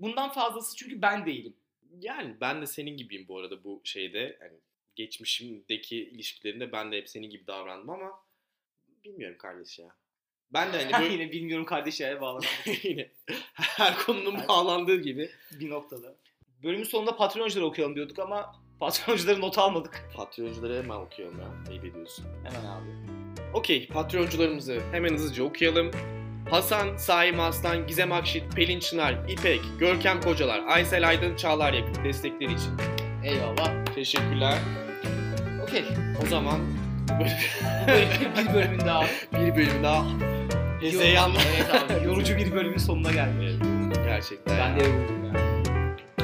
Bundan 0.00 0.32
fazlası 0.32 0.76
çünkü 0.76 1.02
ben 1.02 1.26
değilim. 1.26 1.56
Yani 2.00 2.36
ben 2.40 2.62
de 2.62 2.66
senin 2.66 2.96
gibiyim 2.96 3.28
bu 3.28 3.38
arada 3.38 3.64
bu 3.64 3.80
şeyde. 3.84 4.38
Yani 4.40 4.58
geçmişimdeki 4.96 5.96
ilişkilerinde 5.96 6.72
ben 6.72 6.92
de 6.92 6.96
hep 6.96 7.08
senin 7.08 7.30
gibi 7.30 7.46
davrandım 7.46 7.90
ama 7.90 8.10
bilmiyorum 9.04 9.38
kardeş 9.38 9.78
ya. 9.78 9.96
Ben 10.52 10.72
de 10.72 10.84
hani 10.84 10.92
böyle 11.02 11.12
Yine 11.12 11.32
bilmiyorum 11.32 11.64
kardeş 11.64 12.00
yere 12.00 12.20
bağlanan 12.20 12.48
yine 12.82 13.10
her 13.52 13.98
konunun 13.98 14.36
Her- 14.36 14.48
bağlandığı 14.48 15.00
gibi 15.00 15.30
bir 15.60 15.70
noktada. 15.70 16.16
Bölümün 16.62 16.84
sonunda 16.84 17.16
patroncuları 17.16 17.66
okuyalım 17.66 17.96
diyorduk 17.96 18.18
ama 18.18 18.56
patroncuları 18.80 19.40
not 19.40 19.58
almadık. 19.58 20.08
patroncuları 20.16 20.82
hemen 20.82 20.96
okuyalım 20.96 21.40
ya. 21.40 21.64
Ayıp 21.70 21.84
ediyorsun. 21.84 22.26
Hemen 22.44 22.64
abi. 22.64 22.90
Okey, 23.54 23.88
patroncularımızı 23.88 24.80
hemen 24.92 25.14
hızlıca 25.14 25.44
okuyalım. 25.44 25.90
Hasan, 26.50 26.96
Saim 26.96 27.40
Aslan, 27.40 27.86
Gizem 27.86 28.12
Akşit, 28.12 28.56
Pelin 28.56 28.80
Çınar, 28.80 29.14
İpek, 29.28 29.60
Görkem 29.78 30.20
Kocalar, 30.20 30.60
Aysel 30.68 31.08
Aydın, 31.08 31.36
Çağlar 31.36 31.72
Yakın 31.72 32.04
destekleri 32.04 32.52
için. 32.52 32.72
Eyvallah. 33.24 33.70
Teşekkürler. 33.94 34.58
Okey. 35.62 35.84
O 36.24 36.26
zaman 36.26 36.60
bir 38.48 38.54
bölümün 38.54 38.80
daha. 38.80 39.04
bir 39.32 39.56
bölüm 39.56 39.82
daha 39.82 40.04
hezeyanla. 40.80 41.38
Evet 41.56 41.74
abi. 41.74 42.06
Yorucu 42.06 42.36
bir 42.36 42.52
bölümün 42.52 42.78
sonuna 42.78 43.10
geldik. 43.12 43.62
Gerçekten. 44.04 44.58
Ben 44.58 44.80
de 44.80 44.84
yoruldum 44.84 45.24
ya. 45.24 45.40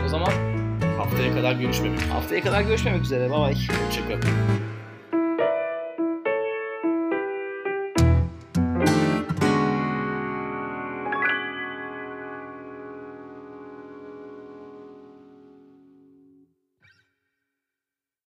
O 0.05 0.09
zaman 0.09 0.33
Haftaya 0.99 1.35
kadar 1.35 1.53
görüşmemek 1.53 1.99
üzere. 1.99 2.13
haftaya 2.13 2.43
kadar 2.43 2.63
görüşmemek 2.63 3.03
üzere. 3.03 3.31
Bye 3.31 3.39
bye. 3.39 3.55
Hoşçakalın. 3.87 4.23